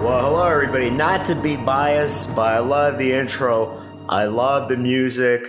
Well, 0.00 0.24
hello, 0.24 0.48
everybody. 0.48 0.90
Not 0.90 1.26
to 1.26 1.34
be 1.34 1.56
biased, 1.56 2.36
but 2.36 2.54
I 2.54 2.60
love 2.60 2.98
the 2.98 3.12
intro. 3.12 3.82
I 4.08 4.26
love 4.26 4.68
the 4.68 4.76
music. 4.76 5.42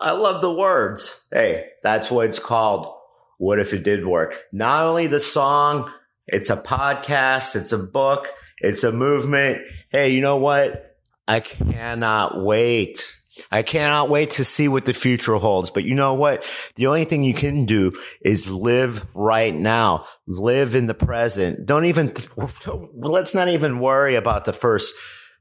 I 0.00 0.12
love 0.12 0.42
the 0.42 0.52
words. 0.52 1.26
Hey, 1.32 1.70
that's 1.82 2.08
what 2.08 2.26
it's 2.26 2.38
called. 2.38 2.94
What 3.38 3.58
if 3.58 3.74
it 3.74 3.82
did 3.82 4.06
work? 4.06 4.40
Not 4.52 4.84
only 4.84 5.08
the 5.08 5.18
song, 5.18 5.92
it's 6.28 6.50
a 6.50 6.56
podcast, 6.56 7.56
it's 7.56 7.72
a 7.72 7.78
book, 7.78 8.28
it's 8.60 8.84
a 8.84 8.92
movement. 8.92 9.62
Hey, 9.90 10.10
you 10.10 10.20
know 10.20 10.36
what? 10.36 10.96
I 11.26 11.40
cannot 11.40 12.44
wait 12.44 13.12
I 13.50 13.62
cannot 13.62 14.08
wait 14.08 14.30
to 14.30 14.44
see 14.44 14.68
what 14.68 14.84
the 14.84 14.92
future 14.92 15.36
holds. 15.36 15.70
But 15.70 15.84
you 15.84 15.94
know 15.94 16.14
what? 16.14 16.44
The 16.76 16.86
only 16.86 17.04
thing 17.04 17.22
you 17.22 17.34
can 17.34 17.64
do 17.64 17.92
is 18.20 18.50
live 18.50 19.06
right 19.14 19.54
now. 19.54 20.04
Live 20.26 20.74
in 20.74 20.86
the 20.86 20.94
present. 20.94 21.66
Don't 21.66 21.86
even, 21.86 22.14
let's 22.94 23.34
not 23.34 23.48
even 23.48 23.80
worry 23.80 24.14
about 24.14 24.44
the 24.44 24.52
first 24.52 24.94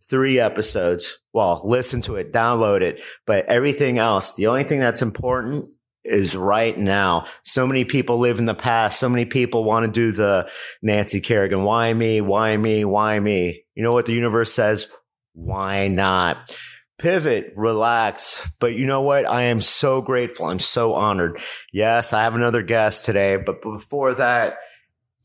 three 0.10 0.40
episodes. 0.40 1.22
Well, 1.34 1.62
listen 1.66 2.02
to 2.02 2.16
it, 2.16 2.32
download 2.32 2.82
it, 2.82 3.02
but 3.26 3.46
everything 3.46 3.98
else, 3.98 4.36
the 4.36 4.48
only 4.48 4.64
thing 4.64 4.80
that's 4.80 5.02
important 5.02 5.66
is 6.04 6.36
right 6.36 6.78
now. 6.78 7.26
So 7.44 7.66
many 7.66 7.84
people 7.84 8.20
live 8.20 8.38
in 8.38 8.46
the 8.46 8.54
past. 8.54 9.00
So 9.00 9.10
many 9.10 9.26
people 9.26 9.64
want 9.64 9.86
to 9.86 9.92
do 9.92 10.12
the 10.12 10.50
Nancy 10.82 11.20
Kerrigan. 11.20 11.64
Why 11.64 11.92
me? 11.94 12.22
Why 12.22 12.56
me? 12.56 12.86
Why 12.86 13.20
me? 13.20 13.64
You 13.74 13.84
know 13.84 13.94
what 13.94 14.06
the 14.06 14.14
universe 14.14 14.54
says? 14.54 14.92
Why 15.34 15.88
not? 15.88 16.56
Pivot, 16.98 17.54
relax. 17.56 18.50
But 18.60 18.76
you 18.76 18.86
know 18.86 19.02
what? 19.02 19.26
I 19.26 19.44
am 19.44 19.62
so 19.62 20.02
grateful. 20.02 20.48
I'm 20.48 20.60
so 20.60 20.94
honored. 20.94 21.40
Yes, 21.72 22.14
I 22.14 22.24
have 22.24 22.36
another 22.36 22.64
guest 22.64 23.06
today, 23.06 23.38
but 23.38 23.62
before 23.62 24.14
that, 24.16 24.58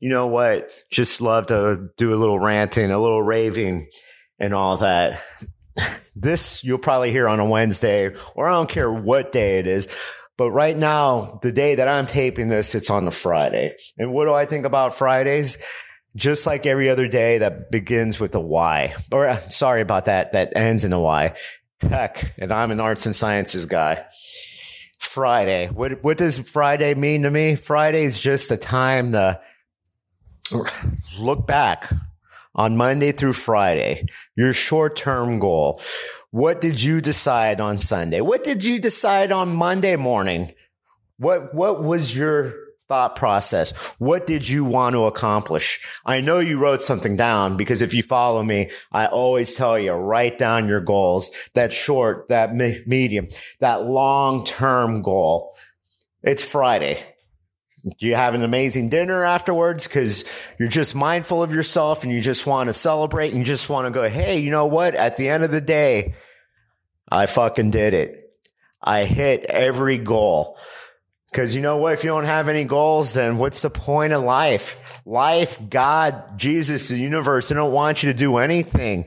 you 0.01 0.09
know 0.09 0.27
what? 0.27 0.71
Just 0.91 1.21
love 1.21 1.47
to 1.47 1.91
do 1.97 2.15
a 2.15 2.17
little 2.17 2.39
ranting, 2.39 2.91
a 2.91 2.99
little 2.99 3.23
raving 3.23 3.89
and 4.39 4.55
all 4.55 4.79
that. 4.79 5.23
This 6.17 6.63
you'll 6.65 6.79
probably 6.79 7.13
hear 7.13 7.29
on 7.29 7.41
a 7.41 7.47
Wednesday 7.47 8.15
or 8.35 8.47
I 8.47 8.53
don't 8.53 8.69
care 8.69 8.93
what 8.93 9.33
day 9.33 9.59
it 9.59 9.67
is. 9.67 9.89
But 10.37 10.51
right 10.51 10.77
now, 10.77 11.39
the 11.43 11.53
day 11.53 11.75
that 11.75 11.87
I'm 11.87 12.07
taping 12.07 12.49
this, 12.49 12.75
it's 12.75 12.91
on 12.91 13.05
the 13.05 13.11
Friday. 13.11 13.77
And 13.97 14.13
what 14.13 14.25
do 14.25 14.35
I 14.35 14.45
think 14.45 14.67
about 14.67 14.95
Fridays? 14.95 15.63
Just 16.17 16.47
like 16.47 16.67
every 16.67 16.91
other 16.91 17.09
day 17.09 17.39
that 17.39 17.71
begins 17.71 18.19
with 18.19 18.35
a 18.35 18.41
Y, 18.41 18.95
or 19.13 19.29
uh, 19.29 19.39
sorry 19.51 19.83
about 19.83 20.07
that, 20.07 20.33
that 20.33 20.53
ends 20.57 20.85
in 20.85 20.93
a 20.93 21.01
Y. 21.01 21.35
Heck, 21.83 22.35
and 22.39 22.53
I'm 22.53 22.71
an 22.71 22.81
arts 22.81 23.07
and 23.07 23.17
sciences 23.17 23.67
guy. 23.67 24.05
Friday. 24.99 25.69
What 25.69 26.05
what 26.05 26.19
does 26.19 26.39
Friday 26.39 26.95
mean 26.95 27.23
to 27.23 27.31
me? 27.31 27.57
Friday 27.57 28.05
is 28.05 28.21
just 28.21 28.51
a 28.53 28.57
time 28.57 29.13
to 29.13 29.41
look 31.19 31.47
back 31.47 31.91
on 32.55 32.77
Monday 32.77 33.13
through 33.13 33.33
Friday, 33.33 34.07
your 34.37 34.53
short-term 34.53 35.39
goal. 35.39 35.81
What 36.31 36.61
did 36.61 36.83
you 36.83 37.01
decide 37.01 37.61
on 37.61 37.79
Sunday? 37.79 38.21
What 38.21 38.45
did 38.45 38.65
you 38.65 38.79
decide 38.79 39.33
on 39.33 39.55
Monday 39.55 39.97
morning? 39.97 40.53
What 41.19 41.55
what 41.55 41.83
was 41.83 42.17
your 42.17 42.55
thought 42.91 43.15
process. 43.15 43.71
What 44.01 44.27
did 44.27 44.49
you 44.49 44.65
want 44.65 44.95
to 44.95 45.05
accomplish? 45.05 45.81
I 46.05 46.21
know 46.21 46.41
you 46.41 46.59
wrote 46.59 46.83
something 46.83 47.17
down 47.17 47.57
because 47.57 47.83
if 47.83 47.95
you 47.95 48.03
follow 48.03 48.43
me, 48.43 48.69
I 48.91 49.07
always 49.07 49.55
tell 49.55 49.79
you, 49.79 49.93
write 49.93 50.39
down 50.39 50.67
your 50.67 50.81
goals, 50.81 51.31
that 51.55 51.73
short, 51.73 52.27
that 52.29 52.53
medium, 52.53 53.29
that 53.61 53.85
long 53.85 54.45
term 54.45 55.03
goal. 55.03 55.55
It's 56.25 56.45
Friday. 56.45 57.01
Do 57.85 58.09
you 58.09 58.17
have 58.17 58.35
an 58.35 58.43
amazing 58.43 58.89
dinner 58.89 59.23
afterwards? 59.23 59.87
Cause 59.87 60.25
you're 60.59 60.69
just 60.69 60.97
mindful 60.97 61.45
of 61.45 61.55
yourself 61.55 62.03
and 62.03 62.13
you 62.13 62.21
just 62.21 62.45
want 62.45 62.67
to 62.67 62.73
celebrate 62.73 63.29
and 63.29 63.39
you 63.39 63.45
just 63.45 63.71
want 63.71 63.87
to 63.87 63.93
go, 63.93 64.09
Hey, 64.09 64.41
you 64.41 64.51
know 64.51 64.67
what? 64.67 64.97
At 64.97 65.17
the 65.17 65.29
end 65.29 65.45
of 65.45 65.53
the 65.53 65.61
day, 65.61 66.15
I 67.09 67.27
fucking 67.27 67.71
did 67.71 67.95
it. 67.95 68.35
I 68.83 69.05
hit 69.05 69.45
every 69.45 69.97
goal. 69.97 70.59
Because 71.31 71.55
you 71.55 71.63
know 71.63 71.77
what? 71.77 71.93
If 71.93 72.03
you 72.03 72.11
don't 72.11 72.25
have 72.25 72.49
any 72.49 72.65
goals, 72.65 73.15
then 73.15 73.39
what's 73.39 73.63
the 73.63 73.71
point 73.71 74.13
of 74.13 74.25
life? 74.25 74.77
Life, 75.07 75.61
God, 75.69 76.37
Jesus, 76.37 76.89
the 76.89 76.99
universe, 76.99 77.49
they 77.49 77.55
don't 77.55 77.73
want 77.73 78.03
you 78.03 78.11
to 78.11 78.19
do 78.19 78.39
anything. 78.39 79.07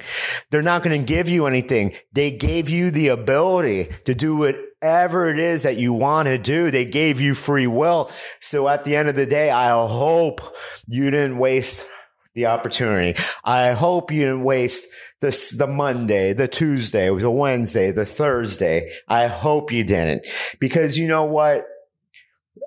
They're 0.50 0.62
not 0.62 0.84
going 0.84 1.00
to 1.00 1.06
give 1.06 1.28
you 1.28 1.48
anything. 1.48 1.94
They 2.14 2.32
gave 2.32 2.70
you 2.70 2.92
the 2.92 3.10
ability 3.10 3.90
to 4.06 4.16
do 4.16 4.38
whatever 4.38 5.30
it 5.30 5.40
is 5.40 5.64
that 5.64 5.78
you 5.78 5.92
want 5.92 6.28
to 6.30 6.38
do. 6.38 6.72
They 6.72 6.86
gave 6.86 7.20
you 7.20 7.34
free 7.34 7.68
will. 7.68 8.10
So 8.40 8.70
at 8.70 8.86
the 8.86 8.96
end 8.96 9.10
of 9.10 9.16
the 9.16 9.26
day, 9.26 9.52
I 9.52 9.70
hope 9.86 10.42
you 10.88 11.12
didn't 11.12 11.38
waste 11.38 11.90
the 12.36 12.46
opportunity. 12.46 13.22
I 13.44 13.72
hope 13.72 14.12
you 14.12 14.22
didn't 14.22 14.44
waste 14.44 14.94
the, 15.20 15.56
the 15.58 15.68
Monday, 15.68 16.34
the 16.34 16.48
Tuesday, 16.48 17.14
the 17.14 17.32
Wednesday, 17.32 17.92
the 17.92 18.06
Thursday. 18.06 18.92
I 19.08 19.28
hope 19.28 19.72
you 19.72 19.84
didn't 19.84 20.26
because 20.60 20.98
you 20.98 21.08
know 21.08 21.26
what? 21.26 21.66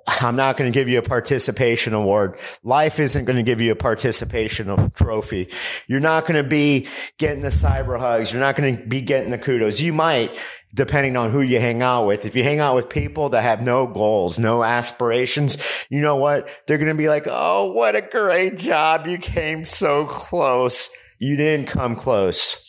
I'm 0.07 0.37
not 0.37 0.55
going 0.55 0.71
to 0.71 0.73
give 0.73 0.87
you 0.87 0.99
a 0.99 1.03
participation 1.03 1.93
award. 1.93 2.39
Life 2.63 2.99
isn't 2.99 3.25
going 3.25 3.35
to 3.35 3.43
give 3.43 3.59
you 3.59 3.73
a 3.73 3.75
participation 3.75 4.91
trophy. 4.91 5.49
You're 5.87 5.99
not 5.99 6.25
going 6.25 6.41
to 6.41 6.47
be 6.47 6.87
getting 7.17 7.41
the 7.41 7.49
cyber 7.49 7.99
hugs. 7.99 8.31
You're 8.31 8.41
not 8.41 8.55
going 8.55 8.77
to 8.77 8.85
be 8.85 9.01
getting 9.01 9.31
the 9.31 9.37
kudos. 9.37 9.81
You 9.81 9.91
might, 9.91 10.37
depending 10.73 11.17
on 11.17 11.31
who 11.31 11.41
you 11.41 11.59
hang 11.59 11.81
out 11.81 12.05
with. 12.05 12.25
If 12.25 12.35
you 12.37 12.43
hang 12.43 12.59
out 12.59 12.73
with 12.73 12.87
people 12.87 13.29
that 13.29 13.41
have 13.41 13.61
no 13.61 13.85
goals, 13.85 14.39
no 14.39 14.63
aspirations, 14.63 15.57
you 15.89 15.99
know 15.99 16.15
what? 16.15 16.47
They're 16.67 16.77
going 16.77 16.91
to 16.91 16.97
be 16.97 17.09
like, 17.09 17.27
Oh, 17.29 17.73
what 17.73 17.95
a 17.95 18.01
great 18.01 18.57
job. 18.57 19.07
You 19.07 19.17
came 19.17 19.65
so 19.65 20.05
close. 20.05 20.89
You 21.19 21.35
didn't 21.35 21.67
come 21.67 21.95
close. 21.95 22.66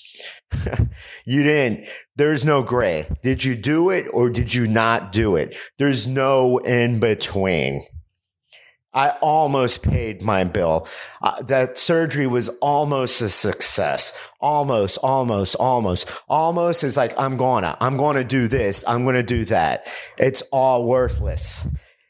you 1.25 1.43
didn't. 1.43 1.87
There's 2.17 2.45
no 2.45 2.63
gray. 2.63 3.07
Did 3.23 3.45
you 3.45 3.55
do 3.55 3.91
it 3.91 4.07
or 4.13 4.31
did 4.31 4.55
you 4.55 4.67
not 4.67 5.13
do 5.13 5.37
it? 5.37 5.55
There's 5.79 6.07
no 6.07 6.59
in 6.59 7.01
between. 7.01 7.85
I 8.95 9.11
almost 9.21 9.83
paid 9.83 10.23
my 10.23 10.45
bill. 10.45 10.89
Uh, 11.23 11.43
that 11.43 11.77
surgery 11.77 12.27
was 12.27 12.49
almost 12.61 13.21
a 13.21 13.29
success. 13.29 14.19
Almost, 14.41 14.99
almost, 14.99 15.55
almost, 15.57 16.11
almost 16.29 16.83
is 16.83 16.97
like, 16.97 17.17
I'm 17.19 17.37
gonna, 17.37 17.77
I'm 17.81 17.97
gonna 17.99 18.25
do 18.25 18.49
this. 18.49 18.85
I'm 18.89 19.05
gonna 19.05 19.23
do 19.23 19.45
that. 19.47 19.87
It's 20.17 20.43
all 20.51 20.87
worthless. 20.87 21.67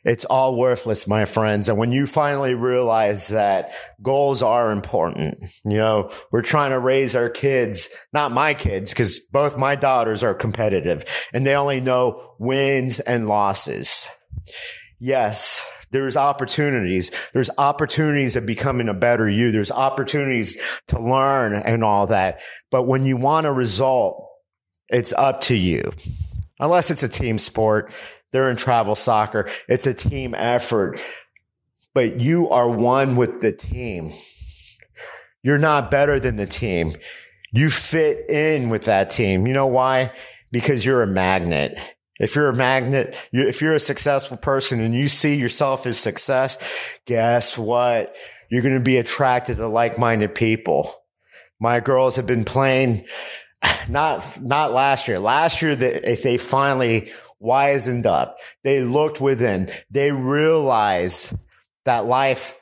It's 0.08 0.24
all 0.24 0.56
worthless, 0.56 1.06
my 1.06 1.26
friends. 1.26 1.68
And 1.68 1.76
when 1.76 1.92
you 1.92 2.06
finally 2.06 2.54
realize 2.54 3.28
that 3.28 3.72
goals 4.02 4.40
are 4.40 4.70
important, 4.70 5.38
you 5.66 5.76
know, 5.76 6.10
we're 6.32 6.40
trying 6.40 6.70
to 6.70 6.78
raise 6.78 7.14
our 7.14 7.28
kids, 7.28 7.94
not 8.14 8.32
my 8.32 8.54
kids, 8.54 8.90
because 8.90 9.20
both 9.20 9.58
my 9.58 9.76
daughters 9.76 10.24
are 10.24 10.32
competitive 10.32 11.04
and 11.34 11.46
they 11.46 11.54
only 11.54 11.82
know 11.82 12.34
wins 12.38 13.00
and 13.00 13.28
losses. 13.28 14.06
Yes, 14.98 15.70
there's 15.90 16.16
opportunities. 16.16 17.10
There's 17.34 17.50
opportunities 17.58 18.34
of 18.34 18.46
becoming 18.46 18.88
a 18.88 18.94
better 18.94 19.28
you. 19.28 19.52
There's 19.52 19.70
opportunities 19.70 20.58
to 20.86 20.98
learn 20.98 21.52
and 21.52 21.84
all 21.84 22.06
that. 22.06 22.40
But 22.70 22.84
when 22.84 23.04
you 23.04 23.18
want 23.18 23.46
a 23.46 23.52
result, 23.52 24.26
it's 24.88 25.12
up 25.12 25.42
to 25.42 25.54
you. 25.54 25.92
Unless 26.60 26.90
it's 26.90 27.02
a 27.02 27.08
team 27.08 27.38
sport, 27.38 27.92
they're 28.32 28.50
in 28.50 28.56
travel 28.56 28.94
soccer. 28.94 29.48
It's 29.68 29.86
a 29.86 29.94
team 29.94 30.34
effort, 30.34 31.02
but 31.94 32.20
you 32.20 32.48
are 32.50 32.68
one 32.68 33.16
with 33.16 33.40
the 33.40 33.52
team. 33.52 34.12
You're 35.42 35.58
not 35.58 35.90
better 35.90 36.20
than 36.20 36.36
the 36.36 36.46
team. 36.46 36.96
You 37.52 37.70
fit 37.70 38.28
in 38.28 38.68
with 38.68 38.84
that 38.84 39.10
team. 39.10 39.46
You 39.46 39.54
know 39.54 39.66
why? 39.66 40.12
Because 40.50 40.84
you're 40.84 41.02
a 41.02 41.06
magnet. 41.06 41.78
If 42.20 42.34
you're 42.34 42.48
a 42.48 42.54
magnet, 42.54 43.16
if 43.32 43.62
you're 43.62 43.74
a 43.74 43.80
successful 43.80 44.36
person 44.36 44.80
and 44.80 44.94
you 44.94 45.08
see 45.08 45.36
yourself 45.36 45.86
as 45.86 45.98
success, 45.98 46.58
guess 47.06 47.56
what? 47.56 48.14
You're 48.50 48.62
going 48.62 48.74
to 48.74 48.80
be 48.80 48.96
attracted 48.96 49.58
to 49.58 49.68
like-minded 49.68 50.34
people. 50.34 50.94
My 51.60 51.80
girls 51.80 52.16
have 52.16 52.26
been 52.26 52.44
playing 52.44 53.04
not, 53.88 54.42
not 54.42 54.72
last 54.72 55.06
year. 55.06 55.18
Last 55.18 55.62
year, 55.62 55.76
that 55.76 56.22
they 56.22 56.38
finally 56.38 57.12
wisened 57.40 58.06
up. 58.06 58.38
They 58.64 58.82
looked 58.82 59.20
within. 59.20 59.68
They 59.90 60.12
realized 60.12 61.36
that 61.84 62.06
life 62.06 62.58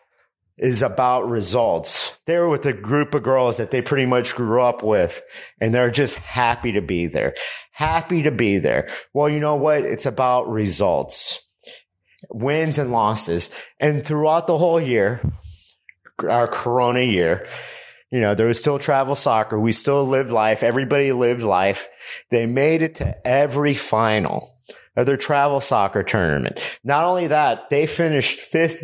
is 0.58 0.82
about 0.82 1.28
results. 1.28 2.18
They 2.26 2.38
were 2.38 2.48
with 2.48 2.64
a 2.64 2.72
group 2.72 3.14
of 3.14 3.22
girls 3.22 3.58
that 3.58 3.70
they 3.70 3.82
pretty 3.82 4.06
much 4.06 4.34
grew 4.34 4.62
up 4.62 4.82
with, 4.82 5.22
and 5.60 5.74
they're 5.74 5.90
just 5.90 6.18
happy 6.18 6.72
to 6.72 6.80
be 6.80 7.06
there. 7.06 7.34
Happy 7.72 8.22
to 8.22 8.30
be 8.30 8.58
there. 8.58 8.88
Well, 9.12 9.28
you 9.28 9.38
know 9.38 9.56
what? 9.56 9.84
It's 9.84 10.06
about 10.06 10.48
results, 10.48 11.52
wins 12.30 12.78
and 12.78 12.90
losses. 12.90 13.60
And 13.78 14.04
throughout 14.04 14.46
the 14.46 14.56
whole 14.56 14.80
year, 14.80 15.20
our 16.26 16.48
Corona 16.48 17.02
year, 17.02 17.46
you 18.10 18.20
know, 18.20 18.34
there 18.34 18.46
was 18.46 18.58
still 18.58 18.78
travel 18.78 19.14
soccer. 19.14 19.60
We 19.60 19.72
still 19.72 20.04
lived 20.06 20.30
life. 20.30 20.62
Everybody 20.62 21.12
lived 21.12 21.42
life. 21.42 21.88
They 22.30 22.46
made 22.46 22.80
it 22.80 22.94
to 22.96 23.26
every 23.26 23.74
final 23.74 24.55
of 24.96 25.06
their 25.06 25.16
travel 25.16 25.60
soccer 25.60 26.02
tournament. 26.02 26.60
Not 26.82 27.04
only 27.04 27.26
that, 27.26 27.70
they 27.70 27.86
finished 27.86 28.40
fifth. 28.40 28.80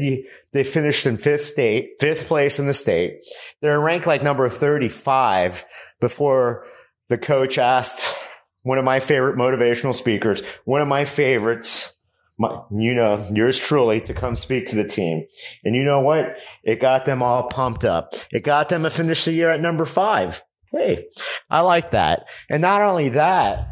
They 0.53 0.65
finished 0.65 1.07
in 1.07 1.17
fifth 1.17 1.45
state, 1.45 1.95
fifth 2.01 2.27
place 2.27 2.59
in 2.59 2.67
the 2.67 2.75
state. 2.75 3.21
They're 3.61 3.81
ranked 3.81 4.07
like 4.07 4.23
number 4.23 4.49
35 4.49 5.65
before 6.01 6.67
the 7.09 7.19
coach 7.19 7.59
asked 7.59 8.15
one 8.63 8.79
of 8.79 8.85
my 8.85 9.01
favorite 9.01 9.37
motivational 9.37 9.95
speakers, 9.95 10.43
one 10.65 10.81
of 10.81 10.89
my 10.89 11.05
favorites, 11.05 11.95
my, 12.39 12.61
you 12.71 12.95
know, 12.95 13.25
yours 13.33 13.59
truly 13.59 14.01
to 14.03 14.15
come 14.15 14.37
speak 14.37 14.67
to 14.67 14.77
the 14.77 14.87
team. 14.87 15.27
And 15.65 15.75
you 15.75 15.85
know 15.85 16.01
what? 16.01 16.37
It 16.63 16.81
got 16.81 17.05
them 17.05 17.23
all 17.23 17.45
pumped 17.45 17.85
up. 17.85 18.15
It 18.31 18.45
got 18.45 18.69
them 18.69 18.85
to 18.85 18.91
finish 18.91 19.25
the 19.25 19.33
year 19.33 19.51
at 19.51 19.61
number 19.61 19.85
five. 19.85 20.43
Hey, 20.71 21.07
I 21.51 21.61
like 21.61 21.91
that. 21.91 22.29
And 22.49 22.63
not 22.63 22.81
only 22.81 23.11
that, 23.11 23.69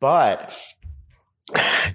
but 0.00 0.56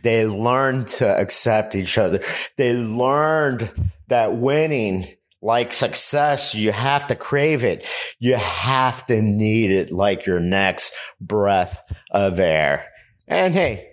they 0.03 0.25
learned 0.25 0.88
to 0.88 1.07
accept 1.07 1.75
each 1.75 1.98
other. 1.98 2.21
They 2.57 2.74
learned 2.74 3.71
that 4.07 4.38
winning, 4.38 5.06
like 5.42 5.74
success, 5.74 6.56
you 6.56 6.71
have 6.71 7.07
to 7.07 7.15
crave 7.15 7.63
it. 7.63 7.86
You 8.19 8.36
have 8.36 9.06
to 9.06 9.21
need 9.21 9.71
it 9.71 9.92
like 9.92 10.25
your 10.25 10.39
next 10.39 10.94
breath 11.19 11.81
of 12.12 12.39
air. 12.39 12.88
And 13.27 13.53
hey, 13.53 13.89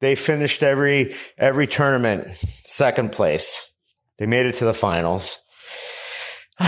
they 0.00 0.14
finished 0.14 0.62
every, 0.62 1.14
every 1.38 1.66
tournament 1.66 2.28
second 2.64 3.12
place. 3.12 3.76
They 4.18 4.26
made 4.26 4.46
it 4.46 4.54
to 4.56 4.64
the 4.64 4.74
finals. 4.74 5.42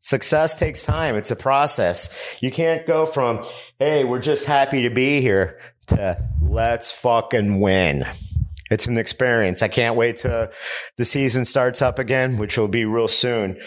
Success 0.00 0.56
takes 0.56 0.82
time. 0.82 1.16
It's 1.16 1.30
a 1.30 1.36
process. 1.36 2.36
You 2.40 2.50
can't 2.50 2.86
go 2.86 3.06
from, 3.06 3.44
Hey, 3.78 4.04
we're 4.04 4.18
just 4.18 4.46
happy 4.46 4.82
to 4.82 4.90
be 4.90 5.20
here 5.20 5.58
to 5.88 6.22
let's 6.40 6.90
fucking 6.90 7.60
win. 7.60 8.06
It's 8.70 8.86
an 8.86 8.98
experience. 8.98 9.62
I 9.62 9.68
can't 9.68 9.96
wait 9.96 10.18
to 10.18 10.50
the 10.96 11.04
season 11.04 11.44
starts 11.44 11.80
up 11.80 11.98
again, 11.98 12.38
which 12.38 12.58
will 12.58 12.68
be 12.68 12.84
real 12.84 13.08
soon. 13.08 13.58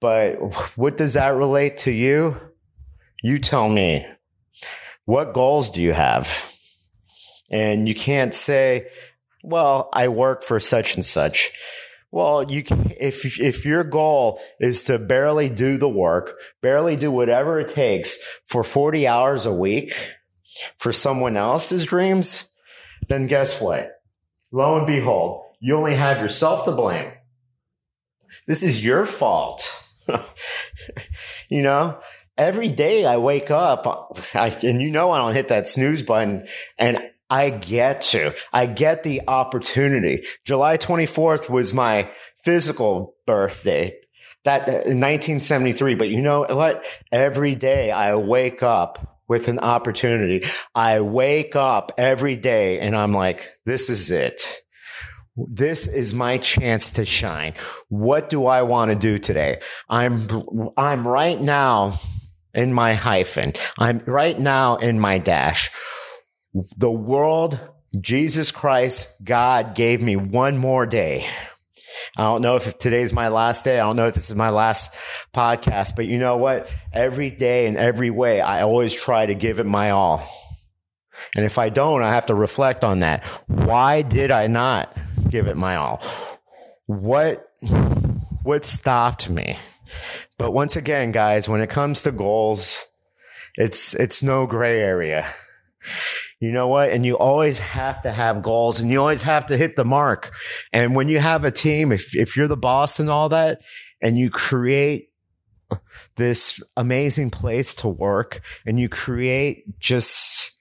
But 0.00 0.36
what 0.76 0.96
does 0.96 1.14
that 1.14 1.36
relate 1.36 1.78
to 1.78 1.92
you? 1.92 2.36
You 3.22 3.38
tell 3.38 3.68
me. 3.68 4.06
What 5.04 5.32
goals 5.32 5.70
do 5.70 5.82
you 5.82 5.92
have? 5.92 6.44
And 7.50 7.88
you 7.88 7.94
can't 7.94 8.34
say, 8.34 8.88
well, 9.42 9.88
I 9.92 10.08
work 10.08 10.42
for 10.42 10.58
such 10.58 10.96
and 10.96 11.04
such. 11.04 11.52
Well, 12.10 12.50
you 12.50 12.62
can, 12.62 12.92
if 12.98 13.40
if 13.40 13.64
your 13.64 13.84
goal 13.84 14.40
is 14.58 14.84
to 14.84 14.98
barely 14.98 15.48
do 15.48 15.76
the 15.76 15.88
work, 15.88 16.38
barely 16.62 16.96
do 16.96 17.10
whatever 17.10 17.60
it 17.60 17.68
takes 17.68 18.22
for 18.46 18.64
40 18.64 19.06
hours 19.06 19.44
a 19.44 19.52
week, 19.52 19.92
for 20.78 20.92
someone 20.92 21.36
else's 21.36 21.86
dreams, 21.86 22.52
then 23.08 23.26
guess 23.26 23.60
what? 23.60 24.00
Lo 24.52 24.76
and 24.76 24.86
behold, 24.86 25.44
you 25.60 25.76
only 25.76 25.94
have 25.94 26.20
yourself 26.20 26.64
to 26.64 26.72
blame. 26.72 27.12
This 28.46 28.62
is 28.62 28.84
your 28.84 29.06
fault. 29.06 29.84
you 31.48 31.62
know, 31.62 31.98
every 32.36 32.68
day 32.68 33.04
I 33.04 33.16
wake 33.16 33.50
up, 33.50 33.86
I, 34.34 34.48
and 34.62 34.80
you 34.80 34.90
know 34.90 35.10
I 35.10 35.18
don't 35.18 35.34
hit 35.34 35.48
that 35.48 35.66
snooze 35.66 36.02
button, 36.02 36.46
and 36.78 37.00
I 37.28 37.50
get 37.50 38.02
to. 38.02 38.34
I 38.52 38.66
get 38.66 39.02
the 39.02 39.22
opportunity. 39.26 40.24
July 40.44 40.78
24th 40.78 41.50
was 41.50 41.74
my 41.74 42.10
physical 42.42 43.16
birthday. 43.26 43.96
That 44.44 44.68
uh, 44.68 44.86
in 44.86 45.00
1973. 45.00 45.96
But 45.96 46.08
you 46.08 46.22
know 46.22 46.46
what? 46.48 46.84
Every 47.10 47.56
day 47.56 47.90
I 47.90 48.14
wake 48.14 48.62
up 48.62 49.15
with 49.28 49.48
an 49.48 49.58
opportunity. 49.58 50.46
I 50.74 51.00
wake 51.00 51.56
up 51.56 51.92
every 51.98 52.36
day 52.36 52.80
and 52.80 52.96
I'm 52.96 53.12
like, 53.12 53.52
this 53.64 53.90
is 53.90 54.10
it. 54.10 54.62
This 55.36 55.86
is 55.86 56.14
my 56.14 56.38
chance 56.38 56.90
to 56.92 57.04
shine. 57.04 57.54
What 57.88 58.30
do 58.30 58.46
I 58.46 58.62
want 58.62 58.90
to 58.90 58.94
do 58.94 59.18
today? 59.18 59.60
I'm, 59.88 60.26
I'm 60.76 61.06
right 61.06 61.40
now 61.40 62.00
in 62.54 62.72
my 62.72 62.94
hyphen. 62.94 63.52
I'm 63.78 64.02
right 64.06 64.38
now 64.38 64.76
in 64.76 64.98
my 64.98 65.18
dash. 65.18 65.70
The 66.78 66.90
world, 66.90 67.60
Jesus 68.00 68.50
Christ, 68.50 69.24
God 69.24 69.74
gave 69.74 70.00
me 70.00 70.16
one 70.16 70.56
more 70.56 70.86
day. 70.86 71.26
I 72.16 72.22
don't 72.24 72.42
know 72.42 72.56
if 72.56 72.78
today's 72.78 73.12
my 73.12 73.28
last 73.28 73.64
day. 73.64 73.78
I 73.78 73.82
don't 73.82 73.96
know 73.96 74.06
if 74.06 74.14
this 74.14 74.30
is 74.30 74.36
my 74.36 74.50
last 74.50 74.94
podcast, 75.34 75.96
but 75.96 76.06
you 76.06 76.18
know 76.18 76.36
what? 76.36 76.70
Every 76.92 77.30
day 77.30 77.66
and 77.66 77.76
every 77.76 78.10
way, 78.10 78.40
I 78.40 78.62
always 78.62 78.94
try 78.94 79.26
to 79.26 79.34
give 79.34 79.60
it 79.60 79.66
my 79.66 79.90
all. 79.90 80.26
And 81.34 81.44
if 81.44 81.58
I 81.58 81.68
don't, 81.68 82.02
I 82.02 82.10
have 82.10 82.26
to 82.26 82.34
reflect 82.34 82.84
on 82.84 83.00
that. 83.00 83.24
Why 83.46 84.02
did 84.02 84.30
I 84.30 84.46
not 84.46 84.96
give 85.28 85.46
it 85.46 85.56
my 85.56 85.76
all? 85.76 86.02
What, 86.86 87.50
what 88.42 88.64
stopped 88.64 89.28
me? 89.28 89.58
But 90.38 90.52
once 90.52 90.76
again, 90.76 91.12
guys, 91.12 91.48
when 91.48 91.60
it 91.60 91.70
comes 91.70 92.02
to 92.02 92.12
goals, 92.12 92.84
it's, 93.56 93.94
it's 93.94 94.22
no 94.22 94.46
gray 94.46 94.80
area. 94.80 95.28
You 96.38 96.52
know 96.52 96.68
what? 96.68 96.90
And 96.90 97.06
you 97.06 97.16
always 97.16 97.58
have 97.58 98.02
to 98.02 98.12
have 98.12 98.42
goals 98.42 98.78
and 98.80 98.90
you 98.90 99.00
always 99.00 99.22
have 99.22 99.46
to 99.46 99.56
hit 99.56 99.74
the 99.74 99.84
mark. 99.84 100.32
And 100.72 100.94
when 100.94 101.08
you 101.08 101.18
have 101.18 101.44
a 101.44 101.50
team, 101.50 101.92
if, 101.92 102.14
if 102.14 102.36
you're 102.36 102.48
the 102.48 102.56
boss 102.56 102.98
and 102.98 103.08
all 103.08 103.30
that, 103.30 103.62
and 104.02 104.18
you 104.18 104.28
create 104.28 105.10
this 106.16 106.62
amazing 106.76 107.30
place 107.30 107.74
to 107.76 107.88
work 107.88 108.42
and 108.66 108.78
you 108.78 108.88
create 108.88 109.78
just, 109.78 110.58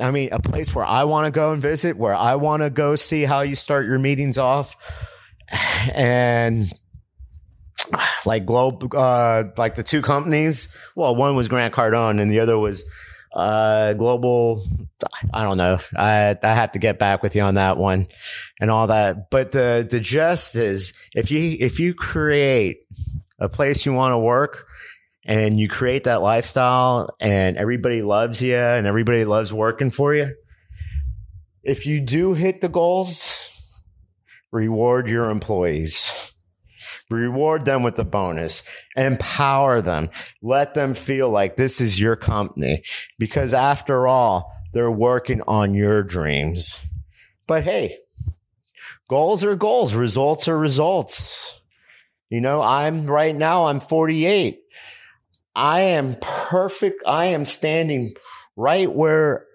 I 0.00 0.10
mean, 0.10 0.30
a 0.32 0.40
place 0.40 0.74
where 0.74 0.84
I 0.84 1.04
want 1.04 1.26
to 1.26 1.30
go 1.30 1.52
and 1.52 1.62
visit, 1.62 1.96
where 1.96 2.14
I 2.14 2.34
want 2.34 2.64
to 2.64 2.70
go 2.70 2.96
see 2.96 3.22
how 3.22 3.42
you 3.42 3.54
start 3.54 3.86
your 3.86 4.00
meetings 4.00 4.38
off. 4.38 4.76
And 5.94 6.72
like 8.26 8.46
Globe, 8.46 8.92
uh, 8.94 9.44
like 9.56 9.76
the 9.76 9.82
two 9.82 10.02
companies, 10.02 10.76
well, 10.96 11.14
one 11.14 11.36
was 11.36 11.48
Grant 11.48 11.74
Cardone 11.74 12.20
and 12.20 12.30
the 12.30 12.40
other 12.40 12.58
was 12.58 12.84
uh, 13.34 13.94
global. 13.94 14.66
I 15.32 15.42
don't 15.42 15.56
know. 15.56 15.78
I 15.96 16.36
I 16.42 16.54
have 16.54 16.72
to 16.72 16.78
get 16.78 16.98
back 16.98 17.22
with 17.22 17.34
you 17.34 17.42
on 17.42 17.54
that 17.54 17.76
one 17.76 18.08
and 18.60 18.70
all 18.70 18.86
that. 18.88 19.30
But 19.30 19.52
the 19.52 19.86
the 19.88 20.00
gist 20.00 20.54
is 20.56 21.00
if 21.14 21.30
you 21.30 21.56
if 21.60 21.80
you 21.80 21.94
create 21.94 22.84
a 23.38 23.48
place 23.48 23.84
you 23.84 23.92
want 23.92 24.12
to 24.12 24.18
work 24.18 24.66
and 25.24 25.58
you 25.58 25.68
create 25.68 26.04
that 26.04 26.22
lifestyle 26.22 27.10
and 27.20 27.56
everybody 27.56 28.02
loves 28.02 28.42
you 28.42 28.56
and 28.56 28.86
everybody 28.86 29.24
loves 29.24 29.52
working 29.52 29.90
for 29.90 30.14
you. 30.14 30.34
If 31.62 31.86
you 31.86 32.00
do 32.00 32.34
hit 32.34 32.60
the 32.60 32.68
goals, 32.68 33.50
reward 34.50 35.08
your 35.08 35.30
employees 35.30 36.31
Reward 37.10 37.64
them 37.64 37.82
with 37.82 37.98
a 37.98 38.04
bonus. 38.04 38.68
Empower 38.96 39.82
them. 39.82 40.10
Let 40.40 40.74
them 40.74 40.94
feel 40.94 41.30
like 41.30 41.56
this 41.56 41.80
is 41.80 42.00
your 42.00 42.16
company 42.16 42.82
because 43.18 43.52
after 43.52 44.06
all, 44.08 44.52
they're 44.72 44.90
working 44.90 45.42
on 45.42 45.74
your 45.74 46.02
dreams. 46.02 46.78
But 47.46 47.64
hey, 47.64 47.98
goals 49.08 49.44
are 49.44 49.56
goals. 49.56 49.94
Results 49.94 50.48
are 50.48 50.58
results. 50.58 51.60
You 52.30 52.40
know, 52.40 52.62
I'm 52.62 53.06
right 53.06 53.36
now, 53.36 53.66
I'm 53.66 53.80
48. 53.80 54.60
I 55.54 55.80
am 55.82 56.16
perfect. 56.22 57.02
I 57.06 57.26
am 57.26 57.44
standing 57.44 58.14
right 58.56 58.90
where 58.90 59.46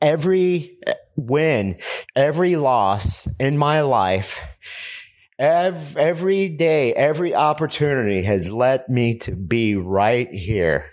every 0.00 0.78
win, 1.16 1.78
every 2.16 2.56
loss 2.56 3.28
in 3.38 3.58
my 3.58 3.82
life 3.82 4.40
Every, 5.38 6.02
every 6.02 6.48
day, 6.48 6.92
every 6.94 7.34
opportunity 7.34 8.22
has 8.22 8.50
led 8.50 8.88
me 8.88 9.18
to 9.18 9.36
be 9.36 9.76
right 9.76 10.28
here. 10.32 10.90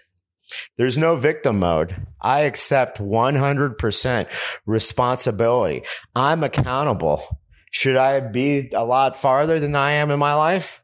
There's 0.77 0.97
no 0.97 1.15
victim 1.15 1.59
mode. 1.59 1.95
I 2.21 2.41
accept 2.41 2.99
100% 2.99 4.27
responsibility. 4.67 5.83
I'm 6.15 6.43
accountable. 6.43 7.39
Should 7.71 7.97
I 7.97 8.19
be 8.19 8.69
a 8.73 8.85
lot 8.85 9.17
farther 9.17 9.59
than 9.59 9.75
I 9.75 9.93
am 9.93 10.11
in 10.11 10.19
my 10.19 10.35
life? 10.35 10.83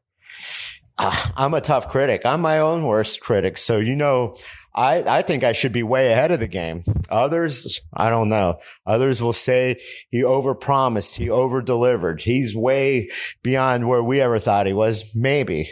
Uh, 0.98 1.15
I'm 1.38 1.53
a 1.53 1.62
tough 1.62 1.89
critic. 1.89 2.22
I'm 2.25 2.41
my 2.41 2.60
own 2.60 2.84
worst 2.84 3.22
critic. 3.22 3.58
So, 3.58 3.77
you 3.77 3.96
know, 3.96 4.38
I, 4.73 5.03
I 5.03 5.21
think 5.21 5.43
I 5.43 5.51
should 5.51 5.73
be 5.73 5.83
way 5.83 6.11
ahead 6.11 6.31
of 6.31 6.39
the 6.39 6.47
game. 6.47 6.83
Others, 7.09 7.81
I 7.93 8.09
don't 8.09 8.29
know. 8.29 8.59
Others 8.85 9.21
will 9.21 9.33
say 9.33 9.81
he 10.09 10.21
overpromised, 10.21 11.15
he 11.15 11.27
overdelivered. 11.27 12.21
He's 12.21 12.55
way 12.55 13.09
beyond 13.43 13.87
where 13.87 14.03
we 14.03 14.21
ever 14.21 14.39
thought 14.39 14.67
he 14.67 14.73
was. 14.73 15.11
Maybe. 15.13 15.71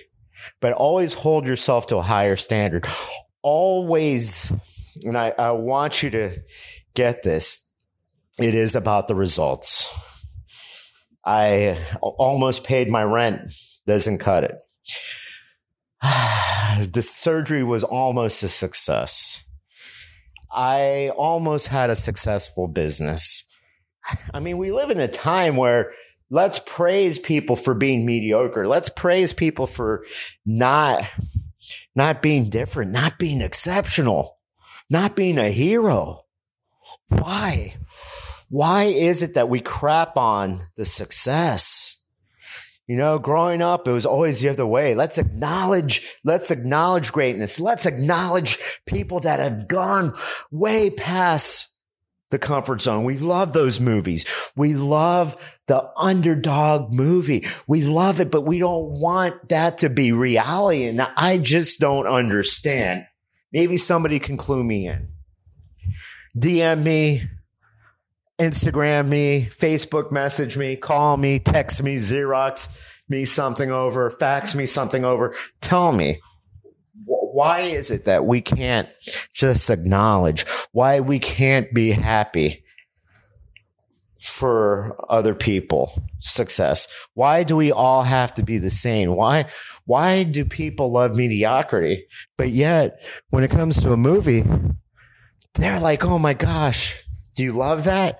But 0.59 0.73
always 0.73 1.13
hold 1.13 1.47
yourself 1.47 1.87
to 1.87 1.97
a 1.97 2.01
higher 2.01 2.35
standard. 2.35 2.87
Always, 3.41 4.51
and 5.03 5.17
I, 5.17 5.33
I 5.37 5.51
want 5.51 6.03
you 6.03 6.09
to 6.11 6.37
get 6.93 7.23
this. 7.23 7.73
It 8.37 8.53
is 8.53 8.75
about 8.75 9.07
the 9.07 9.15
results. 9.15 9.93
I 11.25 11.77
almost 12.01 12.63
paid 12.63 12.89
my 12.89 13.03
rent. 13.03 13.51
Doesn't 13.85 14.19
cut 14.19 14.43
it. 14.43 14.55
the 16.91 17.01
surgery 17.01 17.63
was 17.63 17.83
almost 17.83 18.43
a 18.43 18.47
success. 18.47 19.43
I 20.51 21.11
almost 21.15 21.67
had 21.67 21.89
a 21.89 21.95
successful 21.95 22.67
business. 22.67 23.51
I 24.33 24.39
mean, 24.39 24.57
we 24.57 24.71
live 24.71 24.89
in 24.89 24.99
a 24.99 25.07
time 25.07 25.57
where 25.57 25.91
let's 26.29 26.59
praise 26.65 27.19
people 27.19 27.55
for 27.55 27.73
being 27.73 28.05
mediocre. 28.05 28.67
Let's 28.67 28.89
praise 28.89 29.33
people 29.33 29.67
for 29.67 30.05
not 30.45 31.05
not 31.95 32.21
being 32.21 32.49
different, 32.49 32.91
not 32.91 33.19
being 33.19 33.41
exceptional, 33.41 34.37
not 34.89 35.15
being 35.15 35.37
a 35.37 35.49
hero. 35.49 36.25
Why? 37.09 37.75
Why 38.49 38.85
is 38.85 39.21
it 39.21 39.35
that 39.35 39.49
we 39.49 39.59
crap 39.59 40.17
on 40.17 40.61
the 40.75 40.85
success? 40.85 41.98
You 42.89 42.95
know, 42.95 43.19
growing 43.19 43.61
up, 43.61 43.87
it 43.87 43.91
was 43.91 44.07
always 44.07 44.41
the 44.41 44.49
other 44.49 44.65
way. 44.65 44.95
Let's 44.95 45.19
acknowledge, 45.19 46.11
let's 46.23 46.49
acknowledge 46.49 47.11
greatness. 47.11 47.59
Let's 47.59 47.85
acknowledge 47.85 48.57
people 48.87 49.19
that 49.19 49.37
have 49.37 49.67
gone 49.67 50.15
way 50.49 50.89
past 50.89 51.75
the 52.31 52.39
comfort 52.39 52.81
zone. 52.81 53.03
We 53.03 53.19
love 53.19 53.53
those 53.53 53.79
movies. 53.79 54.25
We 54.55 54.73
love 54.73 55.37
the 55.67 55.87
underdog 55.97 56.91
movie. 56.91 57.45
We 57.67 57.83
love 57.83 58.21
it, 58.21 58.31
but 58.31 58.41
we 58.41 58.57
don't 58.57 58.99
want 58.99 59.49
that 59.49 59.77
to 59.79 59.89
be 59.89 60.11
reality. 60.11 60.85
And 60.85 60.99
I 60.99 61.37
just 61.37 61.79
don't 61.79 62.07
understand. 62.07 63.05
Maybe 63.53 63.77
somebody 63.77 64.17
can 64.17 64.35
clue 64.35 64.63
me 64.63 64.87
in. 64.87 65.09
DM 66.35 66.83
me, 66.83 67.29
Instagram 68.39 69.07
me, 69.07 69.49
Facebook 69.51 70.11
message 70.11 70.57
me, 70.57 70.75
call 70.75 71.17
me, 71.17 71.39
text 71.39 71.83
me, 71.83 71.95
Xerox 71.95 72.75
me 73.09 73.25
something 73.25 73.71
over, 73.71 74.09
fax 74.11 74.55
me 74.55 74.65
something 74.65 75.03
over. 75.03 75.35
Tell 75.61 75.91
me, 75.91 76.21
why 77.05 77.61
is 77.61 77.91
it 77.91 78.05
that 78.05 78.25
we 78.25 78.41
can't 78.41 78.89
just 79.33 79.69
acknowledge 79.69 80.45
why 80.71 80.99
we 80.99 81.19
can't 81.19 81.73
be 81.73 81.91
happy 81.91 82.63
for 84.21 84.95
other 85.09 85.33
people 85.35 86.01
success? 86.19 86.93
Why 87.13 87.43
do 87.43 87.55
we 87.55 87.71
all 87.71 88.03
have 88.03 88.33
to 88.35 88.43
be 88.43 88.57
the 88.57 88.69
same? 88.69 89.15
Why 89.15 89.49
why 89.85 90.23
do 90.23 90.45
people 90.45 90.91
love 90.91 91.15
mediocrity? 91.15 92.05
But 92.37 92.51
yet 92.51 93.01
when 93.29 93.43
it 93.43 93.51
comes 93.51 93.81
to 93.81 93.93
a 93.93 93.97
movie 93.97 94.45
they're 95.55 95.79
like 95.79 96.05
oh 96.05 96.19
my 96.19 96.33
gosh 96.33 96.95
do 97.35 97.43
you 97.43 97.53
love 97.53 97.85
that? 97.85 98.19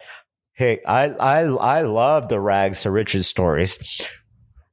Hey, 0.53 0.81
I 0.85 1.05
I 1.09 1.39
I 1.41 1.81
love 1.81 2.27
the 2.29 2.39
rags 2.39 2.83
to 2.83 2.91
riches 2.91 3.27
stories. 3.27 4.07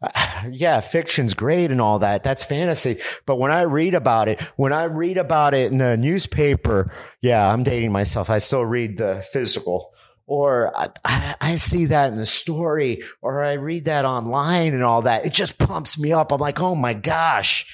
Yeah, 0.50 0.80
fiction's 0.80 1.34
great 1.34 1.70
and 1.70 1.80
all 1.80 2.00
that. 2.00 2.22
That's 2.22 2.44
fantasy. 2.44 2.98
But 3.24 3.36
when 3.36 3.50
I 3.50 3.62
read 3.62 3.94
about 3.94 4.28
it, 4.28 4.40
when 4.56 4.72
I 4.72 4.84
read 4.84 5.16
about 5.16 5.54
it 5.54 5.72
in 5.72 5.78
the 5.78 5.96
newspaper, 5.96 6.92
yeah, 7.22 7.50
I'm 7.50 7.64
dating 7.64 7.90
myself. 7.90 8.30
I 8.30 8.38
still 8.38 8.64
read 8.64 8.98
the 8.98 9.26
physical 9.32 9.90
or 10.26 10.72
I, 10.76 11.36
I, 11.40 11.56
see 11.56 11.86
that 11.86 12.10
in 12.10 12.18
the 12.18 12.26
story, 12.26 13.02
or 13.22 13.44
I 13.44 13.54
read 13.54 13.84
that 13.84 14.04
online 14.04 14.74
and 14.74 14.82
all 14.82 15.02
that. 15.02 15.24
It 15.24 15.32
just 15.32 15.56
pumps 15.56 15.98
me 15.98 16.12
up. 16.12 16.32
I'm 16.32 16.40
like, 16.40 16.60
oh 16.60 16.74
my 16.74 16.94
gosh, 16.94 17.64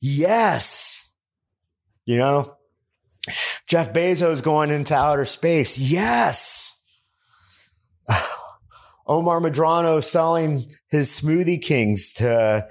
yes. 0.00 1.14
You 2.06 2.16
know, 2.16 2.56
Jeff 3.68 3.92
Bezos 3.92 4.42
going 4.42 4.70
into 4.70 4.94
outer 4.94 5.26
space. 5.26 5.78
Yes. 5.78 6.74
Omar 9.06 9.40
Medrano 9.40 10.02
selling 10.02 10.64
his 10.90 11.10
smoothie 11.10 11.62
kings 11.62 12.12
to 12.14 12.66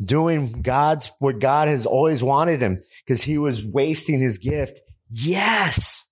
doing 0.00 0.62
God's 0.62 1.10
what 1.18 1.38
God 1.40 1.68
has 1.68 1.86
always 1.86 2.22
wanted 2.22 2.60
him 2.60 2.78
because 3.04 3.22
he 3.22 3.38
was 3.38 3.64
wasting 3.64 4.20
his 4.20 4.38
gift. 4.38 4.80
Yes. 5.08 6.02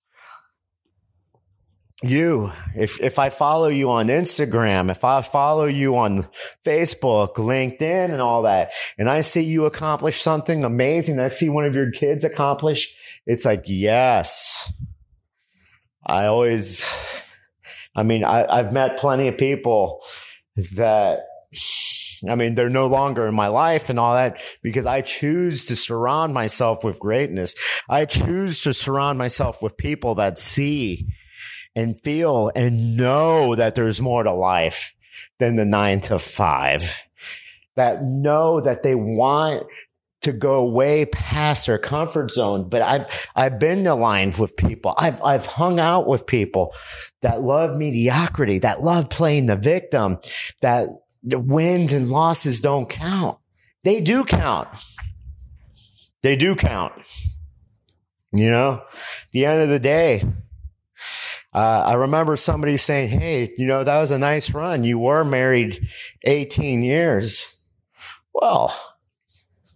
You, 2.03 2.51
if 2.75 2.99
if 2.99 3.17
I 3.19 3.29
follow 3.29 3.69
you 3.69 3.89
on 3.89 4.07
Instagram, 4.07 4.91
if 4.91 5.05
I 5.05 5.21
follow 5.21 5.65
you 5.65 5.95
on 5.95 6.27
Facebook, 6.63 7.35
LinkedIn, 7.35 8.11
and 8.11 8.21
all 8.21 8.43
that, 8.43 8.73
and 8.97 9.09
I 9.09 9.21
see 9.21 9.43
you 9.43 9.65
accomplish 9.65 10.19
something 10.19 10.63
amazing, 10.63 11.19
I 11.19 11.29
see 11.29 11.49
one 11.49 11.65
of 11.65 11.73
your 11.73 11.91
kids 11.91 12.25
accomplish 12.25 12.95
it's 13.25 13.45
like, 13.45 13.63
yes. 13.65 14.71
I 16.05 16.25
always, 16.25 16.85
I 17.95 18.03
mean, 18.03 18.23
I, 18.23 18.45
I've 18.45 18.71
met 18.71 18.97
plenty 18.97 19.27
of 19.27 19.37
people 19.37 20.03
that, 20.75 21.21
I 22.29 22.35
mean, 22.35 22.55
they're 22.55 22.69
no 22.69 22.87
longer 22.87 23.25
in 23.25 23.33
my 23.33 23.47
life 23.47 23.89
and 23.89 23.99
all 23.99 24.13
that 24.13 24.39
because 24.61 24.85
I 24.85 25.01
choose 25.01 25.65
to 25.65 25.75
surround 25.75 26.33
myself 26.33 26.83
with 26.83 26.99
greatness. 26.99 27.55
I 27.89 28.05
choose 28.05 28.61
to 28.63 28.73
surround 28.73 29.17
myself 29.17 29.61
with 29.61 29.77
people 29.77 30.15
that 30.15 30.37
see 30.37 31.07
and 31.75 31.99
feel 32.03 32.51
and 32.55 32.95
know 32.95 33.55
that 33.55 33.75
there's 33.75 34.01
more 34.01 34.23
to 34.23 34.31
life 34.31 34.93
than 35.39 35.55
the 35.55 35.65
nine 35.65 35.99
to 36.01 36.19
five 36.19 37.05
that 37.75 38.01
know 38.01 38.61
that 38.61 38.83
they 38.83 38.95
want 38.95 39.63
to 40.25 40.33
go 40.33 40.65
way 40.65 41.05
past 41.05 41.65
their 41.65 41.77
comfort 41.77 42.31
zone. 42.31 42.69
But 42.69 42.81
I've, 42.81 43.29
I've 43.35 43.59
been 43.59 43.87
aligned 43.87 44.37
with 44.37 44.57
people. 44.57 44.93
I've, 44.97 45.21
I've 45.23 45.45
hung 45.45 45.79
out 45.79 46.07
with 46.07 46.27
people 46.27 46.73
that 47.21 47.41
love 47.41 47.77
mediocrity, 47.77 48.59
that 48.59 48.83
love 48.83 49.09
playing 49.09 49.45
the 49.45 49.55
victim, 49.55 50.19
that 50.61 50.89
the 51.23 51.39
wins 51.39 51.93
and 51.93 52.09
losses 52.09 52.59
don't 52.59 52.89
count. 52.89 53.37
They 53.83 54.01
do 54.01 54.23
count. 54.23 54.67
They 56.21 56.35
do 56.35 56.55
count. 56.55 56.93
You 58.31 58.49
know, 58.49 58.83
the 59.31 59.45
end 59.45 59.61
of 59.61 59.69
the 59.69 59.79
day, 59.79 60.23
uh, 61.53 61.83
I 61.85 61.93
remember 61.93 62.35
somebody 62.35 62.77
saying, 62.77 63.09
Hey, 63.09 63.53
you 63.57 63.67
know, 63.67 63.83
that 63.83 63.99
was 63.99 64.11
a 64.11 64.19
nice 64.19 64.53
run. 64.53 64.83
You 64.83 64.99
were 64.99 65.23
married 65.23 65.87
18 66.23 66.83
years. 66.83 67.63
Well, 68.33 68.75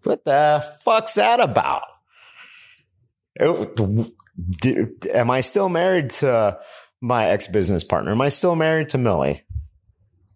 what 0.04 0.26
the 0.26 0.66
fuck's 0.82 1.16
that 1.16 1.40
about? 1.40 1.84
Oh, 3.40 3.72
it, 4.64 5.06
am 5.08 5.32
I 5.32 5.42
still 5.42 5.70
married 5.70 6.10
to 6.12 6.60
my 7.02 7.28
ex 7.28 7.48
business 7.48 7.84
partner? 7.84 8.12
Am 8.12 8.22
I 8.22 8.30
still 8.30 8.56
married 8.56 8.90
to 8.90 8.98
Millie? 8.98 9.44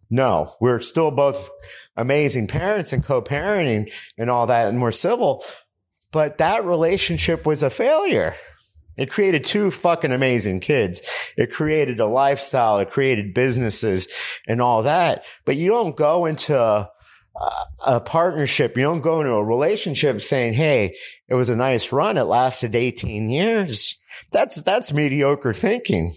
No, 0.10 0.56
we're 0.60 0.80
still 0.80 1.12
both 1.12 1.50
amazing 1.98 2.48
parents 2.48 2.94
and 2.94 3.04
co 3.04 3.22
parenting 3.22 3.92
and 4.18 4.30
all 4.30 4.48
that, 4.48 4.68
and 4.68 4.82
we're 4.82 4.92
civil. 4.92 5.44
But 6.12 6.38
that 6.38 6.66
relationship 6.66 7.46
was 7.46 7.64
a 7.64 7.70
failure. 7.70 8.36
It 8.96 9.10
created 9.10 9.44
two 9.44 9.72
fucking 9.72 10.12
amazing 10.12 10.60
kids. 10.60 11.02
It 11.36 11.52
created 11.52 12.00
a 12.00 12.06
lifestyle. 12.06 12.78
It 12.78 12.92
created 12.92 13.34
businesses 13.34 14.08
and 14.48 14.62
all 14.62 14.84
that. 14.84 15.24
But 15.46 15.56
you 15.56 15.70
don't 15.70 15.96
go 15.96 16.26
into 16.26 16.90
a 17.86 18.00
partnership. 18.00 18.78
You 18.78 18.84
don't 18.84 19.02
go 19.02 19.22
into 19.22 19.34
a 19.34 19.44
relationship 19.44 20.22
saying, 20.22 20.54
Hey, 20.54 20.96
it 21.28 21.36
was 21.36 21.50
a 21.50 21.56
nice 21.56 21.92
run. 21.92 22.18
It 22.18 22.24
lasted 22.24 22.76
18 22.76 23.30
years. 23.30 24.02
That's, 24.32 24.62
that's 24.62 24.94
mediocre 24.94 25.54
thinking. 25.54 26.16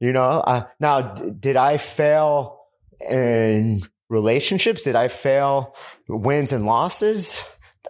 You 0.00 0.12
know, 0.12 0.40
uh, 0.40 0.64
now, 0.78 1.14
d- 1.14 1.30
did 1.38 1.56
I 1.56 1.78
fail 1.78 2.60
in 3.00 3.82
relationships? 4.08 4.82
Did 4.82 4.94
I 4.94 5.08
fail 5.08 5.74
wins 6.08 6.52
and 6.52 6.66
losses? 6.66 7.42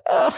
Uh, 0.09 0.31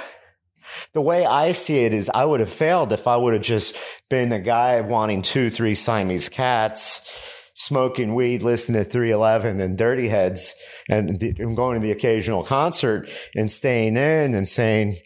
the 0.93 1.03
way 1.03 1.27
I 1.27 1.53
see 1.53 1.85
it 1.85 1.93
is 1.93 2.11
I 2.13 2.25
would 2.25 2.41
have 2.41 2.51
failed 2.51 2.93
if 2.93 3.07
I 3.07 3.17
would 3.17 3.35
have 3.35 3.43
just 3.43 3.77
been 4.09 4.31
the 4.31 4.39
guy 4.39 4.81
wanting 4.81 5.23
two, 5.23 5.51
three 5.51 5.75
Siamese 5.75 6.31
cats 6.31 7.11
smoking 7.59 8.15
weed, 8.15 8.41
listening 8.41 8.85
to 8.85 8.89
311 8.89 9.61
and 9.61 9.77
Dirty 9.77 10.09
Heads 10.09 10.55
and, 10.89 11.19
going 11.57 11.75
to 11.75 11.85
the 11.85 11.91
occasional 11.91 12.45
concert 12.45 13.09
and 13.35 13.51
staying 13.51 13.97
in 13.97 14.35
and 14.37 14.49
saying, 14.49 14.97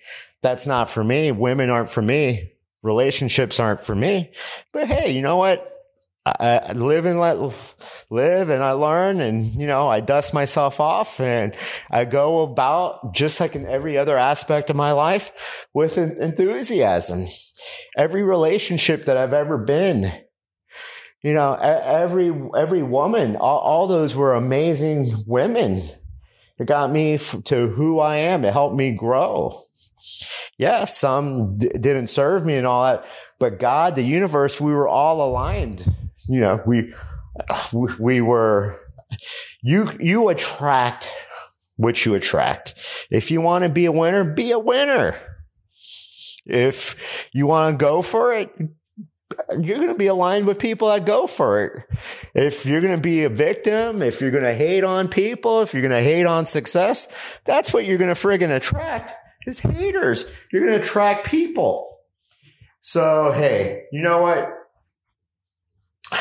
that's 0.42 0.66
not 0.66 0.90
for 0.90 1.02
me. 1.02 1.32
Women 1.32 1.70
aren't 1.70 1.88
for 1.88 2.02
me. 2.02 2.52
Relationships 2.82 3.58
aren't 3.58 3.82
for 3.82 3.94
me. 3.94 4.32
But 4.70 4.86
hey, 4.86 5.12
you 5.12 5.22
know 5.22 5.38
what? 5.38 5.66
I, 6.26 6.58
I 6.58 6.72
live 6.72 7.06
and 7.06 7.18
let 7.18 7.38
live 8.10 8.50
and 8.50 8.62
I 8.62 8.72
learn 8.72 9.22
and, 9.22 9.54
you 9.54 9.66
know, 9.66 9.88
I 9.88 10.00
dust 10.00 10.34
myself 10.34 10.78
off 10.78 11.20
and 11.20 11.56
I 11.90 12.04
go 12.04 12.42
about 12.42 13.14
just 13.14 13.40
like 13.40 13.56
in 13.56 13.66
every 13.66 13.96
other 13.96 14.18
aspect 14.18 14.68
of 14.68 14.76
my 14.76 14.92
life 14.92 15.32
with 15.72 15.96
enthusiasm. 15.96 17.28
Every 17.96 18.22
relationship 18.22 19.06
that 19.06 19.16
I've 19.16 19.32
ever 19.32 19.56
been, 19.56 20.12
you 21.22 21.34
know, 21.34 21.54
every, 21.54 22.32
every 22.56 22.82
woman, 22.82 23.36
all, 23.36 23.58
all 23.58 23.86
those 23.86 24.14
were 24.14 24.34
amazing 24.34 25.12
women. 25.26 25.82
It 26.58 26.66
got 26.66 26.90
me 26.90 27.18
to 27.18 27.68
who 27.68 28.00
I 28.00 28.16
am. 28.16 28.44
It 28.44 28.52
helped 28.52 28.76
me 28.76 28.92
grow. 28.92 29.62
Yeah, 30.58 30.84
some 30.84 31.58
d- 31.58 31.68
didn't 31.68 32.08
serve 32.08 32.44
me 32.44 32.56
and 32.56 32.66
all 32.66 32.84
that, 32.84 33.04
but 33.38 33.58
God, 33.58 33.94
the 33.94 34.02
universe, 34.02 34.60
we 34.60 34.72
were 34.72 34.88
all 34.88 35.26
aligned 35.26 35.92
you 36.28 36.40
know, 36.40 36.60
we, 36.66 36.92
we 37.98 38.20
were, 38.20 38.80
you, 39.60 39.90
you 40.00 40.28
attract 40.28 41.10
what 41.76 42.04
you 42.04 42.14
attract. 42.14 42.74
If 43.10 43.30
you 43.30 43.40
want 43.40 43.64
to 43.64 43.70
be 43.70 43.86
a 43.86 43.92
winner, 43.92 44.32
be 44.32 44.52
a 44.52 44.58
winner. 44.58 45.16
If 46.44 47.28
you 47.32 47.46
want 47.46 47.74
to 47.78 47.84
go 47.84 48.02
for 48.02 48.32
it, 48.32 48.50
you're 49.60 49.78
going 49.78 49.88
to 49.88 49.94
be 49.94 50.06
aligned 50.06 50.46
with 50.46 50.58
people 50.58 50.88
that 50.88 51.04
go 51.04 51.26
for 51.26 51.64
it. 51.64 51.82
If 52.34 52.66
you're 52.66 52.80
going 52.80 52.96
to 52.96 53.00
be 53.00 53.24
a 53.24 53.28
victim, 53.28 54.02
if 54.02 54.20
you're 54.20 54.30
going 54.30 54.44
to 54.44 54.54
hate 54.54 54.84
on 54.84 55.08
people, 55.08 55.62
if 55.62 55.72
you're 55.72 55.82
going 55.82 55.92
to 55.92 56.02
hate 56.02 56.26
on 56.26 56.46
success, 56.46 57.12
that's 57.44 57.72
what 57.72 57.86
you're 57.86 57.98
going 57.98 58.14
to 58.14 58.20
friggin' 58.20 58.54
attract 58.54 59.14
is 59.46 59.60
haters. 59.60 60.30
You're 60.52 60.66
going 60.66 60.78
to 60.78 60.84
attract 60.84 61.26
people. 61.26 61.98
So, 62.80 63.32
hey, 63.32 63.84
you 63.92 64.02
know 64.02 64.22
what? 64.22 64.50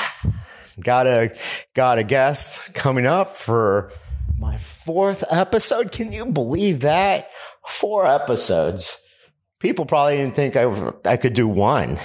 got 0.79 1.07
a 1.07 1.35
got 1.73 1.97
a 1.97 2.03
guest 2.03 2.73
coming 2.73 3.05
up 3.05 3.29
for 3.29 3.91
my 4.37 4.57
fourth 4.57 5.23
episode. 5.29 5.91
Can 5.91 6.11
you 6.11 6.25
believe 6.25 6.81
that? 6.81 7.29
Four 7.67 8.07
episodes. 8.07 9.07
People 9.59 9.85
probably 9.85 10.17
didn't 10.17 10.35
think 10.35 10.55
I, 10.55 10.91
I 11.05 11.17
could 11.17 11.33
do 11.33 11.47
one. 11.47 11.97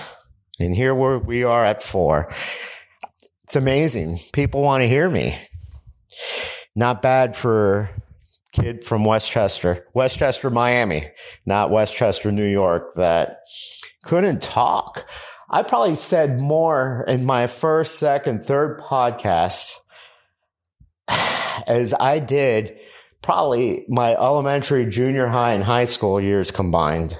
And 0.58 0.74
here 0.74 0.94
we're, 0.94 1.18
we 1.18 1.44
are 1.44 1.64
at 1.64 1.82
four. 1.82 2.32
It's 3.44 3.56
amazing. 3.56 4.18
People 4.32 4.62
want 4.62 4.82
to 4.82 4.88
hear 4.88 5.08
me. 5.08 5.38
Not 6.74 7.02
bad 7.02 7.36
for 7.36 7.90
kid 8.52 8.84
from 8.84 9.04
Westchester, 9.04 9.86
Westchester, 9.92 10.50
Miami, 10.50 11.10
not 11.44 11.70
Westchester, 11.70 12.32
New 12.32 12.46
York, 12.46 12.94
that 12.96 13.40
couldn't 14.02 14.40
talk. 14.40 15.06
I 15.50 15.62
probably 15.62 15.94
said 15.94 16.40
more 16.40 17.04
in 17.06 17.24
my 17.24 17.46
first, 17.46 17.98
second, 17.98 18.44
third 18.44 18.80
podcast 18.80 19.74
as 21.66 21.94
I 21.94 22.18
did 22.18 22.76
probably 23.22 23.84
my 23.88 24.14
elementary, 24.14 24.86
junior 24.86 25.28
high, 25.28 25.52
and 25.52 25.64
high 25.64 25.84
school 25.84 26.20
years 26.20 26.50
combined. 26.50 27.18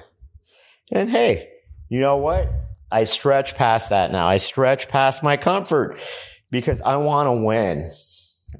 And 0.91 1.09
hey, 1.09 1.49
you 1.89 1.99
know 1.99 2.17
what? 2.17 2.49
I 2.91 3.03
stretch 3.03 3.55
past 3.55 3.89
that 3.89 4.11
now. 4.11 4.27
I 4.27 4.37
stretch 4.37 4.87
past 4.87 5.23
my 5.23 5.37
comfort 5.37 5.97
because 6.51 6.81
I 6.81 6.97
want 6.97 7.27
to 7.27 7.43
win. 7.43 7.91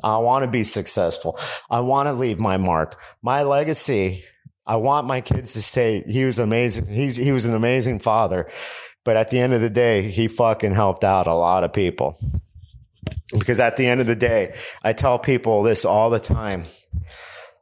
I 0.03 0.17
want 0.17 0.43
to 0.43 0.51
be 0.51 0.63
successful. 0.63 1.39
I 1.69 1.79
want 1.79 2.07
to 2.07 2.13
leave 2.13 2.39
my 2.39 2.57
mark. 2.57 2.99
My 3.21 3.43
legacy, 3.43 4.23
I 4.65 4.75
want 4.75 5.07
my 5.07 5.21
kids 5.21 5.53
to 5.53 5.61
say 5.61 6.03
he 6.07 6.25
was 6.25 6.39
amazing. 6.39 6.87
He's, 6.87 7.15
he 7.15 7.31
was 7.31 7.45
an 7.45 7.55
amazing 7.55 7.99
father. 7.99 8.49
But 9.05 9.15
at 9.15 9.29
the 9.29 9.39
end 9.39 9.53
of 9.53 9.61
the 9.61 9.69
day, 9.69 10.11
he 10.11 10.27
fucking 10.27 10.73
helped 10.73 11.05
out 11.05 11.27
a 11.27 11.33
lot 11.33 11.63
of 11.63 11.71
people. 11.71 12.19
Because 13.31 13.61
at 13.61 13.77
the 13.77 13.87
end 13.87 14.01
of 14.01 14.07
the 14.07 14.15
day, 14.15 14.55
I 14.83 14.91
tell 14.91 15.17
people 15.17 15.63
this 15.63 15.85
all 15.85 16.09
the 16.09 16.19
time. 16.19 16.65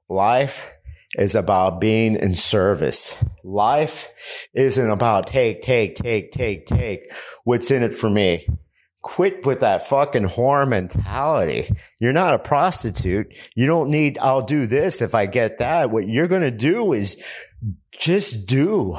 Life 0.09 0.71
is 1.17 1.35
about 1.35 1.81
being 1.81 2.15
in 2.15 2.35
service. 2.35 3.17
Life 3.43 4.11
isn't 4.53 4.89
about 4.89 5.27
take, 5.27 5.61
take, 5.61 5.95
take, 5.95 6.31
take, 6.31 6.65
take. 6.65 7.11
What's 7.43 7.71
in 7.71 7.83
it 7.83 7.93
for 7.93 8.09
me? 8.09 8.47
Quit 9.01 9.45
with 9.45 9.59
that 9.59 9.87
fucking 9.87 10.29
whore 10.29 10.67
mentality. 10.67 11.69
You're 11.99 12.11
not 12.11 12.33
a 12.33 12.39
prostitute. 12.39 13.33
You 13.53 13.67
don't 13.67 13.89
need, 13.89 14.17
I'll 14.17 14.41
do 14.41 14.65
this 14.65 15.01
if 15.01 15.13
I 15.13 15.27
get 15.27 15.59
that. 15.59 15.91
What 15.91 16.07
you're 16.07 16.27
going 16.27 16.41
to 16.41 16.51
do 16.51 16.91
is 16.93 17.23
just 17.91 18.47
do. 18.47 18.97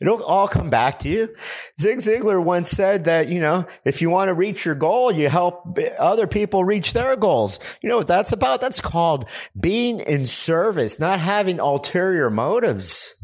It'll 0.00 0.22
all 0.22 0.46
come 0.46 0.70
back 0.70 1.00
to 1.00 1.08
you. 1.08 1.34
Zig 1.80 1.98
Ziglar 1.98 2.42
once 2.42 2.70
said 2.70 3.04
that, 3.04 3.28
you 3.28 3.40
know, 3.40 3.66
if 3.84 4.00
you 4.00 4.10
want 4.10 4.28
to 4.28 4.34
reach 4.34 4.64
your 4.64 4.76
goal, 4.76 5.10
you 5.10 5.28
help 5.28 5.76
other 5.98 6.28
people 6.28 6.64
reach 6.64 6.92
their 6.92 7.16
goals. 7.16 7.58
You 7.82 7.88
know 7.88 7.96
what 7.96 8.06
that's 8.06 8.30
about? 8.30 8.60
That's 8.60 8.80
called 8.80 9.28
being 9.58 9.98
in 10.00 10.24
service, 10.26 11.00
not 11.00 11.18
having 11.18 11.58
ulterior 11.58 12.30
motives. 12.30 13.14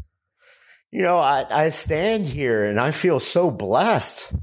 You 0.91 1.03
know, 1.03 1.17
I, 1.17 1.45
I 1.49 1.69
stand 1.69 2.25
here 2.25 2.65
and 2.65 2.79
I 2.79 2.91
feel 2.91 3.19
so 3.19 3.51
blessed, 3.51 4.33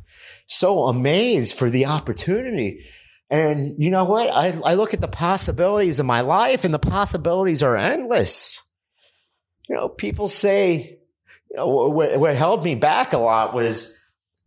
so 0.46 0.84
amazed 0.84 1.54
for 1.54 1.68
the 1.68 1.86
opportunity. 1.86 2.84
And 3.28 3.74
you 3.78 3.90
know 3.90 4.04
what? 4.04 4.28
I, 4.28 4.58
I 4.64 4.74
look 4.74 4.94
at 4.94 5.00
the 5.02 5.08
possibilities 5.08 6.00
of 6.00 6.06
my 6.06 6.22
life 6.22 6.64
and 6.64 6.72
the 6.72 6.78
possibilities 6.78 7.62
are 7.62 7.76
endless. 7.76 8.58
You 9.68 9.76
know, 9.76 9.88
people 9.88 10.28
say, 10.28 10.98
what, 11.56 12.18
what 12.18 12.34
held 12.36 12.64
me 12.64 12.74
back 12.74 13.12
a 13.12 13.18
lot 13.18 13.54
was, 13.54 13.98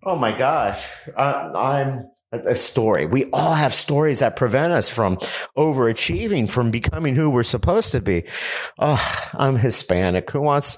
oh 0.03 0.15
my 0.15 0.31
gosh, 0.31 0.87
I, 1.17 1.81
am 1.81 2.05
a 2.31 2.55
story. 2.55 3.05
We 3.05 3.25
all 3.31 3.53
have 3.53 3.73
stories 3.73 4.19
that 4.19 4.35
prevent 4.35 4.73
us 4.73 4.89
from 4.89 5.17
overachieving, 5.57 6.49
from 6.49 6.71
becoming 6.71 7.15
who 7.15 7.29
we're 7.29 7.43
supposed 7.43 7.91
to 7.91 8.01
be. 8.01 8.23
Oh, 8.79 9.29
I'm 9.33 9.57
Hispanic. 9.57 10.29
Who 10.31 10.41
wants? 10.41 10.77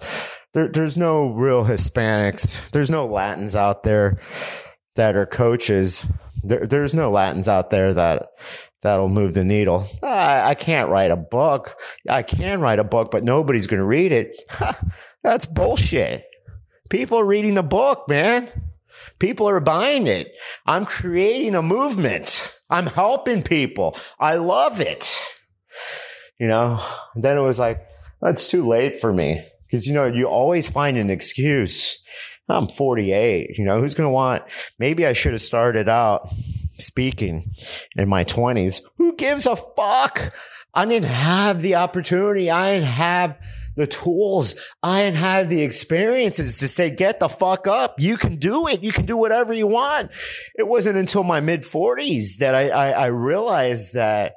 There, 0.53 0.67
there's 0.67 0.97
no 0.97 1.29
real 1.29 1.65
Hispanics. 1.65 2.69
There's 2.71 2.89
no 2.89 3.07
Latins 3.07 3.55
out 3.55 3.83
there 3.83 4.19
that 4.95 5.15
are 5.15 5.25
coaches. 5.25 6.05
There, 6.43 6.65
there's 6.65 6.93
no 6.93 7.11
Latins 7.11 7.47
out 7.47 7.69
there 7.69 7.93
that 7.93 8.27
that'll 8.81 9.09
move 9.09 9.33
the 9.33 9.43
needle. 9.43 9.87
I, 10.03 10.49
I, 10.49 10.55
can't 10.55 10.89
write 10.89 11.11
a 11.11 11.17
book. 11.17 11.75
I 12.07 12.21
can 12.21 12.61
write 12.61 12.79
a 12.79 12.83
book, 12.83 13.09
but 13.11 13.23
nobody's 13.23 13.67
going 13.67 13.79
to 13.79 13.85
read 13.85 14.11
it. 14.11 14.39
That's 15.27 15.45
bullshit. 15.45 16.23
People 16.89 17.19
are 17.19 17.25
reading 17.25 17.55
the 17.55 17.61
book, 17.61 18.07
man. 18.07 18.47
People 19.19 19.49
are 19.49 19.59
buying 19.59 20.07
it. 20.07 20.31
I'm 20.65 20.85
creating 20.85 21.53
a 21.53 21.61
movement. 21.61 22.57
I'm 22.69 22.85
helping 22.85 23.43
people. 23.43 23.97
I 24.21 24.35
love 24.35 24.79
it. 24.79 25.19
You 26.39 26.47
know, 26.47 26.81
and 27.13 27.25
then 27.25 27.37
it 27.37 27.41
was 27.41 27.59
like, 27.59 27.85
that's 28.21 28.47
too 28.47 28.65
late 28.65 29.01
for 29.01 29.11
me. 29.11 29.45
Cause 29.69 29.85
you 29.85 29.93
know, 29.93 30.05
you 30.05 30.29
always 30.29 30.69
find 30.69 30.95
an 30.95 31.09
excuse. 31.09 32.01
I'm 32.47 32.69
48. 32.69 33.57
You 33.57 33.65
know, 33.65 33.81
who's 33.81 33.95
going 33.95 34.07
to 34.07 34.11
want, 34.11 34.43
maybe 34.79 35.05
I 35.05 35.11
should 35.11 35.33
have 35.33 35.41
started 35.41 35.89
out 35.89 36.33
speaking 36.77 37.51
in 37.97 38.07
my 38.07 38.23
20s. 38.23 38.81
Who 38.95 39.13
gives 39.17 39.45
a 39.45 39.57
fuck? 39.57 40.33
I 40.73 40.85
didn't 40.85 41.09
have 41.09 41.61
the 41.61 41.75
opportunity. 41.75 42.49
I 42.49 42.75
didn't 42.75 42.87
have 42.87 43.37
the 43.77 43.87
tools. 43.87 44.55
I 44.83 45.03
didn't 45.03 45.19
have 45.19 45.49
the 45.49 45.61
experiences 45.61 46.57
to 46.57 46.67
say, 46.67 46.89
get 46.89 47.19
the 47.19 47.29
fuck 47.29 47.67
up. 47.67 47.99
You 47.99 48.17
can 48.17 48.37
do 48.37 48.67
it. 48.67 48.83
You 48.83 48.91
can 48.91 49.05
do 49.05 49.15
whatever 49.15 49.53
you 49.53 49.67
want. 49.67 50.11
It 50.55 50.67
wasn't 50.67 50.97
until 50.97 51.23
my 51.23 51.39
mid 51.39 51.63
forties 51.63 52.37
that 52.37 52.55
I, 52.55 52.69
I, 52.69 52.89
I 52.89 53.05
realized 53.05 53.93
that, 53.93 54.33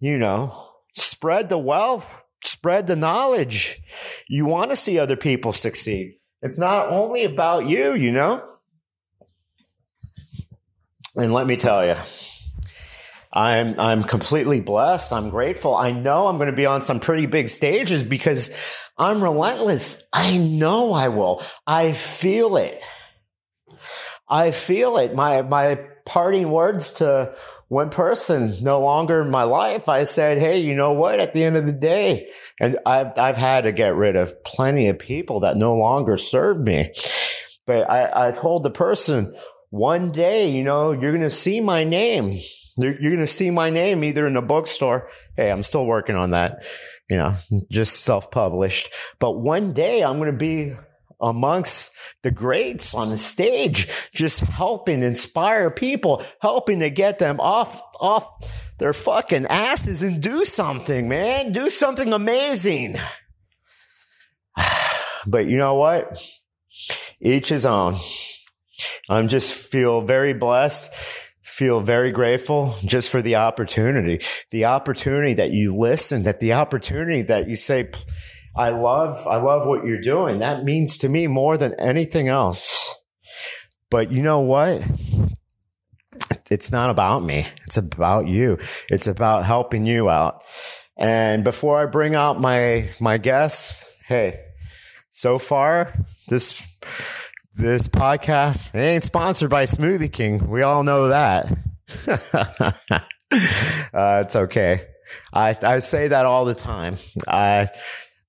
you 0.00 0.18
know, 0.18 0.52
spread 0.94 1.48
the 1.48 1.58
wealth, 1.58 2.12
spread 2.42 2.88
the 2.88 2.96
knowledge. 2.96 3.80
You 4.28 4.44
want 4.46 4.70
to 4.70 4.76
see 4.76 4.98
other 4.98 5.16
people 5.16 5.52
succeed. 5.52 6.18
It's 6.42 6.58
not 6.58 6.88
only 6.88 7.24
about 7.24 7.66
you, 7.68 7.94
you 7.94 8.12
know? 8.12 8.42
And 11.14 11.32
let 11.32 11.46
me 11.46 11.56
tell 11.56 11.86
you, 11.86 11.96
I'm 13.36 13.78
I'm 13.78 14.02
completely 14.02 14.60
blessed. 14.60 15.12
I'm 15.12 15.28
grateful. 15.28 15.76
I 15.76 15.92
know 15.92 16.26
I'm 16.26 16.38
going 16.38 16.50
to 16.50 16.56
be 16.56 16.64
on 16.64 16.80
some 16.80 17.00
pretty 17.00 17.26
big 17.26 17.50
stages 17.50 18.02
because 18.02 18.58
I'm 18.96 19.22
relentless. 19.22 20.08
I 20.10 20.38
know 20.38 20.94
I 20.94 21.08
will. 21.08 21.42
I 21.66 21.92
feel 21.92 22.56
it. 22.56 22.82
I 24.26 24.52
feel 24.52 24.96
it. 24.96 25.14
My 25.14 25.42
my 25.42 25.80
parting 26.06 26.50
words 26.50 26.92
to 26.94 27.34
one 27.68 27.90
person 27.90 28.54
no 28.62 28.80
longer 28.80 29.20
in 29.20 29.30
my 29.30 29.42
life. 29.42 29.86
I 29.86 30.04
said, 30.04 30.38
"Hey, 30.38 30.60
you 30.60 30.74
know 30.74 30.92
what? 30.92 31.20
At 31.20 31.34
the 31.34 31.44
end 31.44 31.58
of 31.58 31.66
the 31.66 31.72
day, 31.72 32.28
and 32.58 32.78
I've 32.86 33.18
I've 33.18 33.36
had 33.36 33.64
to 33.64 33.72
get 33.72 33.94
rid 33.94 34.16
of 34.16 34.42
plenty 34.44 34.88
of 34.88 34.98
people 34.98 35.40
that 35.40 35.58
no 35.58 35.76
longer 35.76 36.16
serve 36.16 36.58
me." 36.58 36.94
But 37.66 37.90
I, 37.90 38.28
I 38.28 38.32
told 38.32 38.62
the 38.62 38.70
person, 38.70 39.36
one 39.68 40.10
day, 40.10 40.48
you 40.48 40.64
know, 40.64 40.92
you're 40.92 41.10
going 41.12 41.20
to 41.20 41.28
see 41.28 41.60
my 41.60 41.84
name 41.84 42.38
you're, 42.76 43.00
you're 43.00 43.12
going 43.12 43.20
to 43.20 43.26
see 43.26 43.50
my 43.50 43.70
name 43.70 44.04
either 44.04 44.26
in 44.26 44.34
the 44.34 44.42
bookstore. 44.42 45.08
Hey, 45.36 45.50
I'm 45.50 45.62
still 45.62 45.86
working 45.86 46.16
on 46.16 46.30
that, 46.30 46.64
you 47.08 47.16
know, 47.16 47.34
just 47.70 48.04
self 48.04 48.30
published. 48.30 48.92
But 49.18 49.38
one 49.38 49.72
day 49.72 50.02
I'm 50.02 50.18
going 50.18 50.30
to 50.30 50.36
be 50.36 50.74
amongst 51.20 51.96
the 52.22 52.30
greats 52.30 52.94
on 52.94 53.10
the 53.10 53.16
stage, 53.16 53.88
just 54.12 54.40
helping 54.40 55.02
inspire 55.02 55.70
people, 55.70 56.22
helping 56.40 56.80
to 56.80 56.90
get 56.90 57.18
them 57.18 57.40
off 57.40 57.82
off 57.98 58.28
their 58.78 58.92
fucking 58.92 59.46
asses 59.46 60.02
and 60.02 60.22
do 60.22 60.44
something, 60.44 61.08
man. 61.08 61.52
Do 61.52 61.70
something 61.70 62.12
amazing. 62.12 62.96
But 65.28 65.46
you 65.46 65.56
know 65.56 65.74
what? 65.74 66.22
Each 67.20 67.48
his 67.48 67.66
own. 67.66 67.96
I'm 69.08 69.26
just 69.26 69.50
feel 69.52 70.02
very 70.02 70.34
blessed, 70.34 70.94
feel 71.56 71.80
very 71.80 72.12
grateful 72.12 72.74
just 72.84 73.08
for 73.08 73.22
the 73.22 73.34
opportunity, 73.34 74.20
the 74.50 74.66
opportunity 74.66 75.32
that 75.32 75.52
you 75.52 75.74
listen, 75.74 76.24
that 76.24 76.38
the 76.38 76.52
opportunity 76.52 77.22
that 77.22 77.48
you 77.48 77.54
say, 77.54 77.90
I 78.54 78.68
love, 78.68 79.26
I 79.26 79.36
love 79.36 79.66
what 79.66 79.86
you're 79.86 80.02
doing. 80.02 80.40
That 80.40 80.64
means 80.64 80.98
to 80.98 81.08
me 81.08 81.26
more 81.26 81.56
than 81.56 81.72
anything 81.80 82.28
else. 82.28 82.94
But 83.88 84.12
you 84.12 84.22
know 84.22 84.40
what? 84.40 84.82
It's 86.50 86.70
not 86.70 86.90
about 86.90 87.24
me. 87.24 87.46
It's 87.64 87.78
about 87.78 88.28
you. 88.28 88.58
It's 88.90 89.06
about 89.06 89.46
helping 89.46 89.86
you 89.86 90.10
out. 90.10 90.44
And 90.98 91.42
before 91.42 91.80
I 91.80 91.86
bring 91.86 92.14
out 92.14 92.38
my, 92.38 92.90
my 93.00 93.16
guests, 93.16 93.90
hey, 94.04 94.40
so 95.10 95.38
far, 95.38 95.94
this 96.28 96.62
this 97.56 97.88
podcast 97.88 98.74
ain't 98.74 99.02
sponsored 99.02 99.48
by 99.48 99.64
Smoothie 99.64 100.12
King. 100.12 100.46
We 100.46 100.60
all 100.60 100.82
know 100.82 101.08
that. 101.08 101.46
uh, 102.06 102.72
it's 104.24 104.36
okay. 104.36 104.86
I 105.32 105.56
I 105.62 105.78
say 105.78 106.08
that 106.08 106.26
all 106.26 106.44
the 106.44 106.54
time. 106.54 106.98
I 107.26 107.68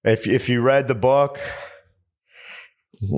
if 0.06 0.28
if 0.28 0.48
you 0.48 0.62
read 0.62 0.88
the 0.88 0.96
book, 0.96 1.40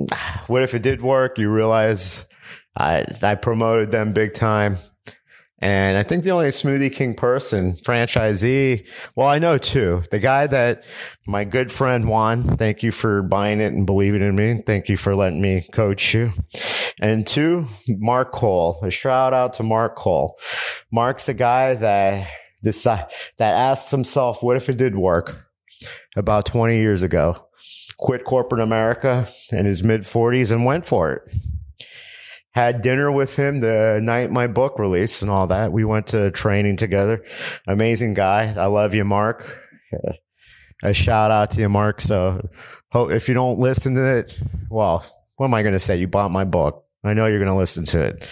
what 0.48 0.64
if 0.64 0.74
it 0.74 0.82
did 0.82 1.00
work? 1.00 1.38
You 1.38 1.48
realize 1.48 2.28
I 2.76 3.04
I 3.22 3.36
promoted 3.36 3.92
them 3.92 4.12
big 4.12 4.34
time. 4.34 4.78
And 5.62 5.98
I 5.98 6.02
think 6.02 6.24
the 6.24 6.30
only 6.30 6.48
Smoothie 6.48 6.92
King 6.92 7.14
person, 7.14 7.74
franchisee, 7.74 8.86
well, 9.14 9.28
I 9.28 9.38
know 9.38 9.58
two. 9.58 10.02
The 10.10 10.18
guy 10.18 10.46
that 10.46 10.84
my 11.26 11.44
good 11.44 11.70
friend 11.70 12.08
Juan, 12.08 12.56
thank 12.56 12.82
you 12.82 12.90
for 12.90 13.22
buying 13.22 13.60
it 13.60 13.72
and 13.72 13.84
believing 13.84 14.22
in 14.22 14.36
me. 14.36 14.62
Thank 14.64 14.88
you 14.88 14.96
for 14.96 15.14
letting 15.14 15.42
me 15.42 15.68
coach 15.72 16.14
you. 16.14 16.32
And 17.00 17.26
two, 17.26 17.66
Mark 17.88 18.32
Cole. 18.32 18.80
A 18.82 18.90
shout 18.90 19.34
out 19.34 19.52
to 19.54 19.62
Mark 19.62 19.96
Cole. 19.96 20.38
Mark's 20.90 21.28
a 21.28 21.34
guy 21.34 21.74
that 21.74 22.26
decide, 22.62 23.06
that 23.36 23.54
asked 23.54 23.90
himself, 23.90 24.42
what 24.42 24.56
if 24.56 24.70
it 24.70 24.78
did 24.78 24.96
work 24.96 25.46
about 26.16 26.46
20 26.46 26.78
years 26.78 27.02
ago? 27.02 27.36
Quit 27.98 28.24
corporate 28.24 28.62
America 28.62 29.28
in 29.52 29.66
his 29.66 29.82
mid 29.82 30.02
40s 30.02 30.50
and 30.50 30.64
went 30.64 30.86
for 30.86 31.12
it 31.12 31.28
had 32.52 32.82
dinner 32.82 33.12
with 33.12 33.36
him 33.36 33.60
the 33.60 34.00
night 34.02 34.30
my 34.30 34.46
book 34.46 34.78
released 34.78 35.22
and 35.22 35.30
all 35.30 35.46
that. 35.46 35.72
We 35.72 35.84
went 35.84 36.08
to 36.08 36.30
training 36.32 36.76
together. 36.76 37.24
Amazing 37.66 38.14
guy. 38.14 38.54
I 38.56 38.66
love 38.66 38.94
you, 38.94 39.04
Mark. 39.04 39.58
A 40.82 40.92
shout 40.92 41.30
out 41.30 41.50
to 41.52 41.60
you, 41.60 41.68
Mark. 41.68 42.00
So 42.00 42.48
if 42.94 43.28
you 43.28 43.34
don't 43.34 43.58
listen 43.58 43.94
to 43.94 44.18
it, 44.18 44.36
well, 44.68 45.04
what 45.36 45.46
am 45.46 45.54
I 45.54 45.62
going 45.62 45.74
to 45.74 45.80
say? 45.80 45.96
You 45.96 46.08
bought 46.08 46.30
my 46.30 46.44
book. 46.44 46.84
I 47.04 47.14
know 47.14 47.26
you're 47.26 47.38
going 47.38 47.50
to 47.50 47.56
listen 47.56 47.84
to 47.86 48.02
it. 48.02 48.28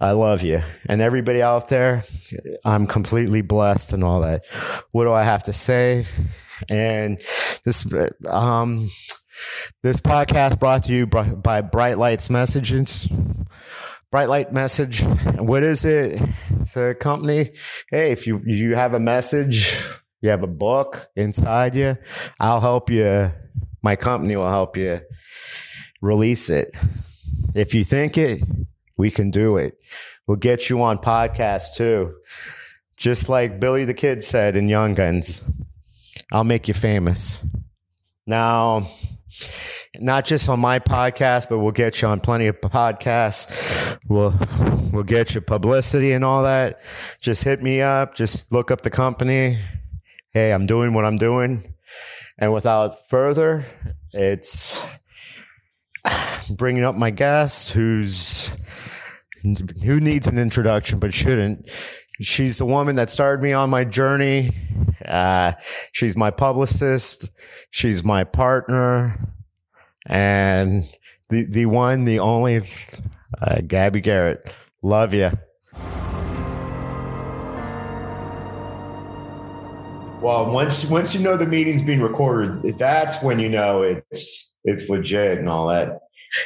I 0.00 0.12
love 0.12 0.42
you. 0.42 0.62
And 0.86 1.02
everybody 1.02 1.42
out 1.42 1.68
there, 1.68 2.04
I'm 2.64 2.86
completely 2.86 3.42
blessed 3.42 3.92
and 3.92 4.02
all 4.02 4.20
that. 4.22 4.44
What 4.92 5.04
do 5.04 5.12
I 5.12 5.24
have 5.24 5.42
to 5.44 5.52
say? 5.52 6.06
And 6.68 7.20
this, 7.64 7.90
um, 8.26 8.88
this 9.82 10.00
podcast 10.00 10.58
brought 10.58 10.84
to 10.84 10.92
you 10.92 11.06
by 11.06 11.60
Bright 11.60 11.98
Lights 11.98 12.30
Messages. 12.30 13.08
Bright 14.10 14.28
Light 14.28 14.52
Message. 14.52 15.02
What 15.38 15.62
is 15.62 15.84
it? 15.84 16.20
It's 16.60 16.76
a 16.76 16.94
company. 16.94 17.52
Hey, 17.90 18.10
if 18.10 18.26
you 18.26 18.42
you 18.44 18.74
have 18.74 18.92
a 18.94 19.00
message, 19.00 19.78
you 20.20 20.30
have 20.30 20.42
a 20.42 20.48
book 20.48 21.08
inside 21.16 21.74
you, 21.74 21.96
I'll 22.38 22.60
help 22.60 22.90
you. 22.90 23.32
My 23.82 23.96
company 23.96 24.36
will 24.36 24.50
help 24.50 24.76
you 24.76 25.00
release 26.02 26.50
it. 26.50 26.74
If 27.54 27.74
you 27.74 27.84
think 27.84 28.18
it, 28.18 28.42
we 28.96 29.10
can 29.10 29.30
do 29.30 29.56
it. 29.56 29.78
We'll 30.26 30.36
get 30.36 30.68
you 30.68 30.82
on 30.82 30.98
podcast 30.98 31.74
too. 31.74 32.14
Just 32.96 33.28
like 33.28 33.60
Billy 33.60 33.84
the 33.84 33.94
Kid 33.94 34.22
said 34.22 34.56
in 34.56 34.68
Young 34.68 34.94
Guns, 34.94 35.40
I'll 36.30 36.44
make 36.44 36.68
you 36.68 36.74
famous. 36.74 37.42
Now, 38.26 38.88
not 39.98 40.24
just 40.24 40.48
on 40.48 40.60
my 40.60 40.78
podcast, 40.78 41.48
but 41.48 41.58
we'll 41.58 41.72
get 41.72 42.02
you 42.02 42.08
on 42.08 42.20
plenty 42.20 42.46
of 42.46 42.60
podcasts. 42.60 43.98
We'll 44.08 44.34
we'll 44.92 45.02
get 45.04 45.34
you 45.34 45.40
publicity 45.40 46.12
and 46.12 46.24
all 46.24 46.42
that. 46.42 46.80
Just 47.20 47.44
hit 47.44 47.62
me 47.62 47.80
up. 47.80 48.14
Just 48.14 48.52
look 48.52 48.70
up 48.70 48.82
the 48.82 48.90
company. 48.90 49.58
Hey, 50.32 50.52
I'm 50.52 50.66
doing 50.66 50.94
what 50.94 51.04
I'm 51.04 51.18
doing. 51.18 51.74
And 52.38 52.52
without 52.52 53.08
further, 53.08 53.66
it's 54.12 54.82
bringing 56.50 56.84
up 56.84 56.94
my 56.94 57.10
guest 57.10 57.72
who's 57.72 58.56
who 59.84 60.00
needs 60.00 60.26
an 60.26 60.38
introduction 60.38 60.98
but 60.98 61.14
shouldn't. 61.14 61.68
She's 62.20 62.58
the 62.58 62.66
woman 62.66 62.96
that 62.96 63.10
started 63.10 63.42
me 63.42 63.52
on 63.52 63.70
my 63.70 63.84
journey. 63.84 64.50
Uh, 65.04 65.52
she's 65.92 66.16
my 66.16 66.30
publicist. 66.30 67.28
She's 67.70 68.04
my 68.04 68.24
partner 68.24 69.18
and 70.06 70.84
the 71.28 71.44
the 71.44 71.66
one, 71.66 72.04
the 72.04 72.18
only, 72.18 72.62
uh, 73.40 73.60
Gabby 73.66 74.00
Garrett. 74.00 74.52
Love 74.82 75.14
you. 75.14 75.30
Well, 80.20 80.50
once 80.50 80.84
once 80.86 81.14
you 81.14 81.20
know 81.20 81.36
the 81.36 81.46
meeting's 81.46 81.82
being 81.82 82.02
recorded, 82.02 82.76
that's 82.78 83.22
when 83.22 83.38
you 83.38 83.48
know 83.48 83.82
it's 83.82 84.56
it's 84.64 84.90
legit 84.90 85.38
and 85.38 85.48
all 85.48 85.68
that. 85.68 86.00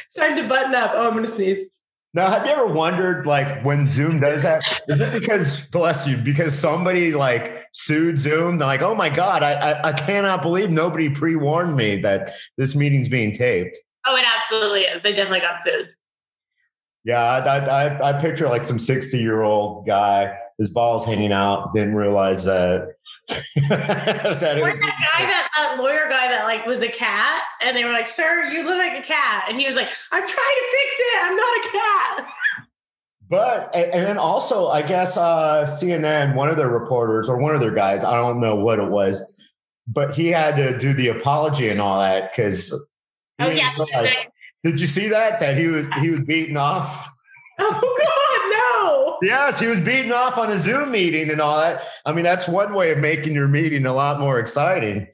It's 0.05 0.13
time 0.13 0.35
to 0.35 0.47
button 0.47 0.73
up. 0.73 0.91
Oh, 0.93 1.07
I'm 1.07 1.13
gonna 1.13 1.27
sneeze. 1.27 1.71
Now, 2.15 2.29
have 2.29 2.45
you 2.45 2.51
ever 2.53 2.65
wondered, 2.65 3.25
like, 3.25 3.61
when 3.65 3.89
Zoom 3.89 4.21
does 4.21 4.43
that? 4.43 4.63
Is 4.87 5.01
it 5.01 5.19
because, 5.19 5.59
bless 5.65 6.07
you, 6.07 6.15
because 6.15 6.57
somebody 6.57 7.13
like 7.13 7.65
sued 7.73 8.17
Zoom? 8.17 8.57
They're 8.57 8.67
like, 8.67 8.81
oh 8.81 8.95
my 8.95 9.09
God, 9.09 9.43
I, 9.43 9.51
I, 9.51 9.89
I 9.89 9.91
cannot 9.91 10.41
believe 10.41 10.71
nobody 10.71 11.09
pre 11.09 11.35
warned 11.35 11.75
me 11.75 11.99
that 12.03 12.31
this 12.57 12.73
meeting's 12.73 13.09
being 13.09 13.33
taped. 13.33 13.77
Oh, 14.07 14.15
it 14.15 14.23
absolutely 14.33 14.83
is. 14.83 15.03
They 15.03 15.11
definitely 15.11 15.41
got 15.41 15.61
sued. 15.61 15.89
Yeah, 17.03 17.21
I, 17.21 17.57
I, 17.57 18.09
I 18.09 18.21
picture 18.21 18.47
like 18.47 18.61
some 18.61 18.79
60 18.79 19.17
year 19.19 19.41
old 19.41 19.85
guy, 19.85 20.37
his 20.57 20.69
balls 20.69 21.03
hanging 21.03 21.33
out, 21.33 21.73
didn't 21.73 21.95
realize 21.95 22.45
that 22.45 22.94
that, 23.69 24.39
that 24.39 24.39
guy 24.39 25.25
that, 25.25 25.49
that 25.57 25.75
lawyer 25.79 26.07
guy 26.09 26.27
that 26.27 26.43
like 26.43 26.65
was 26.65 26.83
a 26.83 26.87
cat 26.87 27.43
and 27.63 27.75
they 27.75 27.83
were 27.83 27.91
like 27.91 28.07
sir 28.07 28.45
you 28.51 28.63
look 28.63 28.77
like 28.77 29.03
a 29.03 29.05
cat. 29.05 29.45
And 29.49 29.59
he 29.59 29.65
was 29.65 29.75
like 29.75 29.89
i'm 30.11 30.21
trying 30.21 30.29
to 30.29 30.65
fix 30.71 30.93
it. 30.99 31.23
I'm 31.23 31.35
not 31.35 31.57
a 31.57 31.69
cat. 31.71 32.27
But 33.27 33.73
and 33.73 34.05
then 34.05 34.19
also 34.19 34.67
i 34.67 34.83
guess 34.83 35.17
uh 35.17 35.63
cnn 35.63 36.35
one 36.35 36.47
of 36.47 36.57
their 36.57 36.69
reporters 36.69 37.27
or 37.27 37.37
one 37.39 37.55
of 37.55 37.59
their 37.59 37.73
guys 37.73 38.03
i 38.03 38.13
don't 38.13 38.39
know 38.39 38.55
what 38.55 38.77
it 38.77 38.87
was 38.87 39.19
but 39.87 40.15
he 40.15 40.27
had 40.27 40.55
to 40.57 40.77
do 40.77 40.93
the 40.93 41.07
apology 41.07 41.69
and 41.69 41.81
all 41.81 41.99
that 42.01 42.31
because 42.31 42.71
oh 43.39 43.49
yeah 43.49 43.73
did 44.65 44.81
you 44.81 44.87
see 44.87 45.07
that? 45.09 45.39
That 45.39 45.57
he 45.59 45.67
was 45.67 45.87
he 46.01 46.09
was 46.09 46.21
beaten 46.21 46.57
off? 46.57 47.07
Oh 47.59 47.95
god 47.97 48.44
Yes, 49.25 49.59
he 49.59 49.67
was 49.67 49.79
beating 49.79 50.11
off 50.11 50.37
on 50.37 50.51
a 50.51 50.57
Zoom 50.57 50.91
meeting 50.91 51.31
and 51.31 51.41
all 51.41 51.57
that. 51.59 51.83
I 52.05 52.13
mean, 52.13 52.23
that's 52.23 52.47
one 52.47 52.73
way 52.73 52.91
of 52.91 52.99
making 52.99 53.33
your 53.33 53.47
meeting 53.47 53.85
a 53.85 53.93
lot 53.93 54.19
more 54.19 54.39
exciting. 54.39 55.07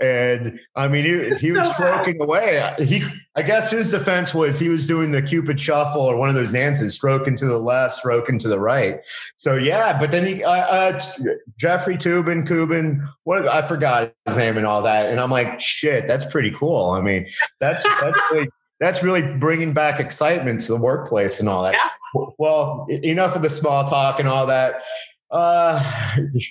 And 0.00 0.60
I 0.74 0.88
mean, 0.88 1.04
he, 1.04 1.34
he 1.36 1.52
was 1.52 1.68
stroking 1.74 2.20
away. 2.20 2.74
He, 2.80 3.02
I 3.34 3.42
guess 3.42 3.70
his 3.70 3.90
defense 3.90 4.34
was 4.34 4.58
he 4.58 4.68
was 4.68 4.86
doing 4.86 5.10
the 5.10 5.22
Cupid 5.22 5.58
shuffle 5.58 6.02
or 6.02 6.16
one 6.16 6.28
of 6.28 6.34
those 6.34 6.52
dances, 6.52 6.94
stroking 6.94 7.34
to 7.36 7.46
the 7.46 7.58
left, 7.58 7.94
stroking 7.94 8.38
to 8.40 8.48
the 8.48 8.60
right. 8.60 9.00
So 9.36 9.54
yeah, 9.54 9.98
but 9.98 10.10
then 10.10 10.26
he, 10.26 10.44
uh, 10.44 10.50
uh, 10.50 11.00
Jeffrey 11.56 11.96
Toobin, 11.96 12.46
Kubin, 12.46 13.08
what 13.24 13.48
I 13.48 13.66
forgot 13.66 14.12
his 14.26 14.36
name 14.36 14.58
and 14.58 14.66
all 14.66 14.82
that. 14.82 15.06
And 15.06 15.18
I'm 15.18 15.30
like, 15.30 15.60
shit, 15.60 16.06
that's 16.06 16.24
pretty 16.24 16.54
cool. 16.58 16.90
I 16.90 17.00
mean, 17.00 17.26
that's 17.58 17.82
that's 18.00 18.18
really 18.32 18.48
that's 18.80 19.02
really 19.02 19.22
bringing 19.22 19.72
back 19.72 19.98
excitement 19.98 20.60
to 20.62 20.68
the 20.68 20.76
workplace 20.76 21.40
and 21.40 21.48
all 21.48 21.62
that. 21.62 21.72
Yeah. 21.72 21.88
Well, 22.38 22.86
enough 22.88 23.36
of 23.36 23.42
the 23.42 23.50
small 23.50 23.84
talk 23.84 24.20
and 24.20 24.28
all 24.28 24.46
that. 24.46 24.82
Uh, 25.30 25.82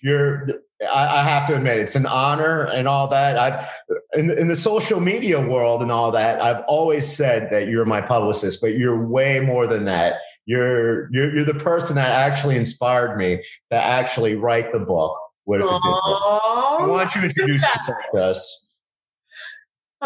you're, 0.04 0.46
I, 0.82 1.20
I, 1.20 1.24
have 1.24 1.46
to 1.48 1.56
admit, 1.56 1.78
it's 1.78 1.96
an 1.96 2.06
honor 2.06 2.66
and 2.66 2.90
all 2.90 3.08
that. 3.08 3.38
I, 3.38 3.68
in 4.14 4.28
the, 4.28 4.38
in 4.38 4.48
the 4.50 4.56
social 4.56 5.00
media 5.00 5.40
world 5.40 5.82
and 5.82 5.92
all 5.92 6.12
that, 6.12 6.42
I've 6.42 6.64
always 6.68 7.08
said 7.08 7.50
that 7.52 7.68
you're 7.68 7.86
my 7.86 8.02
publicist, 8.02 8.62
but 8.62 8.76
you're 8.78 9.08
way 9.08 9.40
more 9.40 9.66
than 9.66 9.86
that. 9.86 10.16
You're, 10.46 11.10
you're, 11.14 11.34
you're 11.34 11.46
the 11.46 11.54
person 11.54 11.96
that 11.96 12.12
actually 12.12 12.58
inspired 12.58 13.18
me 13.18 13.42
to 13.72 13.78
actually 13.78 14.36
write 14.36 14.72
the 14.72 14.80
book. 14.80 15.18
What 15.46 15.62
if 15.62 15.68
it 15.68 15.70
did? 15.70 15.78
I 15.78 16.86
want 16.88 17.16
you 17.16 17.22
to 17.22 17.28
introduce 17.28 17.62
yourself 17.62 17.98
to 18.12 18.24
us. 18.26 18.65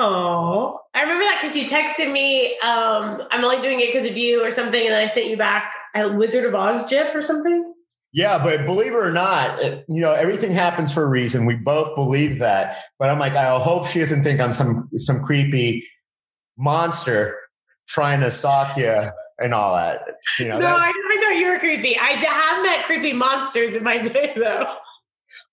Oh, 0.02 0.80
I 0.94 1.02
remember 1.02 1.26
that 1.26 1.40
because 1.42 1.58
you 1.58 1.66
texted 1.66 2.10
me. 2.10 2.58
Um, 2.60 3.22
I'm 3.32 3.44
only 3.44 3.62
doing 3.62 3.82
it 3.82 3.88
because 3.88 4.06
of 4.06 4.16
you 4.16 4.42
or 4.42 4.50
something, 4.50 4.82
and 4.82 4.94
then 4.94 5.04
I 5.04 5.08
sent 5.08 5.28
you 5.28 5.36
back 5.36 5.74
a 5.94 6.08
Wizard 6.08 6.46
of 6.46 6.56
Oz 6.56 6.90
GIF 6.90 7.14
or 7.14 7.22
something. 7.22 7.74
Yeah, 8.14 8.42
but 8.42 8.66
believe 8.66 8.94
it 8.94 8.98
or 8.98 9.12
not, 9.12 9.62
it, 9.62 9.84
you 9.90 10.00
know 10.00 10.14
everything 10.14 10.52
happens 10.54 10.90
for 10.90 11.04
a 11.04 11.08
reason. 11.08 11.46
We 11.46 11.56
both 11.56 11.96
believe 11.96 12.40
that, 12.40 12.78
but 12.98 13.10
I'm 13.10 13.20
like, 13.20 13.36
I 13.36 13.60
hope 13.60 13.88
she 13.88 14.00
doesn't 14.00 14.24
think 14.24 14.40
I'm 14.40 14.54
some 14.54 14.90
some 14.96 15.22
creepy 15.22 15.86
monster 16.58 17.36
trying 17.90 18.22
to 18.22 18.32
stalk 18.32 18.78
you 18.78 19.12
and 19.40 19.54
all 19.54 19.76
that. 19.76 20.00
You 20.40 20.48
know, 20.48 20.60
no, 20.60 20.66
that, 20.66 20.80
I 20.80 20.92
never 20.92 21.22
thought 21.26 21.40
you 21.40 21.50
were 21.50 21.60
creepy. 21.60 21.98
I 22.00 22.12
have 22.12 22.64
met 22.64 22.86
creepy 22.86 23.12
monsters 23.12 23.76
in 23.76 23.84
my 23.84 23.98
day, 23.98 24.32
though. 24.34 24.76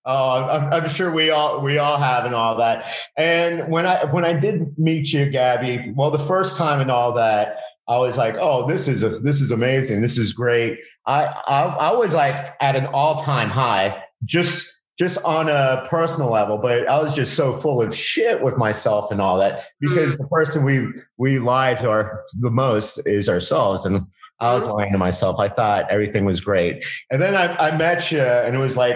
Oh, 0.09 0.47
I'm, 0.47 0.73
I'm, 0.73 0.87
sure 0.87 1.11
we 1.11 1.31
all 1.31 1.59
we 1.59 1.79
all 1.79 1.97
have 1.97 2.23
and 2.23 2.33
all 2.33 2.55
that. 2.55 2.85
And 3.17 3.69
when 3.69 3.85
I 3.85 4.05
when 4.05 4.23
I 4.23 4.31
did 4.31 4.79
meet 4.79 5.11
you, 5.11 5.29
Gabby, 5.29 5.91
well, 5.97 6.11
the 6.11 6.17
first 6.17 6.55
time 6.55 6.79
and 6.79 6.89
all 6.89 7.11
that, 7.15 7.57
I 7.89 7.97
was 7.97 8.17
like, 8.17 8.37
oh, 8.39 8.65
this 8.69 8.87
is 8.87 9.03
a, 9.03 9.09
this 9.09 9.41
is 9.41 9.51
amazing. 9.51 10.01
This 10.01 10.17
is 10.17 10.31
great. 10.31 10.79
I 11.05 11.25
I, 11.25 11.61
I 11.63 11.91
was 11.91 12.13
like 12.13 12.53
at 12.61 12.77
an 12.77 12.85
all 12.87 13.15
time 13.15 13.49
high, 13.49 14.01
just 14.23 14.81
just 14.97 15.21
on 15.25 15.49
a 15.49 15.85
personal 15.89 16.31
level, 16.31 16.57
but 16.57 16.87
I 16.87 16.99
was 16.99 17.13
just 17.13 17.33
so 17.35 17.57
full 17.57 17.81
of 17.81 17.93
shit 17.93 18.41
with 18.41 18.55
myself 18.55 19.11
and 19.11 19.19
all 19.19 19.37
that 19.39 19.65
because 19.81 20.15
mm. 20.15 20.19
the 20.19 20.27
person 20.29 20.63
we 20.63 20.87
we 21.17 21.37
lie 21.37 21.73
to 21.73 21.89
our 21.89 22.23
the 22.39 22.49
most 22.49 23.05
is 23.05 23.27
ourselves 23.27 23.85
and. 23.85 24.07
I 24.39 24.53
was 24.53 24.67
lying 24.67 24.91
to 24.91 24.99
myself. 24.99 25.39
I 25.39 25.47
thought 25.47 25.89
everything 25.89 26.23
was 26.23 26.41
great. 26.41 26.85
And 27.09 27.19
then 27.19 27.33
I, 27.33 27.55
I 27.55 27.75
met 27.75 28.11
you 28.11 28.21
and 28.21 28.55
it 28.55 28.59
was 28.59 28.77
like 28.77 28.95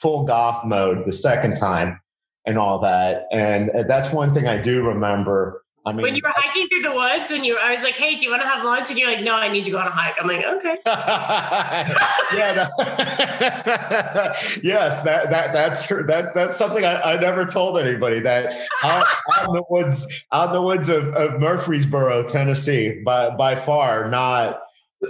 full 0.00 0.24
goth 0.24 0.64
mode 0.64 1.06
the 1.06 1.12
second 1.12 1.54
time 1.54 2.00
and 2.46 2.58
all 2.58 2.80
that. 2.80 3.26
And 3.32 3.70
uh, 3.70 3.84
that's 3.88 4.12
one 4.12 4.32
thing 4.34 4.46
I 4.46 4.60
do 4.60 4.86
remember. 4.86 5.62
I 5.86 5.92
mean, 5.92 6.00
when 6.00 6.16
you 6.16 6.22
were 6.24 6.32
hiking 6.34 6.66
through 6.68 6.80
the 6.80 6.92
woods, 6.92 7.30
when 7.30 7.44
you, 7.44 7.58
I 7.58 7.74
was 7.74 7.82
like, 7.82 7.92
"Hey, 7.92 8.16
do 8.16 8.24
you 8.24 8.30
want 8.30 8.40
to 8.40 8.48
have 8.48 8.64
lunch?" 8.64 8.88
And 8.88 8.98
you're 8.98 9.06
like, 9.06 9.22
"No, 9.22 9.34
I 9.36 9.48
need 9.48 9.66
to 9.66 9.70
go 9.70 9.76
on 9.76 9.86
a 9.86 9.90
hike." 9.90 10.14
I'm 10.18 10.26
like, 10.26 10.42
"Okay." 10.42 10.76
yeah. 10.86 12.70
That, 12.78 14.60
yes, 14.64 15.02
that 15.02 15.30
that 15.30 15.52
that's 15.52 15.86
true. 15.86 16.02
That 16.06 16.34
that's 16.34 16.56
something 16.56 16.86
I, 16.86 17.02
I 17.02 17.18
never 17.18 17.44
told 17.44 17.76
anybody. 17.76 18.20
That 18.20 18.66
out, 18.82 19.04
out 19.36 19.48
in 19.48 19.54
the 19.56 19.64
woods, 19.68 20.24
out 20.32 20.46
in 20.48 20.54
the 20.54 20.62
woods 20.62 20.88
of, 20.88 21.08
of 21.08 21.38
Murfreesboro, 21.38 22.22
Tennessee, 22.28 23.02
by 23.04 23.28
by 23.36 23.54
far 23.54 24.08
not 24.08 24.60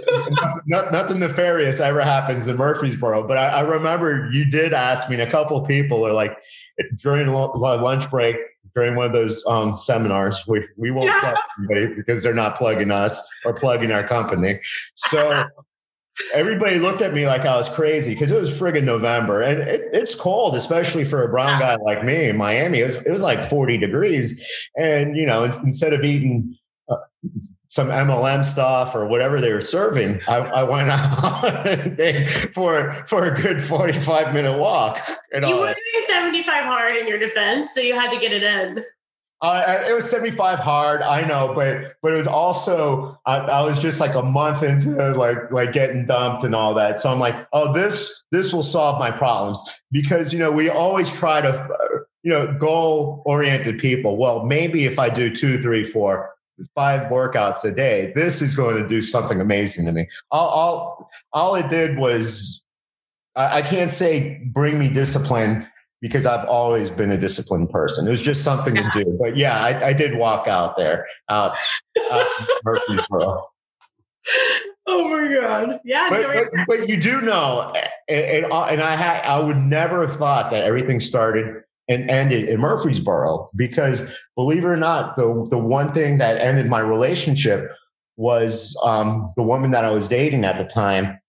not, 0.65 0.91
nothing 0.91 1.19
nefarious 1.19 1.79
ever 1.79 2.01
happens 2.01 2.47
in 2.47 2.57
Murfreesboro, 2.57 3.27
but 3.27 3.37
I, 3.37 3.47
I, 3.47 3.59
remember 3.61 4.29
you 4.31 4.45
did 4.45 4.73
ask 4.73 5.09
me, 5.09 5.15
and 5.15 5.21
a 5.23 5.31
couple 5.31 5.57
of 5.57 5.67
people 5.67 6.05
are 6.05 6.13
like 6.13 6.37
during 7.01 7.27
lunch 7.27 8.09
break 8.09 8.35
during 8.75 8.95
one 8.95 9.05
of 9.05 9.13
those 9.13 9.43
um, 9.47 9.75
seminars. 9.77 10.43
We 10.47 10.67
we 10.77 10.91
won't 10.91 11.07
yeah. 11.07 11.19
plug 11.21 11.37
anybody 11.57 11.95
because 11.95 12.21
they're 12.21 12.33
not 12.33 12.57
plugging 12.57 12.91
us 12.91 13.25
or 13.45 13.53
plugging 13.53 13.91
our 13.91 14.05
company. 14.07 14.59
So 14.95 15.45
everybody 16.33 16.79
looked 16.79 17.01
at 17.01 17.13
me 17.13 17.25
like 17.25 17.41
I 17.41 17.55
was 17.55 17.69
crazy 17.69 18.13
because 18.13 18.31
it 18.31 18.37
was 18.37 18.49
friggin' 18.49 18.83
November 18.83 19.41
and 19.41 19.61
it, 19.61 19.89
it's 19.91 20.15
cold, 20.15 20.55
especially 20.55 21.03
for 21.03 21.23
a 21.23 21.29
brown 21.29 21.59
guy 21.59 21.75
like 21.77 22.03
me 22.03 22.29
in 22.29 22.37
Miami. 22.37 22.81
It 22.81 22.85
was, 22.85 22.97
it 22.97 23.11
was 23.11 23.23
like 23.23 23.43
40 23.43 23.77
degrees, 23.77 24.45
and 24.75 25.15
you 25.15 25.25
know 25.25 25.43
instead 25.43 25.93
of 25.93 26.03
eating. 26.03 26.57
Uh, 26.87 26.97
some 27.67 27.89
MLM 27.89 28.45
stuff 28.45 28.95
or 28.95 29.05
whatever 29.05 29.41
they 29.41 29.51
were 29.51 29.61
serving, 29.61 30.21
I, 30.27 30.37
I 30.37 30.63
went 30.63 30.89
out 30.91 32.53
for 32.53 32.93
for 33.07 33.25
a 33.25 33.35
good 33.35 33.61
forty 33.63 33.99
five 33.99 34.33
minute 34.33 34.57
walk. 34.57 35.01
And 35.31 35.45
you 35.45 35.55
were 35.55 35.65
doing 35.67 36.05
seventy 36.07 36.43
five 36.43 36.63
hard 36.63 36.95
in 36.95 37.07
your 37.07 37.19
defense, 37.19 37.73
so 37.73 37.81
you 37.81 37.95
had 37.99 38.11
to 38.11 38.19
get 38.19 38.31
it 38.31 38.43
in. 38.43 38.83
Uh, 39.41 39.83
it 39.87 39.93
was 39.93 40.09
75 40.09 40.59
hard, 40.59 41.01
I 41.01 41.21
know, 41.21 41.53
but 41.53 41.97
but 42.01 42.13
it 42.13 42.15
was 42.15 42.25
also 42.25 43.19
I, 43.25 43.37
I, 43.37 43.61
was 43.61 43.81
just 43.81 43.99
like 43.99 44.15
a 44.15 44.23
month 44.23 44.63
into 44.63 45.13
like 45.15 45.51
like 45.51 45.73
getting 45.73 46.05
dumped 46.05 46.43
and 46.43 46.55
all 46.55 46.73
that. 46.75 46.99
So 46.99 47.11
I'm 47.11 47.19
like, 47.19 47.45
oh, 47.51 47.71
this 47.73 48.23
this 48.31 48.53
will 48.53 48.63
solve 48.63 48.97
my 48.97 49.11
problems 49.11 49.61
because 49.91 50.31
you 50.31 50.39
know 50.39 50.51
we 50.51 50.69
always 50.69 51.11
try 51.11 51.41
to 51.41 51.67
you 52.23 52.31
know 52.31 52.57
goal 52.57 53.23
oriented 53.25 53.77
people. 53.77 54.17
Well, 54.17 54.45
maybe 54.45 54.85
if 54.85 54.97
I 54.97 55.09
do 55.09 55.35
two, 55.35 55.61
three, 55.61 55.83
four, 55.83 56.34
five 56.73 57.11
workouts 57.11 57.63
a 57.63 57.73
day, 57.73 58.11
this 58.15 58.41
is 58.41 58.55
going 58.55 58.77
to 58.77 58.87
do 58.87 59.01
something 59.01 59.41
amazing 59.41 59.85
to 59.85 59.91
me. 59.91 60.07
All, 60.31 60.47
all, 60.47 61.09
all 61.33 61.55
it 61.55 61.69
did 61.69 61.97
was, 61.97 62.63
I, 63.35 63.57
I 63.57 63.61
can't 63.61 63.91
say 63.91 64.41
bring 64.53 64.79
me 64.79 64.89
discipline 64.89 65.67
because 66.01 66.25
I've 66.25 66.47
always 66.47 66.89
been 66.89 67.11
a 67.11 67.17
disciplined 67.17 67.69
person. 67.69 68.07
It 68.07 68.11
was 68.11 68.21
just 68.21 68.43
something 68.43 68.75
to 68.75 68.89
do. 68.93 69.17
But 69.19 69.37
yeah, 69.37 69.59
I, 69.59 69.87
I 69.87 69.93
did 69.93 70.17
walk 70.17 70.47
out 70.47 70.77
there 70.77 71.07
out, 71.29 71.57
out 72.11 72.27
Murfreesboro. 72.63 73.47
Oh 74.87 75.09
my 75.09 75.33
god! 75.33 75.79
Yeah, 75.83 76.09
but, 76.09 76.25
but, 76.25 76.65
but, 76.67 76.89
you 76.89 76.97
do 76.97 77.21
know, 77.21 77.73
and, 78.07 78.25
and, 78.25 78.45
and 78.45 78.81
I 78.81 78.95
had 78.95 79.21
I 79.21 79.39
would 79.39 79.57
never 79.57 80.01
have 80.01 80.15
thought 80.15 80.51
that 80.51 80.63
everything 80.63 80.99
started 80.99 81.63
and 81.87 82.09
ended 82.09 82.49
in 82.49 82.59
Murfreesboro 82.59 83.49
because 83.55 84.17
believe 84.35 84.63
it 84.63 84.67
or 84.67 84.77
not, 84.77 85.15
the 85.17 85.47
the 85.49 85.57
one 85.57 85.93
thing 85.93 86.17
that 86.17 86.37
ended 86.37 86.67
my 86.67 86.79
relationship 86.79 87.69
was 88.17 88.79
um, 88.83 89.31
the 89.35 89.43
woman 89.43 89.71
that 89.71 89.85
I 89.85 89.91
was 89.91 90.07
dating 90.07 90.45
at 90.45 90.57
the 90.57 90.71
time. 90.71 91.19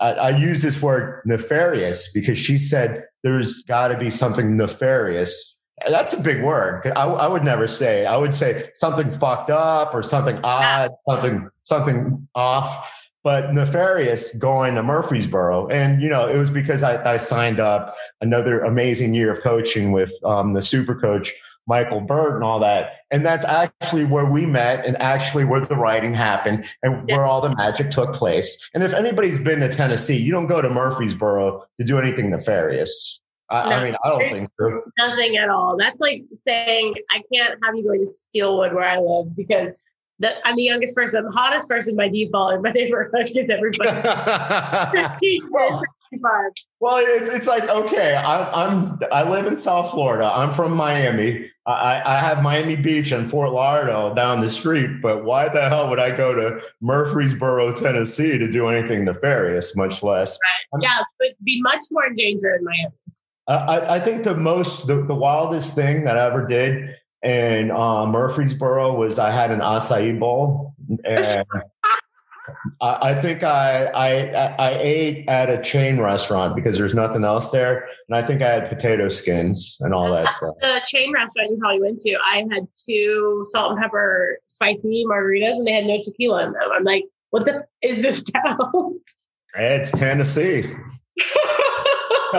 I, 0.00 0.12
I 0.12 0.30
use 0.30 0.62
this 0.62 0.80
word 0.80 1.22
nefarious 1.26 2.12
because 2.12 2.38
she 2.38 2.58
said 2.58 3.04
there's 3.22 3.62
got 3.62 3.88
to 3.88 3.98
be 3.98 4.10
something 4.10 4.56
nefarious. 4.56 5.58
That's 5.88 6.12
a 6.12 6.20
big 6.20 6.42
word. 6.42 6.92
I, 6.96 7.04
I 7.04 7.26
would 7.26 7.44
never 7.44 7.66
say. 7.66 8.06
I 8.06 8.16
would 8.16 8.32
say 8.32 8.70
something 8.74 9.10
fucked 9.10 9.50
up 9.50 9.94
or 9.94 10.02
something 10.02 10.38
odd, 10.42 10.92
something 11.06 11.48
something 11.62 12.26
off 12.34 12.90
but 13.26 13.52
nefarious 13.52 14.32
going 14.36 14.76
to 14.76 14.84
Murfreesboro. 14.84 15.66
And, 15.66 16.00
you 16.00 16.08
know, 16.08 16.28
it 16.28 16.38
was 16.38 16.48
because 16.48 16.84
I, 16.84 17.14
I 17.14 17.16
signed 17.16 17.58
up 17.58 17.96
another 18.20 18.60
amazing 18.60 19.14
year 19.14 19.32
of 19.32 19.42
coaching 19.42 19.90
with 19.90 20.12
um, 20.24 20.52
the 20.52 20.62
super 20.62 20.94
coach, 20.94 21.32
Michael 21.66 22.00
Burt, 22.00 22.36
and 22.36 22.44
all 22.44 22.60
that. 22.60 22.98
And 23.10 23.26
that's 23.26 23.44
actually 23.44 24.04
where 24.04 24.26
we 24.26 24.46
met 24.46 24.86
and 24.86 24.96
actually 25.02 25.44
where 25.44 25.58
the 25.58 25.74
writing 25.74 26.14
happened 26.14 26.66
and 26.84 27.02
yeah. 27.08 27.16
where 27.16 27.26
all 27.26 27.40
the 27.40 27.52
magic 27.56 27.90
took 27.90 28.14
place. 28.14 28.70
And 28.74 28.84
if 28.84 28.94
anybody's 28.94 29.40
been 29.40 29.58
to 29.58 29.70
Tennessee, 29.70 30.16
you 30.16 30.30
don't 30.30 30.46
go 30.46 30.62
to 30.62 30.70
Murfreesboro 30.70 31.64
to 31.80 31.84
do 31.84 31.98
anything 31.98 32.30
nefarious. 32.30 33.20
I, 33.50 33.70
no, 33.70 33.76
I 33.76 33.84
mean, 33.84 33.96
I 34.04 34.08
don't 34.08 34.30
think 34.30 34.50
so. 34.56 34.82
Nothing 34.98 35.36
at 35.36 35.48
all. 35.48 35.76
That's 35.76 36.00
like 36.00 36.22
saying 36.34 36.94
I 37.10 37.22
can't 37.32 37.58
have 37.64 37.74
you 37.74 37.82
going 37.82 38.04
to 38.04 38.06
Steelwood 38.06 38.72
where 38.72 38.88
I 38.88 38.98
live 38.98 39.34
because 39.36 39.82
that 40.20 40.38
I'm 40.44 40.56
the 40.56 40.62
youngest 40.62 40.94
person, 40.94 41.24
I'm 41.24 41.30
the 41.30 41.38
hottest 41.38 41.68
person 41.68 41.96
by 41.96 42.08
default 42.08 42.54
in 42.54 42.62
my 42.62 42.72
neighborhood 42.72 43.26
because 43.26 43.50
everybody. 43.50 43.90
well, 45.50 45.82
well 46.80 46.96
it's, 46.98 47.30
it's 47.30 47.46
like 47.46 47.68
okay, 47.68 48.14
I, 48.14 48.64
I'm 48.64 48.98
I 49.12 49.28
live 49.28 49.46
in 49.46 49.58
South 49.58 49.90
Florida. 49.90 50.30
I'm 50.32 50.54
from 50.54 50.72
Miami. 50.72 51.50
I, 51.66 52.00
I 52.04 52.20
have 52.20 52.44
Miami 52.44 52.76
Beach 52.76 53.10
and 53.10 53.28
Fort 53.28 53.50
Lauderdale 53.50 54.14
down 54.14 54.40
the 54.40 54.48
street, 54.48 55.02
but 55.02 55.24
why 55.24 55.48
the 55.48 55.68
hell 55.68 55.90
would 55.90 55.98
I 55.98 56.16
go 56.16 56.32
to 56.32 56.62
Murfreesboro, 56.80 57.72
Tennessee 57.72 58.38
to 58.38 58.50
do 58.50 58.68
anything 58.68 59.04
nefarious, 59.04 59.74
much 59.74 60.00
less? 60.04 60.38
Right. 60.72 60.82
Yeah, 60.84 61.02
but 61.18 61.30
be 61.42 61.60
much 61.62 61.80
more 61.90 62.06
in 62.06 62.14
danger 62.14 62.54
in 62.54 62.62
Miami. 62.62 62.94
I, 63.48 63.96
I 63.96 64.00
think 64.00 64.24
the 64.24 64.36
most, 64.36 64.86
the, 64.86 65.02
the 65.02 65.14
wildest 65.14 65.74
thing 65.74 66.04
that 66.04 66.16
I 66.16 66.26
ever 66.26 66.46
did 66.46 66.95
in 67.22 67.70
uh, 67.70 68.06
Murfreesboro 68.06 68.94
was 68.96 69.18
I 69.18 69.30
had 69.30 69.50
an 69.50 69.60
acai 69.60 70.18
bowl, 70.18 70.74
and 71.04 71.44
I, 72.80 73.10
I, 73.10 73.14
think 73.14 73.42
I, 73.42 73.86
I 73.86 74.54
I 74.58 74.78
ate 74.78 75.28
at 75.28 75.50
a 75.50 75.60
chain 75.60 76.00
restaurant 76.00 76.54
because 76.54 76.76
there's 76.76 76.94
nothing 76.94 77.24
else 77.24 77.50
there, 77.50 77.88
and 78.08 78.16
I 78.16 78.22
think 78.22 78.42
I 78.42 78.50
had 78.50 78.68
potato 78.68 79.08
skins 79.08 79.76
and 79.80 79.92
all 79.94 80.10
that 80.12 80.32
stuff. 80.34 80.54
The 80.60 80.80
chain 80.86 81.12
restaurant 81.12 81.50
you 81.50 81.58
probably 81.58 81.80
went 81.80 82.00
to, 82.00 82.16
I 82.24 82.44
had 82.50 82.68
two 82.88 83.42
salt 83.44 83.72
and 83.72 83.80
pepper 83.80 84.38
spicy 84.48 85.04
margaritas, 85.08 85.56
and 85.56 85.66
they 85.66 85.72
had 85.72 85.86
no 85.86 86.00
tequila 86.02 86.46
in 86.46 86.52
them. 86.52 86.62
I'm 86.72 86.84
like, 86.84 87.04
what 87.30 87.44
the 87.44 87.66
is 87.82 88.02
this 88.02 88.22
town? 88.22 89.00
It's 89.54 89.90
Tennessee. 89.90 90.64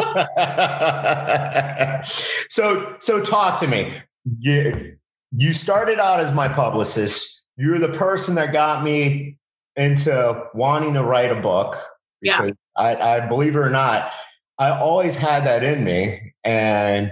so 2.50 2.96
so 3.00 3.22
talk 3.22 3.60
to 3.60 3.68
me 3.68 3.92
you, 4.40 4.98
you 5.36 5.54
started 5.54 6.00
out 6.00 6.20
as 6.20 6.34
my 6.34 6.48
publicist. 6.48 7.44
You're 7.58 7.80
the 7.80 7.90
person 7.90 8.36
that 8.36 8.54
got 8.54 8.84
me 8.84 9.38
into 9.76 10.44
wanting 10.54 10.94
to 10.94 11.04
write 11.04 11.32
a 11.32 11.42
book. 11.42 11.78
Yeah. 12.22 12.52
I, 12.76 12.96
I 12.96 13.20
believe 13.28 13.56
it 13.56 13.60
or 13.60 13.70
not, 13.70 14.12
I 14.58 14.70
always 14.70 15.16
had 15.16 15.46
that 15.46 15.64
in 15.64 15.84
me. 15.84 16.34
And 16.44 17.12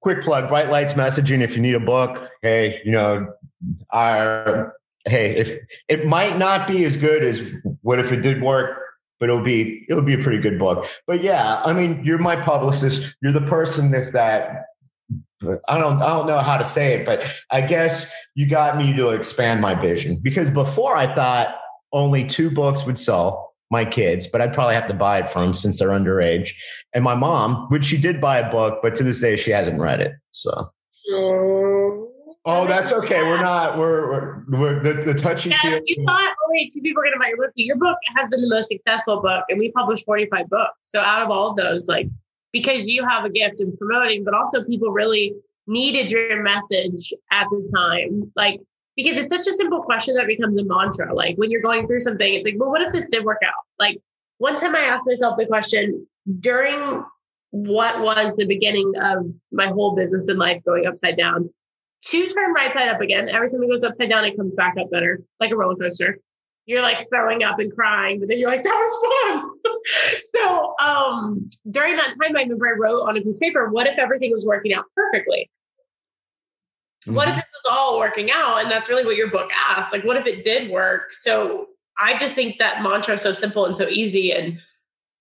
quick 0.00 0.22
plug, 0.22 0.48
Bright 0.48 0.70
Lights 0.70 0.94
Messaging. 0.94 1.40
If 1.40 1.56
you 1.56 1.62
need 1.62 1.74
a 1.74 1.80
book, 1.80 2.28
hey, 2.42 2.80
you 2.84 2.92
know, 2.92 3.32
our 3.90 4.74
hey, 5.06 5.36
if 5.36 5.58
it 5.88 6.06
might 6.06 6.38
not 6.38 6.68
be 6.68 6.84
as 6.84 6.96
good 6.96 7.22
as 7.22 7.42
what 7.82 7.98
if 7.98 8.12
it 8.12 8.22
did 8.22 8.42
work, 8.42 8.78
but 9.18 9.28
it'll 9.28 9.42
be 9.42 9.84
it'll 9.88 10.02
be 10.02 10.14
a 10.14 10.22
pretty 10.22 10.38
good 10.38 10.58
book. 10.58 10.86
But 11.06 11.22
yeah, 11.22 11.60
I 11.64 11.72
mean, 11.72 12.02
you're 12.04 12.18
my 12.18 12.36
publicist. 12.36 13.14
You're 13.22 13.32
the 13.32 13.42
person 13.42 13.90
that 13.90 14.12
that 14.12 14.64
I 15.68 15.78
don't 15.78 16.02
I 16.02 16.08
don't 16.08 16.26
know 16.26 16.40
how 16.40 16.58
to 16.58 16.64
say 16.64 16.94
it, 16.94 17.06
but 17.06 17.24
I 17.50 17.62
guess 17.62 18.12
you 18.34 18.46
got 18.46 18.76
me 18.76 18.94
to 18.96 19.10
expand 19.10 19.60
my 19.60 19.74
vision 19.74 20.18
because 20.22 20.50
before 20.50 20.96
I 20.96 21.14
thought 21.14 21.56
only 21.92 22.24
two 22.24 22.50
books 22.50 22.84
would 22.84 22.98
sell 22.98 23.54
my 23.70 23.84
kids, 23.84 24.26
but 24.26 24.40
I'd 24.40 24.52
probably 24.52 24.74
have 24.74 24.88
to 24.88 24.94
buy 24.94 25.18
it 25.18 25.30
from 25.30 25.42
them 25.42 25.54
since 25.54 25.78
they're 25.78 25.90
underage. 25.90 26.50
And 26.92 27.04
my 27.04 27.14
mom, 27.14 27.68
which 27.70 27.84
she 27.84 27.96
did 27.96 28.20
buy 28.20 28.38
a 28.38 28.50
book, 28.50 28.80
but 28.82 28.94
to 28.96 29.04
this 29.04 29.20
day 29.20 29.36
she 29.36 29.50
hasn't 29.50 29.80
read 29.80 30.00
it. 30.00 30.12
So. 30.30 30.70
Oh, 32.46 32.66
that's 32.66 32.90
okay. 32.90 33.22
We're 33.22 33.40
not. 33.40 33.78
We're 33.78 34.10
we're, 34.10 34.44
we're 34.58 34.82
the, 34.82 35.12
the 35.12 35.14
touchy 35.14 35.50
Yeah, 35.50 35.78
you 35.84 36.04
thought 36.06 36.30
oh, 36.30 36.48
only 36.48 36.70
two 36.72 36.80
people 36.80 37.00
were 37.00 37.04
going 37.04 37.14
to 37.14 37.18
buy 37.18 37.28
your 37.28 37.36
book, 37.36 37.52
but 37.54 37.64
your 37.64 37.76
book 37.76 37.98
has 38.16 38.28
been 38.28 38.40
the 38.40 38.48
most 38.48 38.68
successful 38.68 39.20
book, 39.20 39.44
and 39.50 39.58
we 39.58 39.70
published 39.72 40.06
45 40.06 40.48
books. 40.48 40.72
So 40.80 41.00
out 41.00 41.22
of 41.22 41.30
all 41.30 41.50
of 41.50 41.56
those, 41.56 41.86
like 41.86 42.08
because 42.52 42.88
you 42.88 43.06
have 43.06 43.24
a 43.24 43.30
gift 43.30 43.60
in 43.60 43.76
promoting, 43.76 44.24
but 44.24 44.34
also 44.34 44.64
people 44.64 44.90
really 44.90 45.34
needed 45.66 46.10
your 46.10 46.42
message 46.42 47.12
at 47.30 47.46
the 47.50 47.68
time, 47.74 48.32
like 48.36 48.60
because 48.96 49.16
it's 49.16 49.28
such 49.28 49.46
a 49.46 49.52
simple 49.52 49.82
question 49.82 50.14
that 50.16 50.26
becomes 50.26 50.58
a 50.58 50.64
mantra. 50.64 51.14
Like 51.14 51.36
when 51.36 51.50
you're 51.50 51.62
going 51.62 51.86
through 51.86 52.00
something, 52.00 52.34
it's 52.34 52.44
like, 52.44 52.56
well, 52.58 52.70
what 52.70 52.82
if 52.82 52.92
this 52.92 53.08
did 53.08 53.24
work 53.24 53.38
out? 53.44 53.52
Like 53.78 53.98
one 54.38 54.56
time 54.58 54.74
I 54.74 54.80
asked 54.80 55.06
myself 55.06 55.36
the 55.38 55.46
question 55.46 56.06
during 56.40 57.04
what 57.50 58.00
was 58.00 58.36
the 58.36 58.46
beginning 58.46 58.92
of 59.00 59.26
my 59.52 59.66
whole 59.66 59.94
business 59.94 60.28
and 60.28 60.38
life 60.38 60.62
going 60.64 60.86
upside 60.86 61.16
down 61.16 61.50
to 62.02 62.26
turn 62.28 62.52
right 62.52 62.72
side 62.72 62.88
up 62.88 63.00
again. 63.00 63.28
Every 63.28 63.48
time 63.48 63.62
it 63.62 63.68
goes 63.68 63.84
upside 63.84 64.08
down, 64.08 64.24
it 64.24 64.36
comes 64.36 64.54
back 64.54 64.76
up 64.80 64.90
better, 64.90 65.20
like 65.38 65.50
a 65.50 65.56
roller 65.56 65.76
coaster. 65.76 66.18
You're 66.66 66.82
like 66.82 67.08
throwing 67.08 67.42
up 67.42 67.58
and 67.58 67.74
crying, 67.74 68.20
but 68.20 68.28
then 68.28 68.38
you're 68.38 68.50
like, 68.50 68.62
that 68.62 68.68
was 68.68 69.40
fun. 69.40 69.50
so 70.34 70.74
um, 70.80 71.48
during 71.70 71.96
that 71.96 72.14
time, 72.20 72.36
I 72.36 72.42
remember 72.42 72.68
I 72.68 72.78
wrote 72.78 73.02
on 73.02 73.16
a 73.16 73.20
piece 73.20 73.36
of 73.36 73.40
paper, 73.40 73.70
what 73.70 73.86
if 73.86 73.98
everything 73.98 74.30
was 74.30 74.46
working 74.46 74.74
out 74.74 74.84
perfectly? 74.94 75.50
What 77.06 77.28
if 77.28 77.36
this 77.36 77.44
was 77.44 77.70
all 77.70 77.98
working 77.98 78.30
out? 78.30 78.58
And 78.58 78.70
that's 78.70 78.90
really 78.90 79.06
what 79.06 79.16
your 79.16 79.30
book 79.30 79.50
asks. 79.54 79.92
Like, 79.92 80.04
what 80.04 80.18
if 80.18 80.26
it 80.26 80.44
did 80.44 80.70
work? 80.70 81.14
So 81.14 81.68
I 81.98 82.18
just 82.18 82.34
think 82.34 82.58
that 82.58 82.82
mantra 82.82 83.14
is 83.14 83.22
so 83.22 83.32
simple 83.32 83.64
and 83.64 83.74
so 83.74 83.88
easy. 83.88 84.32
And 84.32 84.58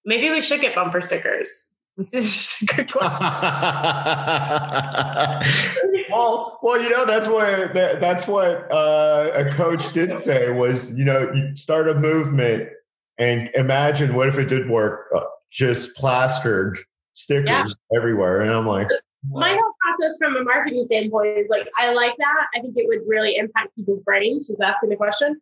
maybe 0.06 0.30
we 0.30 0.42
should 0.42 0.60
get 0.60 0.76
bumper 0.76 1.02
stickers. 1.02 1.78
This 2.00 2.14
is 2.14 2.34
just 2.34 2.62
a 2.62 2.66
good 2.66 2.92
question. 2.94 3.20
well, 6.10 6.58
well, 6.64 6.82
you 6.82 6.90
know 6.90 7.06
that's 7.06 7.28
what 7.28 7.74
that, 7.74 8.00
that's 8.00 8.26
what 8.26 8.72
uh, 8.72 9.32
a 9.36 9.52
coach 9.52 9.92
did 9.92 10.16
say 10.16 10.50
was 10.50 10.98
you 10.98 11.04
know 11.04 11.30
you 11.34 11.54
start 11.58 11.90
a 11.90 11.96
movement 11.96 12.70
and 13.20 13.50
imagine 13.54 14.16
what 14.16 14.28
if 14.30 14.38
it 14.40 14.46
did 14.46 14.70
work, 14.70 15.08
uh, 15.16 15.22
just 15.52 15.96
plastered 15.96 16.80
stickers 17.14 17.46
Yeah. 17.48 17.66
everywhere, 17.98 18.42
and 18.42 18.52
I'm 18.52 18.66
like, 18.66 18.88
my 19.30 19.50
whole 19.50 19.74
process 19.82 20.18
from 20.18 20.38
a 20.38 20.44
marketing 20.44 20.84
standpoint 20.86 21.38
is 21.38 21.50
like 21.50 21.68
I 21.78 21.92
like 21.94 22.16
that. 22.18 22.48
I 22.56 22.62
think 22.62 22.76
it 22.78 22.88
would 22.88 23.02
really 23.06 23.36
impact 23.36 23.76
people's 23.76 24.04
brains. 24.04 24.48
Just 24.48 24.62
asking 24.62 24.90
the 24.90 24.96
question. 24.96 25.40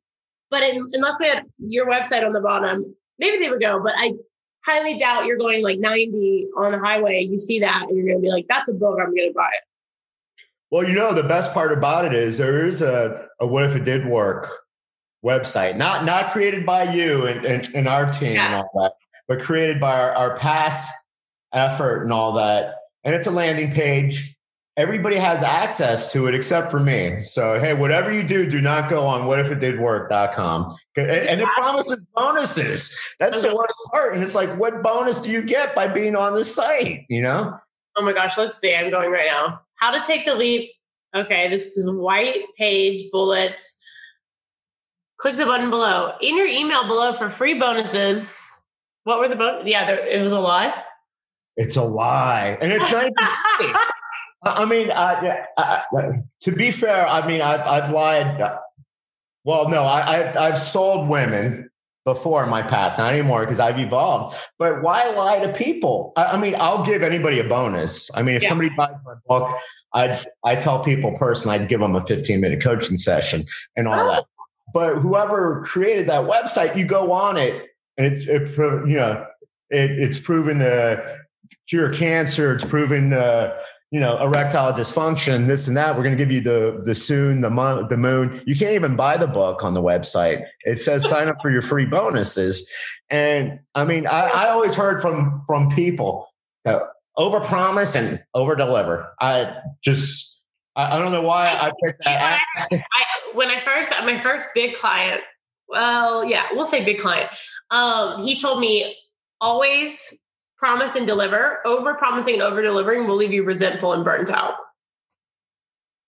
But 0.49 0.63
in, 0.63 0.89
unless 0.93 1.19
we 1.19 1.27
had 1.27 1.45
your 1.59 1.85
website 1.85 2.25
on 2.25 2.31
the 2.31 2.39
bottom, 2.39 2.95
maybe 3.19 3.37
they 3.37 3.49
would 3.49 3.61
go. 3.61 3.81
But 3.83 3.93
I 3.97 4.13
highly 4.65 4.97
doubt 4.97 5.25
you're 5.25 5.37
going 5.37 5.61
like 5.61 5.77
90 5.77 6.47
on 6.57 6.71
the 6.71 6.79
highway. 6.79 7.21
You 7.21 7.37
see 7.37 7.59
that, 7.59 7.83
and 7.87 7.95
you're 7.95 8.07
going 8.07 8.17
to 8.17 8.21
be 8.21 8.29
like, 8.29 8.45
"That's 8.49 8.69
a 8.69 8.73
book. 8.73 8.97
I'm 8.99 9.13
going 9.15 9.29
to 9.29 9.33
buy 9.35 9.49
it." 9.49 10.43
Well, 10.71 10.83
you 10.87 10.95
know, 10.95 11.13
the 11.13 11.23
best 11.23 11.53
part 11.53 11.71
about 11.71 12.05
it 12.05 12.13
is 12.13 12.37
there 12.37 12.65
is 12.65 12.81
a, 12.81 13.27
a 13.39 13.45
what 13.47 13.63
if 13.63 13.75
it 13.75 13.85
did 13.85 14.05
work 14.07 14.49
website, 15.25 15.75
not 15.75 16.05
not 16.05 16.31
created 16.31 16.65
by 16.65 16.91
you 16.93 17.25
and, 17.25 17.45
and, 17.45 17.69
and 17.73 17.87
our 17.87 18.09
team 18.09 18.37
and 18.37 18.55
all 18.55 18.69
that, 18.75 18.93
but 19.27 19.39
created 19.39 19.79
by 19.79 19.99
our, 19.99 20.11
our 20.11 20.37
past 20.37 20.91
effort 21.53 22.03
and 22.03 22.13
all 22.13 22.33
that. 22.33 22.75
And 23.03 23.15
it's 23.15 23.27
a 23.27 23.31
landing 23.31 23.71
page. 23.71 24.35
Everybody 24.75 25.17
has 25.17 25.41
access 25.41 26.11
to 26.11 26.27
it 26.27 26.35
except 26.35 26.69
for 26.69 26.79
me. 26.79 27.21
So, 27.21 27.59
hey, 27.59 27.73
whatever 27.73 28.11
you 28.11 28.21
do, 28.21 28.47
do 28.47 28.61
not 28.61 28.89
go 28.89 29.07
on 29.07 29.21
whatifitdidwork.com. 29.21 30.75
And, 30.97 31.09
and 31.09 31.41
it 31.41 31.47
promises 31.55 31.97
bonuses. 32.13 32.99
That's 33.19 33.41
the 33.41 33.55
worst 33.55 33.73
part. 33.91 34.13
And 34.13 34.21
it's 34.21 34.35
like, 34.35 34.55
what 34.57 34.83
bonus 34.83 35.19
do 35.19 35.31
you 35.31 35.41
get 35.41 35.73
by 35.73 35.87
being 35.87 36.15
on 36.15 36.35
the 36.35 36.45
site? 36.45 37.05
You 37.09 37.23
know? 37.23 37.57
Oh 37.95 38.03
my 38.03 38.13
gosh, 38.13 38.37
let's 38.37 38.59
see. 38.59 38.75
I'm 38.75 38.91
going 38.91 39.09
right 39.09 39.25
now. 39.27 39.61
How 39.75 39.89
to 39.89 40.05
take 40.05 40.25
the 40.25 40.35
leap. 40.35 40.69
Okay, 41.15 41.47
this 41.47 41.77
is 41.77 41.89
white 41.91 42.43
page 42.57 43.09
bullets. 43.11 43.83
Click 45.17 45.35
the 45.37 45.45
button 45.45 45.69
below. 45.69 46.13
In 46.21 46.37
your 46.37 46.45
email 46.47 46.85
below 46.87 47.13
for 47.13 47.29
free 47.29 47.55
bonuses. 47.59 48.61
What 49.03 49.19
were 49.19 49.27
the 49.27 49.35
bonus? 49.35 49.65
Yeah, 49.67 49.85
there, 49.85 50.05
it 50.05 50.21
was 50.21 50.33
a 50.33 50.39
lot. 50.39 50.83
It's 51.55 51.75
a 51.75 51.81
lie. 51.83 52.57
And 52.61 52.71
it's 52.71 52.91
not. 52.91 53.11
I 53.19 53.83
I 54.45 54.65
mean, 54.65 54.91
uh, 54.91 55.19
yeah, 55.23 55.45
uh, 55.57 55.81
uh, 55.97 56.11
to 56.41 56.51
be 56.51 56.69
fair, 56.69 57.07
I 57.07 57.27
mean, 57.27 57.41
I've, 57.41 57.61
I've 57.61 57.91
lied. 57.91 58.39
Well, 59.43 59.67
no, 59.69 59.83
I, 59.83 60.19
I've, 60.29 60.37
I've 60.37 60.57
sold 60.59 61.09
women 61.09 61.69
before 62.05 62.43
in 62.43 62.49
my 62.49 62.61
past, 62.61 62.99
not 62.99 63.11
anymore 63.13 63.41
because 63.41 63.59
I've 63.59 63.79
evolved. 63.79 64.37
But 64.59 64.83
why 64.83 65.09
lie 65.09 65.39
to 65.39 65.51
people? 65.51 66.13
I, 66.15 66.25
I 66.25 66.37
mean, 66.37 66.55
I'll 66.59 66.85
give 66.85 67.01
anybody 67.01 67.39
a 67.39 67.43
bonus. 67.43 68.11
I 68.13 68.21
mean, 68.21 68.35
if 68.35 68.43
Yeah. 68.43 68.49
somebody 68.49 68.69
buys 68.77 68.93
my 69.03 69.15
book, 69.27 69.49
I 69.93 70.15
I 70.45 70.55
tell 70.55 70.83
people 70.83 71.17
personally, 71.17 71.57
I'd 71.57 71.67
give 71.67 71.79
them 71.79 71.95
a 71.95 72.05
15 72.05 72.39
minute 72.39 72.61
coaching 72.61 72.97
session 72.97 73.45
and 73.75 73.87
all 73.87 73.99
Oh. 73.99 74.11
that. 74.11 74.25
But 74.73 74.97
whoever 74.97 75.63
created 75.65 76.07
that 76.07 76.23
website, 76.23 76.75
you 76.75 76.85
go 76.85 77.11
on 77.11 77.37
it, 77.37 77.67
and 77.97 78.05
it's 78.05 78.27
it, 78.27 78.57
you 78.57 78.95
know 78.95 79.25
it, 79.69 79.91
it's 79.91 80.19
proven 80.19 80.59
to 80.59 81.19
cure 81.67 81.91
cancer. 81.93 82.53
It's 82.53 82.65
proven 82.65 83.13
uh, 83.13 83.55
you 83.91 83.99
know 83.99 84.21
erectile 84.21 84.73
dysfunction, 84.73 85.47
this 85.47 85.67
and 85.67 85.77
that. 85.77 85.95
We're 85.95 86.03
going 86.03 86.17
to 86.17 86.23
give 86.23 86.31
you 86.31 86.41
the 86.41 86.81
the 86.83 86.95
soon, 86.95 87.41
the 87.41 87.49
month, 87.49 87.89
the 87.89 87.97
moon. 87.97 88.41
You 88.45 88.55
can't 88.55 88.73
even 88.73 88.95
buy 88.95 89.17
the 89.17 89.27
book 89.27 89.63
on 89.63 89.73
the 89.73 89.81
website. 89.81 90.43
It 90.61 90.81
says 90.81 91.07
sign 91.07 91.27
up 91.27 91.37
for 91.41 91.49
your 91.49 91.61
free 91.61 91.85
bonuses. 91.85 92.69
And 93.09 93.59
I 93.73 93.85
mean, 93.85 94.05
I, 94.05 94.27
I 94.27 94.49
always 94.49 94.75
heard 94.75 95.01
from 95.01 95.41
from 95.47 95.69
people 95.71 96.27
that 96.65 96.81
over 97.15 97.39
promise 97.39 97.95
and 97.95 98.23
over 98.33 98.55
deliver. 98.55 99.13
I 99.19 99.55
just 99.83 100.36
I, 100.77 100.95
I 100.95 101.01
don't 101.01 101.11
know 101.11 101.21
why 101.21 101.47
I 101.49 101.71
picked 101.83 102.03
that. 102.05 102.39
I, 102.71 102.79
when 103.33 103.49
I 103.49 103.59
first, 103.59 103.91
my 104.05 104.17
first 104.17 104.47
big 104.53 104.75
client, 104.75 105.21
well, 105.67 106.23
yeah, 106.23 106.45
we'll 106.53 106.63
say 106.63 106.85
big 106.85 106.99
client. 106.99 107.29
Um, 107.71 108.23
he 108.23 108.39
told 108.39 108.61
me 108.61 108.95
always 109.41 110.23
promise 110.57 110.95
and 110.95 111.05
deliver. 111.05 111.59
Over 111.65 111.95
promising 111.95 112.35
and 112.35 112.43
over 112.43 112.61
delivering 112.61 113.07
will 113.07 113.17
leave 113.17 113.33
you 113.33 113.43
resentful 113.43 113.91
and 113.93 114.05
burnt 114.05 114.29
out. 114.29 114.53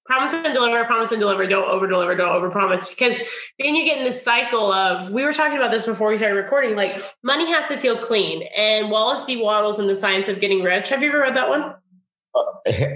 Promise 0.05 0.33
and 0.33 0.53
deliver, 0.53 0.83
promise 0.85 1.11
and 1.11 1.19
deliver. 1.19 1.45
Don't 1.45 1.69
over 1.69 1.85
deliver, 1.85 2.15
don't 2.15 2.33
over 2.33 2.49
promise. 2.49 2.89
Because 2.89 3.15
then 3.59 3.75
you 3.75 3.85
get 3.85 3.99
in 3.99 4.05
this 4.05 4.23
cycle 4.23 4.71
of, 4.71 5.11
we 5.11 5.23
were 5.23 5.33
talking 5.33 5.57
about 5.57 5.69
this 5.69 5.85
before 5.85 6.09
we 6.09 6.17
started 6.17 6.35
recording, 6.35 6.75
like 6.75 6.99
money 7.21 7.51
has 7.51 7.67
to 7.67 7.77
feel 7.77 7.97
clean. 7.99 8.47
And 8.55 8.89
Wallace 8.89 9.25
D. 9.25 9.39
Wattles 9.39 9.77
and 9.77 9.87
the 9.87 9.95
Science 9.95 10.27
of 10.27 10.39
Getting 10.39 10.63
Rich. 10.63 10.89
Have 10.89 11.03
you 11.03 11.09
ever 11.09 11.19
read 11.19 11.35
that 11.35 11.49
one? 11.49 11.75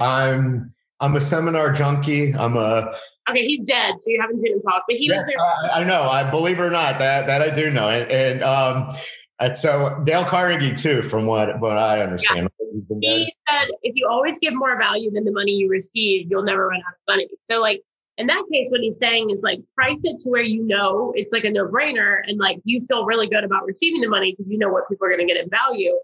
I'm 0.01 0.73
I'm 1.03 1.17
a 1.17 1.21
seminar 1.21 1.71
junkie. 1.71 2.33
I'm 2.33 2.55
a 2.55 2.95
Okay, 3.29 3.45
he's 3.45 3.63
dead, 3.65 3.95
so 4.01 4.09
you 4.09 4.19
haven't 4.19 4.41
seen 4.41 4.53
him 4.53 4.61
talk, 4.61 4.83
but 4.87 4.97
he 4.97 5.09
was 5.09 5.25
there. 5.27 5.37
I, 5.39 5.81
I 5.81 5.83
know. 5.85 6.09
I 6.09 6.29
believe 6.29 6.59
it 6.59 6.61
or 6.61 6.69
not, 6.69 6.99
that 6.99 7.27
that 7.27 7.41
I 7.41 7.49
do 7.49 7.69
know. 7.69 7.89
And, 7.89 8.11
and 8.11 8.43
um, 8.43 8.95
and 9.39 9.57
so 9.57 10.01
Dale 10.03 10.25
Carnegie 10.25 10.73
too, 10.73 11.01
from 11.01 11.25
what 11.25 11.59
what 11.59 11.77
I 11.77 12.01
understand, 12.01 12.49
he's 12.71 12.85
been 12.85 12.99
dead. 12.99 13.19
he 13.19 13.33
said 13.49 13.69
if 13.81 13.95
you 13.95 14.07
always 14.09 14.39
give 14.39 14.53
more 14.53 14.77
value 14.77 15.11
than 15.11 15.23
the 15.23 15.31
money 15.31 15.53
you 15.53 15.69
receive, 15.69 16.29
you'll 16.29 16.43
never 16.43 16.67
run 16.67 16.81
out 16.81 16.93
of 16.93 17.15
money. 17.15 17.27
So 17.41 17.61
like 17.61 17.81
in 18.17 18.27
that 18.27 18.43
case, 18.51 18.69
what 18.71 18.81
he's 18.81 18.97
saying 18.97 19.29
is 19.29 19.41
like 19.41 19.61
price 19.75 20.01
it 20.03 20.19
to 20.19 20.29
where 20.29 20.43
you 20.43 20.63
know 20.63 21.13
it's 21.15 21.31
like 21.33 21.45
a 21.45 21.49
no 21.49 21.65
brainer 21.65 22.17
and 22.27 22.37
like 22.37 22.59
you 22.65 22.79
feel 22.81 23.05
really 23.05 23.27
good 23.27 23.43
about 23.43 23.65
receiving 23.65 24.01
the 24.01 24.09
money 24.09 24.31
because 24.33 24.51
you 24.51 24.57
know 24.57 24.69
what 24.69 24.87
people 24.89 25.07
are 25.07 25.09
going 25.09 25.25
to 25.25 25.33
get 25.33 25.41
in 25.41 25.49
value. 25.49 25.97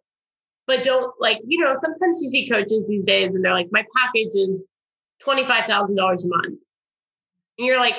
But 0.68 0.84
don't 0.84 1.14
like, 1.20 1.40
you 1.46 1.64
know, 1.64 1.74
sometimes 1.74 2.20
you 2.22 2.30
see 2.30 2.50
coaches 2.50 2.88
these 2.88 3.04
days 3.04 3.34
and 3.34 3.44
they're 3.44 3.54
like, 3.54 3.70
my 3.72 3.84
package 3.96 4.36
is 4.36 4.70
$25,000 5.26 5.66
a 5.70 6.28
month. 6.30 6.46
And 6.46 7.68
you're 7.68 7.80
like, 7.80 7.96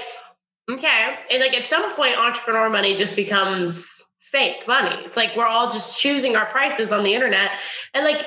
okay. 0.70 1.18
And 1.30 1.40
like 1.40 1.54
at 1.54 1.66
some 1.66 1.94
point, 1.94 2.18
entrepreneur 2.18 2.70
money 2.70 2.94
just 2.94 3.16
becomes 3.16 4.12
fake 4.20 4.66
money. 4.66 4.96
It's 5.04 5.16
like 5.16 5.36
we're 5.36 5.46
all 5.46 5.70
just 5.70 6.00
choosing 6.00 6.36
our 6.36 6.46
prices 6.46 6.92
on 6.92 7.04
the 7.04 7.14
internet. 7.14 7.52
And 7.94 8.04
like, 8.04 8.24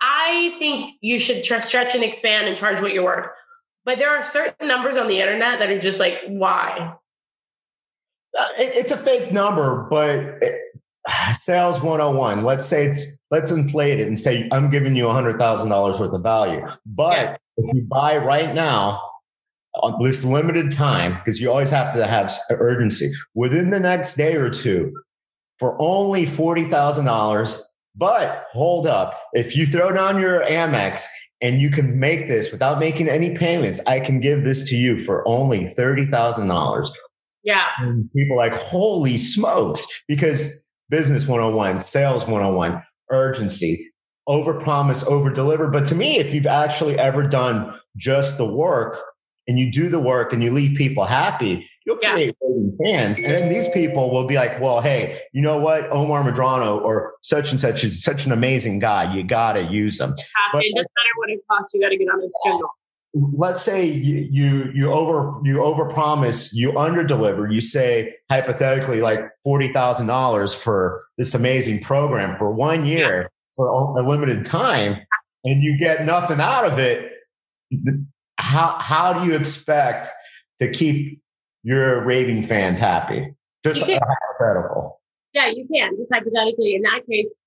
I 0.00 0.54
think 0.58 0.96
you 1.00 1.18
should 1.18 1.42
tr- 1.42 1.60
stretch 1.60 1.94
and 1.94 2.04
expand 2.04 2.46
and 2.46 2.56
charge 2.56 2.82
what 2.82 2.92
you're 2.92 3.04
worth. 3.04 3.26
But 3.84 3.98
there 3.98 4.10
are 4.10 4.22
certain 4.22 4.68
numbers 4.68 4.96
on 4.96 5.06
the 5.06 5.20
internet 5.20 5.58
that 5.60 5.70
are 5.70 5.78
just 5.78 5.98
like, 5.98 6.20
why? 6.26 6.94
Uh, 8.38 8.48
it's 8.58 8.92
a 8.92 8.96
fake 8.96 9.32
number, 9.32 9.86
but 9.88 10.18
it, 10.42 10.60
sales 11.32 11.80
101. 11.80 12.44
Let's 12.44 12.66
say 12.66 12.86
it's 12.86 13.18
let's 13.30 13.50
inflate 13.50 14.00
it 14.00 14.06
and 14.06 14.18
say 14.18 14.48
I'm 14.52 14.70
giving 14.70 14.94
you 14.94 15.08
hundred 15.08 15.38
thousand 15.38 15.70
dollars 15.70 15.98
worth 15.98 16.12
of 16.12 16.22
value. 16.22 16.66
But 16.84 17.16
Yeah. 17.16 17.36
If 17.56 17.74
you 17.74 17.86
buy 17.88 18.16
right 18.16 18.54
now 18.54 19.00
on 19.82 20.02
this 20.02 20.24
limited 20.24 20.72
time, 20.72 21.14
because 21.14 21.40
you 21.40 21.50
always 21.50 21.70
have 21.70 21.92
to 21.92 22.06
have 22.06 22.32
urgency 22.50 23.10
within 23.34 23.70
the 23.70 23.80
next 23.80 24.14
day 24.14 24.36
or 24.36 24.50
two, 24.50 24.92
for 25.58 25.80
only 25.80 26.26
forty 26.26 26.64
thousand 26.64 27.04
dollars. 27.04 27.68
But 27.94 28.44
hold 28.52 28.86
up, 28.86 29.18
if 29.32 29.56
you 29.56 29.66
throw 29.66 29.90
down 29.90 30.20
your 30.20 30.40
Amex 30.42 31.06
and 31.42 31.60
you 31.60 31.70
can 31.70 31.98
make 31.98 32.28
this 32.28 32.50
without 32.50 32.78
making 32.78 33.08
any 33.08 33.36
payments. 33.36 33.80
I 33.86 34.00
can 34.00 34.20
give 34.20 34.44
this 34.44 34.68
to 34.70 34.76
you 34.76 35.04
for 35.04 35.26
only 35.28 35.74
$30,000. 35.76 36.88
Yeah. 37.44 37.66
And 37.78 38.10
people 38.16 38.36
like, 38.36 38.54
holy 38.54 39.16
smokes, 39.16 39.86
because 40.08 40.62
business 40.88 41.26
101, 41.26 41.82
sales 41.82 42.22
101, 42.22 42.82
urgency, 43.10 43.92
over 44.26 44.54
promise, 44.54 45.04
over 45.06 45.30
deliver. 45.30 45.68
But 45.68 45.84
to 45.86 45.94
me, 45.94 46.18
if 46.18 46.34
you've 46.34 46.46
actually 46.46 46.98
ever 46.98 47.22
done 47.22 47.72
just 47.96 48.38
the 48.38 48.46
work 48.46 48.98
and 49.48 49.58
you 49.58 49.70
do 49.70 49.88
the 49.88 50.00
work 50.00 50.32
and 50.32 50.42
you 50.42 50.50
leave 50.50 50.76
people 50.76 51.04
happy, 51.04 51.68
you'll 51.84 51.98
Yeah. 52.02 52.12
create 52.14 52.36
raving 52.42 52.76
fans. 52.82 53.22
And 53.22 53.38
then 53.38 53.48
these 53.48 53.68
people 53.68 54.10
will 54.10 54.24
be 54.26 54.34
like, 54.34 54.60
well, 54.60 54.80
hey, 54.80 55.20
you 55.32 55.40
know 55.42 55.58
what? 55.58 55.88
Omar 55.92 56.24
Madrano 56.24 56.80
or 56.82 57.14
such 57.22 57.52
and 57.52 57.60
such 57.60 57.84
is 57.84 58.02
such 58.02 58.26
an 58.26 58.32
amazing 58.32 58.80
guy. 58.80 59.14
You 59.14 59.22
got 59.22 59.52
to 59.52 59.62
use 59.62 59.98
them. 59.98 60.14
But-. 60.52 60.64
It 60.64 60.74
doesn't 60.74 60.90
matter 60.96 61.10
what 61.18 61.30
it 61.30 61.40
costs. 61.50 61.72
You 61.74 61.80
got 61.80 61.90
to 61.90 61.96
get 61.96 62.08
on 62.08 62.20
his 62.20 62.34
schedule. 62.44 62.68
let's 63.34 63.62
say 63.62 63.86
you 63.86 64.28
you 64.30 64.70
you 64.74 64.92
over 64.92 65.32
you 65.42 65.62
over 65.64 65.86
promise 65.86 66.52
you 66.52 66.76
under 66.78 67.02
deliver 67.02 67.50
you 67.50 67.60
say 67.60 68.12
hypothetically 68.30 69.00
like 69.00 69.20
$40,000 69.46 70.54
for 70.54 71.04
this 71.16 71.32
amazing 71.34 71.80
program 71.80 72.36
for 72.36 72.50
one 72.50 72.84
year 72.84 73.30
for 73.56 73.68
a 73.68 74.08
limited 74.08 74.44
time 74.44 74.98
and 75.44 75.62
you 75.62 75.78
get 75.78 76.04
nothing 76.04 76.40
out 76.40 76.64
of 76.64 76.78
it 76.78 77.12
how 78.38 78.76
how 78.78 79.12
do 79.12 79.28
you 79.28 79.36
expect 79.36 80.08
to 80.60 80.70
keep 80.70 81.20
your 81.62 82.04
raving 82.04 82.42
fans 82.42 82.78
happy 82.78 83.34
just 83.64 83.80
hypothetical 83.80 85.00
Yeah, 85.36 85.48
you 85.48 85.68
can. 85.70 85.96
Just 85.98 86.12
hypothetically, 86.14 86.74
in 86.74 86.82
that 86.82 87.02
case, 87.10 87.38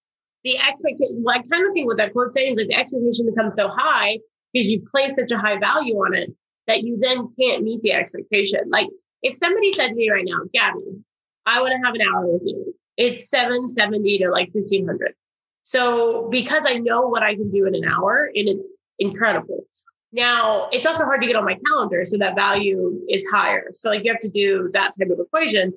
the 0.43 0.60
expectation, 0.60 1.24
like 1.24 1.41
kind 1.49 1.66
of 1.66 1.74
thing 1.74 1.88
what 1.88 1.97
that 1.97 2.14
quote 2.14 2.32
saying 2.32 2.51
is 2.51 2.57
like 2.60 2.68
the 2.68 2.76
expectation 2.76 3.26
becomes 3.26 3.55
so 3.55 3.68
high 3.68 4.20
because 4.53 4.70
you 4.70 4.86
place 4.91 5.16
such 5.16 5.32
a 5.32 5.38
high 5.38 5.57
value 5.57 5.95
on 5.95 6.14
it 6.14 6.30
that 6.68 6.84
you 6.84 6.99
then 7.01 7.30
can't 7.39 7.64
meet 7.64 7.82
the 7.82 7.93
expectation. 7.93 8.62
Like 8.70 8.89
if 9.24 9.36
somebody 9.36 9.74
said 9.74 9.88
to 9.88 9.95
me 9.95 10.12
right 10.12 10.24
now, 10.24 10.41
Gabby, 10.53 11.03
I 11.47 11.62
want 11.62 11.72
to 11.72 11.84
have 11.84 11.95
an 11.95 12.01
hour 12.01 12.28
with 12.28 12.43
you. 12.45 12.76
It's 12.95 13.28
770 13.30 14.20
to 14.20 14.30
like 14.30 14.49
1500. 14.53 15.14
So 15.62 16.28
because 16.30 16.64
I 16.66 16.76
know 16.76 17.07
what 17.07 17.24
I 17.24 17.36
can 17.36 17.49
do 17.49 17.66
in 17.66 17.76
an 17.76 17.86
hour 17.86 18.30
and 18.34 18.47
it's 18.47 18.82
incredible. 18.97 19.66
Now 20.12 20.70
it's 20.72 20.86
also 20.86 21.05
hard 21.05 21.22
to 21.22 21.28
get 21.28 21.36
on 21.36 21.45
my 21.45 21.57
calendar. 21.66 22.03
So 22.03 22.18
that 22.18 22.36
value 22.36 22.99
is 23.10 23.24
higher. 23.32 23.68
So 23.72 23.89
like 23.89 24.03
you 24.03 24.12
have 24.12 24.22
to 24.22 24.30
do 24.30 24.70
that 24.74 24.91
type 24.97 25.10
of 25.10 25.20
equation. 25.20 25.74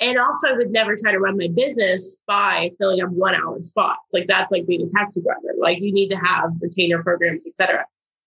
And 0.00 0.18
also, 0.18 0.48
I 0.48 0.52
would 0.54 0.72
never 0.72 0.96
try 0.96 1.12
to 1.12 1.20
run 1.20 1.36
my 1.36 1.48
business 1.54 2.24
by 2.26 2.66
filling 2.78 3.00
up 3.00 3.10
one 3.10 3.34
hour 3.34 3.62
spots. 3.62 4.10
Like 4.12 4.26
that's 4.26 4.50
like 4.50 4.66
being 4.66 4.82
a 4.82 4.88
taxi 4.88 5.22
driver. 5.22 5.54
Like 5.56 5.80
you 5.80 5.92
need 5.92 6.08
to 6.08 6.16
have 6.16 6.50
retainer 6.60 7.02
programs, 7.02 7.46
etc. 7.46 7.86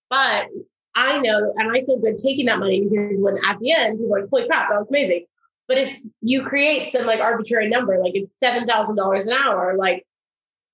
But 0.09 0.47
I 0.95 1.19
know, 1.19 1.53
and 1.57 1.69
I 1.71 1.81
feel 1.81 1.99
good 1.99 2.17
taking 2.17 2.45
that 2.45 2.59
money 2.59 2.87
because 2.87 3.17
when 3.19 3.37
at 3.45 3.59
the 3.59 3.73
end 3.73 3.99
people 3.99 4.15
are 4.15 4.21
like, 4.21 4.29
"Holy 4.29 4.47
crap, 4.47 4.69
that 4.69 4.79
was 4.79 4.89
amazing!" 4.89 5.25
But 5.67 5.77
if 5.77 5.99
you 6.21 6.43
create 6.45 6.89
some 6.89 7.05
like 7.05 7.19
arbitrary 7.19 7.69
number, 7.69 7.99
like 7.99 8.15
it's 8.15 8.33
seven 8.33 8.65
thousand 8.65 8.95
dollars 8.95 9.27
an 9.27 9.33
hour, 9.33 9.75
like 9.77 10.05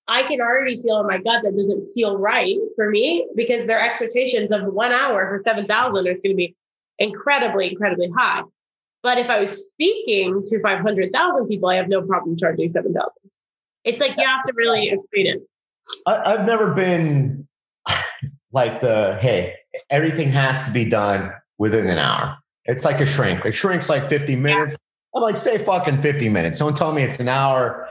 I 0.08 0.24
can 0.24 0.42
already 0.42 0.76
feel 0.76 1.00
in 1.00 1.08
my 1.08 1.18
gut 1.18 1.44
that 1.44 1.56
doesn't 1.56 1.86
feel 1.96 2.18
right 2.18 2.58
for 2.76 2.90
me 2.90 3.28
because 3.36 3.68
their 3.68 3.82
expectations 3.82 4.52
of 4.52 4.66
one 4.74 4.92
hour 4.92 5.30
for 5.30 5.38
seven 5.38 5.66
thousand 5.66 6.08
is 6.08 6.22
going 6.22 6.34
to 6.34 6.38
be 6.38 6.56
incredibly, 7.00 7.70
incredibly 7.70 8.10
high. 8.10 8.44
But 9.02 9.18
if 9.18 9.30
I 9.30 9.40
was 9.40 9.66
speaking 9.70 10.44
to 10.46 10.62
500,000 10.62 11.48
people, 11.48 11.70
I 11.70 11.76
have 11.76 11.90
no 11.90 12.02
problem 12.02 12.38
charging 12.38 12.70
7,000. 12.70 13.10
It's 13.84 14.00
like 14.00 14.16
you 14.18 14.26
have 14.26 14.44
to 14.46 14.54
really 14.56 14.90
equate 14.90 15.26
it. 15.26 15.42
I, 16.08 16.34
I've 16.34 16.46
never 16.46 16.72
been 16.72 17.46
like 18.54 18.80
the 18.80 19.18
hey, 19.22 19.56
everything 19.90 20.30
has 20.30 20.64
to 20.66 20.72
be 20.72 20.86
done 20.86 21.34
within 21.58 21.90
an 21.90 21.98
hour. 21.98 22.38
It's 22.66 22.86
like 22.86 23.02
a 23.02 23.06
shrink. 23.06 23.44
A 23.44 23.52
shrink's 23.52 23.90
like 23.90 24.08
50 24.08 24.38
minutes. 24.38 24.78
I'm 25.14 25.22
like, 25.22 25.36
say 25.36 25.58
fucking 25.58 26.02
50 26.02 26.30
minutes. 26.30 26.60
Don't 26.60 26.76
tell 26.76 26.94
me 26.94 27.04
it's 27.04 27.20
an 27.20 27.28
hour. 27.28 27.83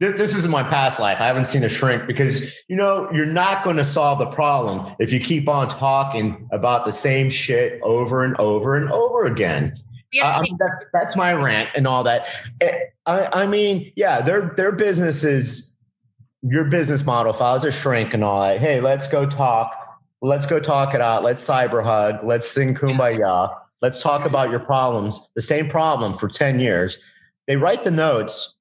This, 0.00 0.14
this 0.14 0.34
is 0.34 0.48
my 0.48 0.62
past 0.62 0.98
life. 0.98 1.20
I 1.20 1.26
haven't 1.26 1.44
seen 1.44 1.62
a 1.62 1.68
shrink 1.68 2.06
because 2.06 2.54
you 2.68 2.76
know 2.76 3.10
you're 3.12 3.26
not 3.26 3.62
going 3.62 3.76
to 3.76 3.84
solve 3.84 4.18
the 4.18 4.30
problem 4.30 4.94
if 4.98 5.12
you 5.12 5.20
keep 5.20 5.46
on 5.46 5.68
talking 5.68 6.48
about 6.52 6.86
the 6.86 6.92
same 6.92 7.28
shit 7.28 7.78
over 7.82 8.24
and 8.24 8.34
over 8.38 8.76
and 8.76 8.90
over 8.90 9.26
again. 9.26 9.78
I 10.14 10.16
to 10.16 10.26
I 10.26 10.40
be- 10.40 10.48
mean, 10.48 10.58
that, 10.58 10.86
that's 10.94 11.16
my 11.16 11.34
rant 11.34 11.68
and 11.76 11.86
all 11.86 12.02
that. 12.04 12.26
Eh, 12.62 12.72
I, 13.04 13.42
I 13.42 13.46
mean, 13.46 13.92
yeah, 13.94 14.22
their 14.22 14.54
their 14.56 14.72
business 14.72 15.22
is 15.22 15.76
your 16.42 16.64
business 16.64 17.04
model. 17.04 17.32
If 17.32 17.42
I 17.42 17.52
was 17.52 17.64
a 17.64 17.70
shrink 17.70 18.14
and 18.14 18.24
all 18.24 18.42
that, 18.42 18.58
hey, 18.58 18.80
let's 18.80 19.06
go 19.06 19.26
talk. 19.26 19.76
Let's 20.22 20.46
go 20.46 20.60
talk 20.60 20.94
it 20.94 21.00
out. 21.00 21.22
Let's 21.22 21.46
cyber 21.46 21.84
hug. 21.84 22.24
Let's 22.24 22.48
sing 22.48 22.74
kumbaya. 22.74 23.54
Let's 23.82 24.02
talk 24.02 24.26
about 24.26 24.50
your 24.50 24.60
problems. 24.60 25.30
The 25.34 25.42
same 25.42 25.68
problem 25.68 26.14
for 26.14 26.28
10 26.28 26.60
years. 26.60 26.98
They 27.46 27.56
write 27.56 27.84
the 27.84 27.90
notes, 27.90 28.56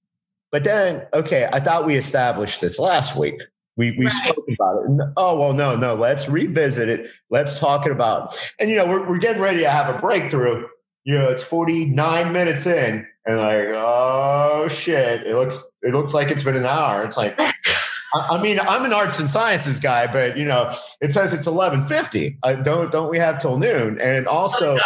but 0.52 0.64
then, 0.64 1.06
okay, 1.14 1.50
I 1.52 1.60
thought 1.60 1.86
we 1.86 1.96
established 1.96 2.62
this 2.62 2.80
last 2.80 3.16
week. 3.16 3.36
We, 3.78 3.96
we 3.98 4.06
Right. 4.06 4.14
spoke 4.14 4.46
about 4.50 4.84
it. 4.84 4.90
And, 4.90 5.02
oh, 5.16 5.40
well, 5.40 5.54
no, 5.54 5.76
no, 5.76 5.96
let's 5.96 6.28
revisit 6.28 6.90
it. 6.90 7.10
Let's 7.30 7.58
talk 7.58 7.86
it 7.86 7.92
about. 7.92 8.38
And, 8.60 8.70
you 8.70 8.76
know, 8.76 8.86
we're, 8.86 9.08
we're 9.08 9.20
getting 9.20 9.42
ready 9.42 9.60
to 9.62 9.70
have 9.70 9.94
a 9.94 10.00
breakthrough 10.00 10.66
you 11.10 11.18
know, 11.18 11.28
it's 11.28 11.44
49 11.44 12.32
minutes 12.32 12.68
in 12.68 13.08
and 13.26 13.38
like, 13.38 13.66
oh 13.74 14.68
shit, 14.70 15.26
it 15.26 15.36
looks, 15.36 15.68
it 15.82 15.94
looks 15.94 16.14
like 16.14 16.30
it's 16.30 16.44
been 16.44 16.56
an 16.56 16.68
hour. 16.68 17.04
It's 17.04 17.18
like, 17.18 17.36
I, 18.14 18.42
mean, 18.42 18.60
I'm 18.60 18.86
an 18.86 18.94
arts 18.94 19.20
and 19.20 19.28
sciences 19.28 19.80
guy, 19.80 20.06
but 20.06 20.38
you 20.38 20.46
know, 20.46 20.72
it 21.02 21.14
says 21.14 21.34
it's 21.34 21.48
1150. 21.48 22.38
I 22.44 22.54
don't, 22.54 22.92
don't 22.92 23.10
we 23.10 23.18
have 23.18 23.40
till 23.40 23.58
noon? 23.58 24.00
And 24.00 24.28
oh, 24.28 24.32
also, 24.32 24.78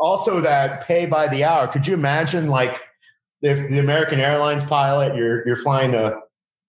also 0.00 0.40
that 0.40 0.84
pay 0.84 1.06
by 1.06 1.28
the 1.28 1.44
hour. 1.44 1.68
Could 1.68 1.86
you 1.86 1.94
imagine 1.94 2.48
like 2.48 2.82
if 3.44 3.70
the 3.70 3.78
American 3.78 4.20
Airlines 4.20 4.64
pilot, 4.64 5.14
you're, 5.14 5.46
you're 5.46 5.56
flying 5.56 5.92
to 5.92 6.18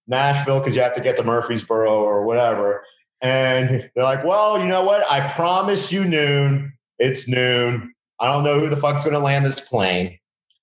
Nashville 0.07 0.59
because 0.59 0.76
you 0.76 0.82
have 0.82 0.93
to 0.93 1.01
get 1.01 1.15
to 1.17 1.23
Murfreesboro 1.23 1.91
or 1.91 2.26
whatever. 2.26 2.84
And 3.21 3.89
they're 3.95 4.03
like, 4.03 4.23
well, 4.23 4.59
you 4.59 4.65
know 4.67 4.84
what? 4.84 5.09
I 5.09 5.28
promise 5.30 5.91
you 5.91 6.03
noon. 6.05 6.73
It's 6.99 7.28
noon. 7.28 7.93
I 8.19 8.32
don't 8.32 8.43
know 8.43 8.59
who 8.59 8.69
the 8.69 8.76
fuck's 8.76 9.03
going 9.03 9.13
to 9.13 9.19
land 9.19 9.45
this 9.45 9.59
plane. 9.59 10.17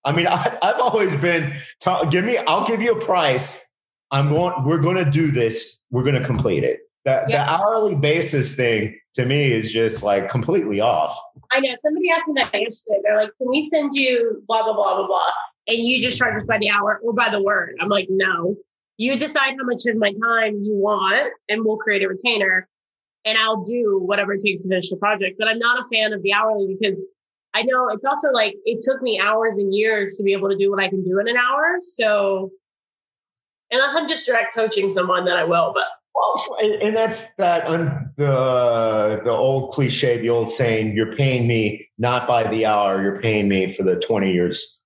I 0.05 0.13
mean, 0.13 0.27
I, 0.27 0.59
I've 0.63 0.81
always 0.81 1.17
been, 1.17 1.55
t- 1.81 2.07
give 2.11 2.25
me, 2.25 2.37
I'll 2.37 2.67
give 2.67 2.83
you 2.83 2.93
a 2.93 3.01
price. 3.01 3.67
I'm 4.11 4.31
going, 4.31 4.65
we're 4.65 4.79
going 4.79 5.03
to 5.03 5.11
do 5.11 5.31
this. 5.31 5.81
We're 5.91 6.03
going 6.03 6.15
to 6.21 6.25
complete 6.25 6.63
it. 6.65 6.81
The, 7.05 7.25
Yeah. 7.29 7.45
the 7.45 7.51
hourly 7.51 7.95
basis 7.95 8.55
thing 8.55 8.97
to 9.15 9.25
me 9.25 9.51
is 9.53 9.73
just 9.73 10.03
like 10.03 10.29
completely 10.29 10.81
off. 10.81 11.19
I 11.51 11.61
know 11.61 11.73
somebody 11.77 12.11
asked 12.11 12.29
me 12.29 12.35
that 12.43 12.55
yesterday. 12.61 13.01
They're 13.03 13.17
like, 13.23 13.31
"Can 13.39 13.49
we 13.49 13.61
send 13.61 13.95
you 13.95 14.43
blah 14.47 14.63
blah 14.63 14.73
blah 14.73 14.97
blah 14.99 15.07
blah?" 15.07 15.21
And 15.67 15.79
you 15.79 16.03
just 16.03 16.19
charge 16.19 16.41
us 16.41 16.47
by 16.47 16.59
the 16.59 16.71
hour 16.71 17.01
or 17.03 17.13
by 17.13 17.31
the 17.31 17.43
word. 17.43 17.77
I'm 17.81 17.89
like, 17.89 18.09
no. 18.11 18.57
You 18.97 19.17
decide 19.17 19.55
how 19.59 19.65
much 19.65 19.87
of 19.87 19.97
my 19.97 20.13
time 20.13 20.63
you 20.63 20.75
want, 20.75 21.33
and 21.49 21.65
we'll 21.65 21.79
create 21.79 22.03
a 22.03 22.09
retainer, 22.09 22.69
and 23.25 23.39
I'll 23.39 23.63
do 23.63 24.01
whatever 24.05 24.35
it 24.35 24.43
takes 24.45 24.63
to 24.63 24.69
finish 24.69 24.91
the 24.91 24.97
project. 24.97 25.37
But 25.39 25.49
I'm 25.49 25.59
not 25.59 25.79
a 25.79 25.89
fan 25.89 26.13
of 26.13 26.23
the 26.23 26.33
hourly 26.33 26.77
because 26.79 26.97
I 27.55 27.63
know 27.63 27.89
it's 27.89 28.05
also 28.05 28.31
like 28.31 28.55
it 28.65 28.81
took 28.83 29.03
me 29.03 29.21
hours 29.21 29.59
and 29.59 29.75
years 29.75 30.17
to 30.17 30.23
be 30.23 30.33
able 30.33 30.49
to 30.49 30.57
do 30.57 30.71
what 30.71 30.83
I 30.83 30.89
can 30.89 31.05
do 31.05 31.19
in 31.19 31.29
an 31.29 31.37
hour. 31.37 31.79
So 31.81 32.51
unless 33.71 33.95
I'm 33.95 34.09
just 34.09 34.27
direct 34.27 34.55
coaching 34.55 34.93
someone, 34.93 35.25
then 35.25 35.37
I 35.37 35.45
will. 35.45 35.73
But 35.75 35.85
Well, 36.15 36.59
and, 36.61 36.83
and 36.83 36.97
that's 36.97 37.35
that 37.35 37.67
un, 37.67 38.11
the 38.17 39.21
the 39.25 39.31
old 39.31 39.73
cliche, 39.73 40.19
the 40.19 40.31
old 40.31 40.49
saying: 40.49 40.97
"You're 40.97 41.15
paying 41.15 41.47
me 41.47 41.89
not 41.99 42.27
by 42.27 42.45
the 42.45 42.67
hour. 42.67 43.03
You're 43.03 43.21
paying 43.21 43.49
me 43.49 43.73
for 43.73 43.83
the 43.83 43.97
20 43.97 44.33
years 44.33 44.57
of 44.57 44.61
experience." 44.61 44.82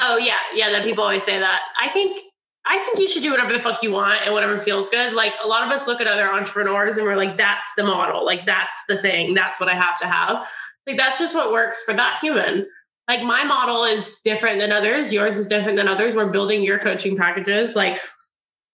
Oh 0.00 0.16
yeah, 0.16 0.38
yeah. 0.54 0.70
That 0.70 0.84
people 0.84 1.04
always 1.04 1.22
say 1.22 1.38
that. 1.38 1.68
I 1.80 1.88
think 1.88 2.20
I 2.66 2.78
think 2.78 2.98
you 2.98 3.08
should 3.08 3.22
do 3.22 3.30
whatever 3.30 3.52
the 3.52 3.58
fuck 3.58 3.82
you 3.82 3.92
want 3.92 4.24
and 4.24 4.32
whatever 4.32 4.58
feels 4.58 4.88
good. 4.88 5.12
Like 5.12 5.34
a 5.42 5.46
lot 5.46 5.64
of 5.64 5.70
us 5.70 5.86
look 5.86 6.00
at 6.00 6.06
other 6.06 6.32
entrepreneurs 6.32 6.96
and 6.96 7.06
we're 7.06 7.16
like, 7.16 7.36
that's 7.36 7.66
the 7.76 7.84
model. 7.84 8.24
Like 8.24 8.46
that's 8.46 8.78
the 8.88 8.96
thing. 8.96 9.34
That's 9.34 9.60
what 9.60 9.68
I 9.68 9.74
have 9.74 9.98
to 10.00 10.06
have. 10.06 10.48
Like 10.86 10.96
that's 10.96 11.18
just 11.18 11.34
what 11.34 11.52
works 11.52 11.82
for 11.82 11.92
that 11.94 12.18
human. 12.20 12.66
Like 13.06 13.22
my 13.22 13.44
model 13.44 13.84
is 13.84 14.16
different 14.24 14.60
than 14.60 14.72
others. 14.72 15.12
Yours 15.12 15.36
is 15.36 15.46
different 15.46 15.76
than 15.76 15.88
others. 15.88 16.16
We're 16.16 16.32
building 16.32 16.62
your 16.62 16.78
coaching 16.78 17.16
packages. 17.18 17.76
Like 17.76 18.00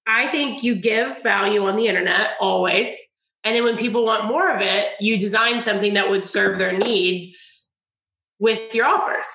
I 0.06 0.28
think 0.28 0.62
you 0.62 0.76
give 0.76 1.20
value 1.22 1.64
on 1.64 1.76
the 1.76 1.88
internet 1.88 2.30
always. 2.40 3.12
And 3.42 3.56
then 3.56 3.64
when 3.64 3.76
people 3.76 4.04
want 4.04 4.26
more 4.26 4.54
of 4.54 4.60
it, 4.60 4.88
you 5.00 5.18
design 5.18 5.60
something 5.60 5.94
that 5.94 6.10
would 6.10 6.26
serve 6.26 6.58
their 6.58 6.76
needs 6.76 7.74
with 8.38 8.74
your 8.74 8.86
offers. 8.86 9.26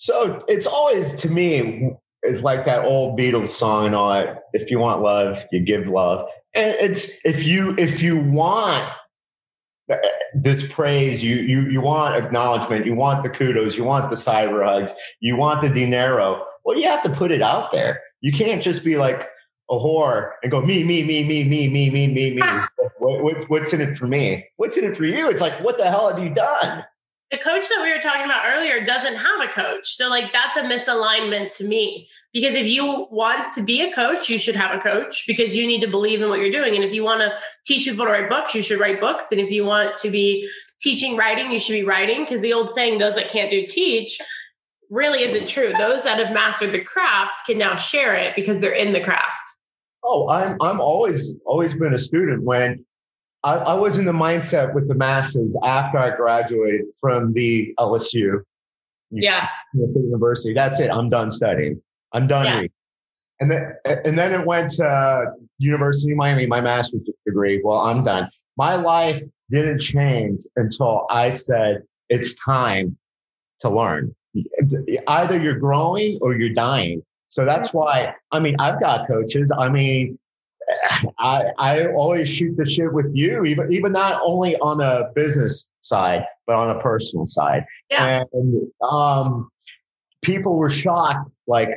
So 0.00 0.42
it's 0.48 0.66
always 0.66 1.12
to 1.12 1.28
me, 1.28 1.92
it's 2.22 2.42
like 2.42 2.64
that 2.64 2.86
old 2.86 3.20
Beatles 3.20 3.48
song 3.48 3.84
and 3.84 3.94
all. 3.94 4.34
If 4.54 4.70
you 4.70 4.78
want 4.78 5.02
love, 5.02 5.44
you 5.52 5.60
give 5.60 5.86
love. 5.86 6.26
And 6.54 6.74
it's 6.80 7.18
if 7.26 7.44
you 7.44 7.74
if 7.76 8.02
you 8.02 8.16
want 8.18 8.88
eh, 9.90 9.98
this 10.34 10.66
praise, 10.72 11.22
you 11.22 11.36
you 11.36 11.68
you 11.68 11.82
want 11.82 12.16
acknowledgement, 12.16 12.86
you 12.86 12.94
want 12.94 13.22
the 13.22 13.28
kudos, 13.28 13.76
you 13.76 13.84
want 13.84 14.08
the 14.08 14.16
cyber 14.16 14.64
hugs, 14.64 14.94
you 15.20 15.36
want 15.36 15.60
the 15.60 15.68
dinero. 15.68 16.46
Well, 16.64 16.78
you 16.78 16.88
have 16.88 17.02
to 17.02 17.10
put 17.10 17.30
it 17.30 17.42
out 17.42 17.70
there. 17.70 18.00
You 18.22 18.32
can't 18.32 18.62
just 18.62 18.82
be 18.82 18.96
like, 18.96 19.28
a 19.70 19.74
whore 19.74 20.30
and 20.42 20.50
go 20.50 20.62
me, 20.62 20.82
me, 20.82 21.04
me, 21.04 21.22
me, 21.22 21.44
me, 21.44 21.68
me, 21.68 21.90
me, 21.90 22.06
me, 22.06 22.34
me. 22.36 22.40
Ah! 22.42 22.66
what, 23.00 23.22
what's 23.22 23.44
what's 23.50 23.74
in 23.74 23.82
it 23.82 23.98
for 23.98 24.06
me? 24.06 24.46
What's 24.56 24.78
in 24.78 24.84
it 24.84 24.96
for 24.96 25.04
you? 25.04 25.28
It's 25.28 25.42
like, 25.42 25.62
what 25.62 25.76
the 25.76 25.90
hell 25.90 26.08
have 26.08 26.18
you 26.18 26.30
done? 26.30 26.84
The 27.30 27.38
coach 27.38 27.68
that 27.68 27.80
we 27.82 27.92
were 27.92 28.00
talking 28.00 28.24
about 28.24 28.42
earlier 28.46 28.84
doesn't 28.84 29.16
have 29.16 29.40
a 29.40 29.46
coach. 29.46 29.94
So, 29.94 30.08
like, 30.08 30.32
that's 30.32 30.56
a 30.56 30.62
misalignment 30.62 31.56
to 31.58 31.64
me. 31.64 32.08
Because 32.32 32.54
if 32.54 32.66
you 32.66 33.06
want 33.10 33.50
to 33.54 33.62
be 33.62 33.82
a 33.82 33.92
coach, 33.92 34.28
you 34.28 34.38
should 34.38 34.56
have 34.56 34.74
a 34.74 34.80
coach 34.80 35.26
because 35.26 35.54
you 35.54 35.66
need 35.66 35.80
to 35.80 35.88
believe 35.88 36.20
in 36.22 36.28
what 36.28 36.40
you're 36.40 36.50
doing. 36.50 36.74
And 36.74 36.84
if 36.84 36.92
you 36.92 37.04
want 37.04 37.20
to 37.20 37.32
teach 37.64 37.84
people 37.84 38.04
to 38.04 38.10
write 38.10 38.28
books, 38.28 38.54
you 38.54 38.62
should 38.62 38.80
write 38.80 39.00
books. 39.00 39.30
And 39.30 39.40
if 39.40 39.50
you 39.50 39.64
want 39.64 39.96
to 39.98 40.10
be 40.10 40.48
teaching 40.80 41.16
writing, 41.16 41.52
you 41.52 41.58
should 41.58 41.74
be 41.74 41.84
writing. 41.84 42.24
Because 42.24 42.40
the 42.40 42.52
old 42.52 42.70
saying, 42.70 42.98
those 42.98 43.14
that 43.14 43.30
can't 43.30 43.50
do 43.50 43.64
teach, 43.66 44.18
really 44.90 45.22
isn't 45.22 45.48
true. 45.48 45.72
Those 45.78 46.02
that 46.02 46.18
have 46.18 46.34
mastered 46.34 46.72
the 46.72 46.80
craft 46.80 47.46
can 47.46 47.58
now 47.58 47.76
share 47.76 48.14
it 48.14 48.34
because 48.34 48.60
they're 48.60 48.72
in 48.72 48.92
the 48.92 49.00
craft. 49.00 49.40
Oh, 50.02 50.28
I'm 50.28 50.56
I'm 50.60 50.80
always 50.80 51.32
always 51.46 51.74
been 51.74 51.94
a 51.94 51.98
student 51.98 52.42
when 52.42 52.84
I, 53.42 53.54
I, 53.54 53.74
was 53.74 53.96
in 53.96 54.04
the 54.04 54.12
mindset 54.12 54.74
with 54.74 54.88
the 54.88 54.94
masses 54.94 55.56
after 55.64 55.98
I 55.98 56.14
graduated 56.14 56.82
from 57.00 57.32
the 57.32 57.74
LSU. 57.78 58.42
Yeah. 59.10 59.48
University. 59.74 60.52
That's 60.54 60.78
it. 60.80 60.90
I'm 60.90 61.08
done 61.08 61.30
studying. 61.30 61.80
I'm 62.12 62.26
done 62.26 62.44
yeah. 62.46 62.54
reading. 62.56 62.70
And 63.40 63.50
then, 63.50 63.74
and 64.04 64.18
then 64.18 64.38
it 64.38 64.46
went 64.46 64.70
to 64.72 65.32
University 65.58 66.12
of 66.12 66.18
Miami, 66.18 66.46
my 66.46 66.60
master's 66.60 67.00
degree. 67.26 67.60
Well, 67.64 67.78
I'm 67.78 68.04
done. 68.04 68.30
My 68.58 68.76
life 68.76 69.22
didn't 69.50 69.80
change 69.80 70.42
until 70.56 71.06
I 71.10 71.30
said, 71.30 71.82
it's 72.10 72.34
time 72.34 72.98
to 73.60 73.70
learn. 73.70 74.14
Either 75.08 75.40
you're 75.40 75.58
growing 75.58 76.18
or 76.20 76.34
you're 76.34 76.54
dying. 76.54 77.02
So 77.28 77.44
that's 77.44 77.72
why, 77.72 78.14
I 78.32 78.40
mean, 78.40 78.56
I've 78.58 78.80
got 78.80 79.06
coaches. 79.06 79.52
I 79.56 79.68
mean, 79.68 80.18
I, 81.18 81.44
I 81.58 81.86
always 81.92 82.28
shoot 82.28 82.56
the 82.56 82.66
shit 82.66 82.92
with 82.92 83.12
you, 83.14 83.44
even 83.44 83.72
even 83.72 83.92
not 83.92 84.20
only 84.24 84.56
on 84.56 84.80
a 84.80 85.10
business 85.14 85.70
side, 85.80 86.24
but 86.46 86.56
on 86.56 86.76
a 86.76 86.80
personal 86.80 87.26
side. 87.26 87.64
Yeah. 87.90 88.24
And 88.32 88.70
um, 88.82 89.50
people 90.22 90.56
were 90.56 90.68
shocked, 90.68 91.28
like, 91.46 91.68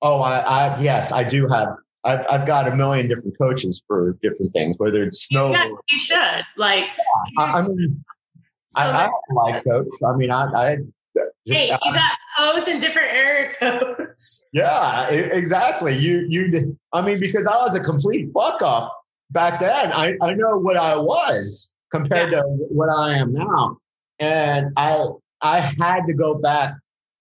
oh, 0.00 0.20
I, 0.20 0.38
I 0.38 0.80
yes, 0.80 1.12
I 1.12 1.24
do 1.24 1.48
have. 1.48 1.68
I've, 2.04 2.24
I've 2.28 2.46
got 2.46 2.66
a 2.66 2.74
million 2.74 3.06
different 3.06 3.38
coaches 3.38 3.80
for 3.86 4.18
different 4.22 4.52
things, 4.52 4.76
whether 4.78 5.04
it's 5.04 5.26
snow. 5.26 5.52
Yeah, 5.52 5.68
you 5.88 5.98
should 5.98 6.42
like. 6.56 6.86
Yeah, 7.38 7.44
I, 7.44 7.60
I, 7.60 7.68
mean, 7.68 8.04
so 8.70 8.80
I, 8.82 9.04
I 9.06 9.10
like 9.34 9.64
coach. 9.64 9.86
I 10.04 10.16
mean, 10.16 10.30
I, 10.32 10.44
I 10.46 10.76
Hey, 11.44 11.66
you 11.66 11.92
got 11.92 12.18
O's 12.38 12.68
in 12.68 12.80
different 12.80 13.08
error 13.12 13.52
codes. 13.58 14.46
Yeah, 14.52 15.08
exactly. 15.08 15.96
You 15.96 16.26
you 16.28 16.78
I 16.92 17.02
mean, 17.02 17.18
because 17.20 17.46
I 17.46 17.56
was 17.56 17.74
a 17.74 17.80
complete 17.80 18.30
fuck 18.32 18.62
up 18.62 18.96
back 19.30 19.60
then. 19.60 19.92
I, 19.92 20.14
I 20.22 20.34
know 20.34 20.58
what 20.58 20.76
I 20.76 20.96
was 20.96 21.74
compared 21.90 22.32
yeah. 22.32 22.40
to 22.40 22.46
what 22.46 22.88
I 22.88 23.14
am 23.18 23.32
now. 23.32 23.76
And 24.20 24.72
I 24.76 25.06
I 25.40 25.60
had 25.60 26.06
to 26.06 26.14
go 26.14 26.34
back 26.34 26.74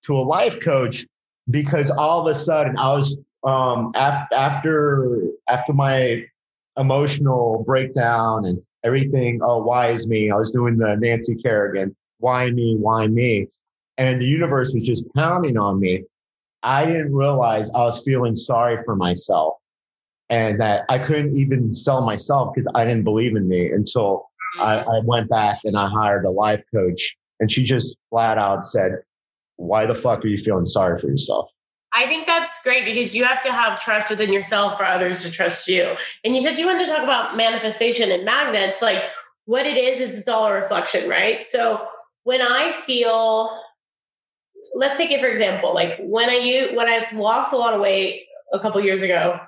to 0.06 0.18
a 0.18 0.22
life 0.22 0.60
coach 0.62 1.06
because 1.50 1.90
all 1.90 2.22
of 2.22 2.28
a 2.28 2.36
sudden 2.36 2.78
I 2.78 2.94
was 2.94 3.18
um 3.44 3.92
after 3.96 4.36
after 4.36 5.22
after 5.48 5.74
my 5.74 6.24
emotional 6.78 7.64
breakdown 7.66 8.46
and 8.46 8.62
everything, 8.84 9.40
oh, 9.44 9.62
why 9.64 9.92
is 9.92 10.08
me? 10.08 10.32
I 10.32 10.36
was 10.36 10.52
doing 10.52 10.78
the 10.78 10.96
Nancy 10.96 11.36
Kerrigan, 11.36 11.96
why 12.20 12.50
me, 12.52 12.76
why 12.76 13.08
me? 13.08 13.48
And 13.98 14.22
the 14.22 14.26
universe 14.26 14.74
was 14.74 14.84
just 14.84 15.06
pounding 15.14 15.58
on 15.58 15.80
me. 15.80 16.04
I 16.64 16.86
didn't 16.86 17.14
realize 17.14 17.70
I 17.72 17.82
was 17.82 18.04
feeling 18.04 18.36
sorry 18.36 18.84
for 18.86 18.96
myself 18.96 19.56
and 20.30 20.60
that 20.62 20.86
I 20.90 20.98
couldn't 20.98 21.38
even 21.38 21.74
sell 21.74 22.02
myself 22.02 22.54
because 22.54 22.68
I 22.74 22.86
didn't 22.86 23.04
believe 23.04 23.36
in 23.36 23.48
me 23.48 23.70
until 23.70 24.30
mm-hmm. 24.58 24.62
I, 24.62 24.80
I, 24.80 25.02
went 25.04 25.30
back 25.30 25.58
and 25.66 25.78
I 25.78 25.90
hired 25.90 26.26
a 26.26 26.32
life 26.32 26.64
coach. 26.74 27.18
And 27.40 27.52
she 27.52 27.64
just 27.64 27.98
flat 28.10 28.38
out 28.38 28.64
said, 28.64 29.00
Why 29.58 29.86
the 29.86 29.96
fuck 29.96 30.24
are 30.24 30.28
you 30.28 30.38
feeling 30.38 30.66
sorry 30.66 31.00
for 31.00 31.08
yourself? 31.08 31.50
I 31.94 32.08
think 32.08 32.26
that's 32.28 32.62
great 32.64 32.86
because 32.86 33.16
you 33.16 33.26
have 33.26 33.42
to 33.42 33.52
have 33.52 33.82
trust 33.82 34.10
within 34.10 34.32
yourself 34.32 34.78
for 34.78 34.86
others 34.86 35.24
to 35.24 35.32
trust 35.32 35.68
you. 35.68 35.96
And 36.24 36.36
you 36.36 36.42
said 36.42 36.58
you 36.58 36.66
wanted 36.66 36.86
to 36.86 36.92
talk 36.92 37.04
about 37.04 37.36
manifestation 37.36 38.12
and 38.12 38.24
magnets. 38.24 38.82
Like 38.82 39.04
what 39.46 39.66
it 39.66 39.76
is, 39.76 40.00
is 40.00 40.20
it's 40.20 40.28
all 40.28 40.48
a 40.48 40.54
reflection, 40.54 41.10
right? 41.10 41.44
So 41.44 41.86
when 42.24 42.42
I 42.42 42.72
feel 42.72 43.50
let's 44.76 44.98
take 44.98 45.12
it 45.12 45.20
for 45.20 45.28
example 45.28 45.74
like 45.74 45.98
when 46.00 46.30
i 46.30 46.36
use 46.36 46.76
when 46.76 46.88
i've 46.88 47.12
lost 47.14 47.54
a 47.54 47.58
lot 47.58 47.74
of 47.74 47.82
weight 47.82 48.24
a 48.54 48.60
couple 48.60 48.82
years 48.84 49.02
ago 49.02 49.40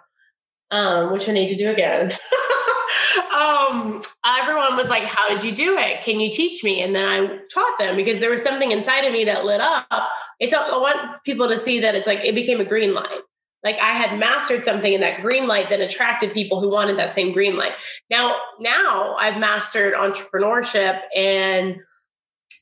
um, 0.72 1.11
which 1.11 1.30
i 1.30 1.32
need 1.32 1.49
to 1.49 1.55
do 1.55 1.70
again 1.70 2.11
um, 3.36 4.01
everyone 4.26 4.76
was 4.78 4.89
like 4.89 5.03
how 5.03 5.30
did 5.30 5.43
you 5.43 5.53
do 5.53 5.78
it? 5.78 6.01
Can 6.01 6.20
you 6.20 6.32
teach 6.32 6.64
me? 6.64 6.82
And 6.82 6.95
then 6.95 7.07
i 7.07 7.39
taught 7.53 7.78
them 7.80 7.95
because 7.95 8.20
there 8.20 8.30
was 8.30 8.41
something 8.41 8.72
inside 8.72 9.05
of 9.05 9.14
me 9.14 9.26
that 9.26 9.45
lit 9.45 9.61
up. 9.61 9.88
It's 10.39 10.53
i 10.53 10.78
want 10.78 11.24
people 11.24 11.47
to 11.47 11.57
see 11.57 11.80
that 11.82 11.95
it's 11.95 12.07
like 12.07 12.24
it 12.24 12.36
became 12.36 12.59
a 12.59 12.66
green 12.66 12.93
light. 12.93 13.22
Like 13.64 13.80
i 13.80 13.91
had 13.91 14.20
mastered 14.20 14.64
something 14.64 14.91
in 14.91 15.01
that 15.01 15.22
green 15.22 15.47
light 15.47 15.70
that 15.70 15.80
attracted 15.80 16.34
people 16.34 16.61
who 16.61 16.70
wanted 16.70 16.97
that 16.99 17.14
same 17.14 17.34
green 17.34 17.55
light. 17.55 17.74
Now 18.09 18.36
now 18.59 19.16
i've 19.16 19.38
mastered 19.38 19.93
entrepreneurship 19.93 20.99
and 21.16 21.78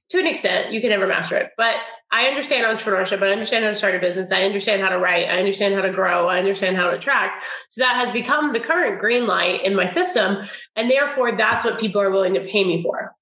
to 0.09 0.19
an 0.19 0.27
extent 0.27 0.71
you 0.71 0.81
can 0.81 0.89
never 0.89 1.07
master 1.07 1.37
it 1.37 1.51
but 1.57 1.75
I 2.13 2.27
understand 2.27 2.65
entrepreneurship. 2.65 3.21
I 3.21 3.31
understand 3.31 3.63
how 3.63 3.69
to 3.69 3.75
start 3.75 3.95
a 3.95 3.99
business. 3.99 4.31
I 4.31 4.43
understand 4.43 4.81
how 4.81 4.89
to 4.89 4.97
write. 4.97 5.29
I 5.29 5.37
understand 5.37 5.75
how 5.75 5.81
to 5.81 5.91
grow. 5.91 6.27
I 6.27 6.39
understand 6.39 6.75
how 6.75 6.89
to 6.89 6.97
attract. 6.97 7.45
So 7.69 7.81
that 7.81 7.95
has 7.95 8.11
become 8.11 8.51
the 8.51 8.59
current 8.59 8.99
green 8.99 9.27
light 9.27 9.63
in 9.63 9.75
my 9.75 9.85
system. 9.85 10.45
And 10.75 10.91
therefore, 10.91 11.37
that's 11.37 11.63
what 11.63 11.79
people 11.79 12.01
are 12.01 12.11
willing 12.11 12.33
to 12.33 12.41
pay 12.41 12.65
me 12.65 12.83
for. 12.83 13.15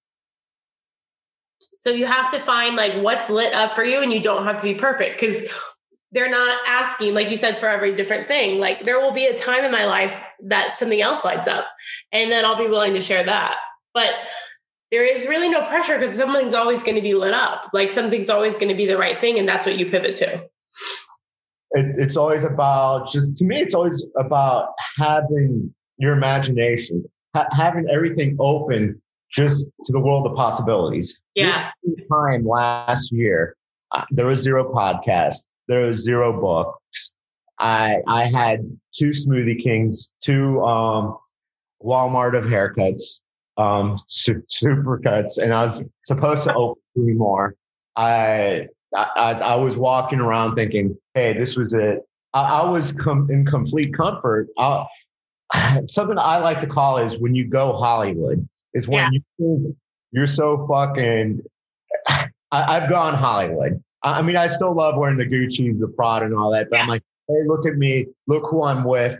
So 1.76 1.92
you 1.92 2.08
have 2.08 2.32
to 2.32 2.40
find 2.40 2.76
like 2.76 3.02
what's 3.04 3.30
lit 3.30 3.54
up 3.54 3.76
for 3.76 3.86
you, 3.86 4.02
and 4.02 4.12
you 4.12 4.22
don't 4.22 4.44
have 4.44 4.58
to 4.58 4.66
be 4.66 4.74
perfect 4.74 5.20
because 5.20 5.48
they're 6.12 6.30
not 6.30 6.60
asking, 6.68 7.14
like 7.14 7.30
you 7.30 7.36
said, 7.36 7.60
for 7.60 7.70
every 7.70 7.96
different 7.96 8.28
thing. 8.28 8.60
Like 8.60 8.86
there 8.86 9.00
will 9.00 9.14
be 9.14 9.28
a 9.28 9.38
time 9.38 9.64
in 9.64 9.72
my 9.72 9.86
life 9.86 10.22
that 10.48 10.76
something 10.76 11.00
else 11.00 11.24
lights 11.24 11.48
up, 11.48 11.68
and 12.12 12.32
then 12.32 12.44
I'll 12.44 12.58
be 12.58 12.68
willing 12.68 12.96
to 12.96 13.02
share 13.02 13.24
that. 13.24 13.58
But 13.94 14.12
there 14.92 15.06
is 15.06 15.28
really 15.28 15.50
no 15.50 15.64
pressure 15.64 16.00
because 16.00 16.16
something's 16.16 16.54
always 16.54 16.84
going 16.84 16.96
to 16.96 17.02
be 17.02 17.14
lit 17.14 17.34
up. 17.34 17.70
Like 17.74 17.92
something's 17.92 18.30
always 18.30 18.56
going 18.56 18.70
to 18.70 18.76
be 18.76 18.86
the 18.86 18.98
right 18.98 19.20
thing, 19.20 19.38
and 19.38 19.48
that's 19.48 19.66
what 19.66 19.78
you 19.78 19.90
pivot 19.90 20.16
to. 20.18 20.36
It, 21.72 21.96
it's 21.98 22.18
always 22.18 22.44
about 22.44 23.12
just 23.12 23.38
to 23.38 23.44
me. 23.44 23.62
It's 23.62 23.76
always 23.76 24.04
about 24.18 24.74
having 24.98 25.74
your 25.98 26.14
imagination, 26.14 27.04
ha- 27.36 27.48
having 27.52 27.88
everything 27.94 28.36
open 28.40 29.00
just 29.32 29.68
to 29.84 29.92
the 29.92 30.00
world 30.00 30.26
of 30.26 30.36
possibilities. 30.36 31.22
Yeah. 31.36 31.52
This 31.84 32.08
time 32.12 32.46
last 32.46 33.12
year, 33.12 33.56
uh, 33.96 34.06
there 34.10 34.26
was 34.26 34.40
zero 34.40 34.74
podcasts. 34.74 35.46
There 35.68 35.82
was 35.82 36.04
zero 36.04 36.40
books. 36.40 37.12
I 37.60 37.98
I 38.08 38.26
had 38.26 38.62
two 38.98 39.10
Smoothie 39.10 39.62
Kings, 39.62 40.12
two 40.24 40.64
um, 40.64 41.18
Walmart 41.84 42.36
of 42.36 42.46
haircuts, 42.46 43.20
um, 43.60 44.00
super 44.08 45.00
cuts, 45.00 45.38
and 45.38 45.54
I 45.54 45.62
was 45.62 45.88
supposed 46.04 46.46
to 46.46 46.54
open 46.54 46.82
three 46.96 47.14
more. 47.14 47.56
I, 47.96 48.68
I, 48.96 49.34
I 49.34 49.56
was 49.56 49.76
walking 49.76 50.20
around 50.20 50.56
thinking, 50.56 50.98
"Hey, 51.14 51.34
this 51.34 51.58
was 51.58 51.74
it." 51.74 52.00
I, 52.34 52.42
I 52.42 52.70
was 52.70 52.94
com- 52.94 53.30
in 53.30 53.46
complete 53.46 53.94
comfort. 53.94 54.48
I, 54.58 54.86
something 55.88 56.18
I 56.18 56.38
like 56.38 56.60
to 56.60 56.68
call 56.68 56.98
is 57.00 57.20
when 57.20 57.36
you 57.36 57.48
go 57.48 57.74
Hollywood 57.74 58.48
is 58.74 58.88
when 58.88 59.12
yeah. 59.12 59.20
you 59.38 59.76
you're 60.12 60.28
so 60.28 60.66
fucking. 60.68 61.42
I, 62.52 62.80
have 62.80 62.90
gone 62.90 63.14
Hollywood. 63.14 63.84
I, 64.04 64.20
I 64.20 64.22
mean, 64.22 64.38
I 64.38 64.48
still 64.48 64.74
love 64.74 64.96
wearing 64.96 65.18
the 65.18 65.26
Gucci, 65.26 65.78
the 65.78 65.88
Prada, 65.88 66.26
and 66.26 66.34
all 66.34 66.52
that. 66.52 66.70
But 66.70 66.78
yeah. 66.78 66.84
I'm 66.84 66.90
like, 66.90 67.04
hey, 67.28 67.44
look 67.46 67.68
at 67.68 67.76
me. 67.76 68.08
Look 68.26 68.50
who 68.50 68.64
I'm 68.64 68.86
with. 68.86 69.20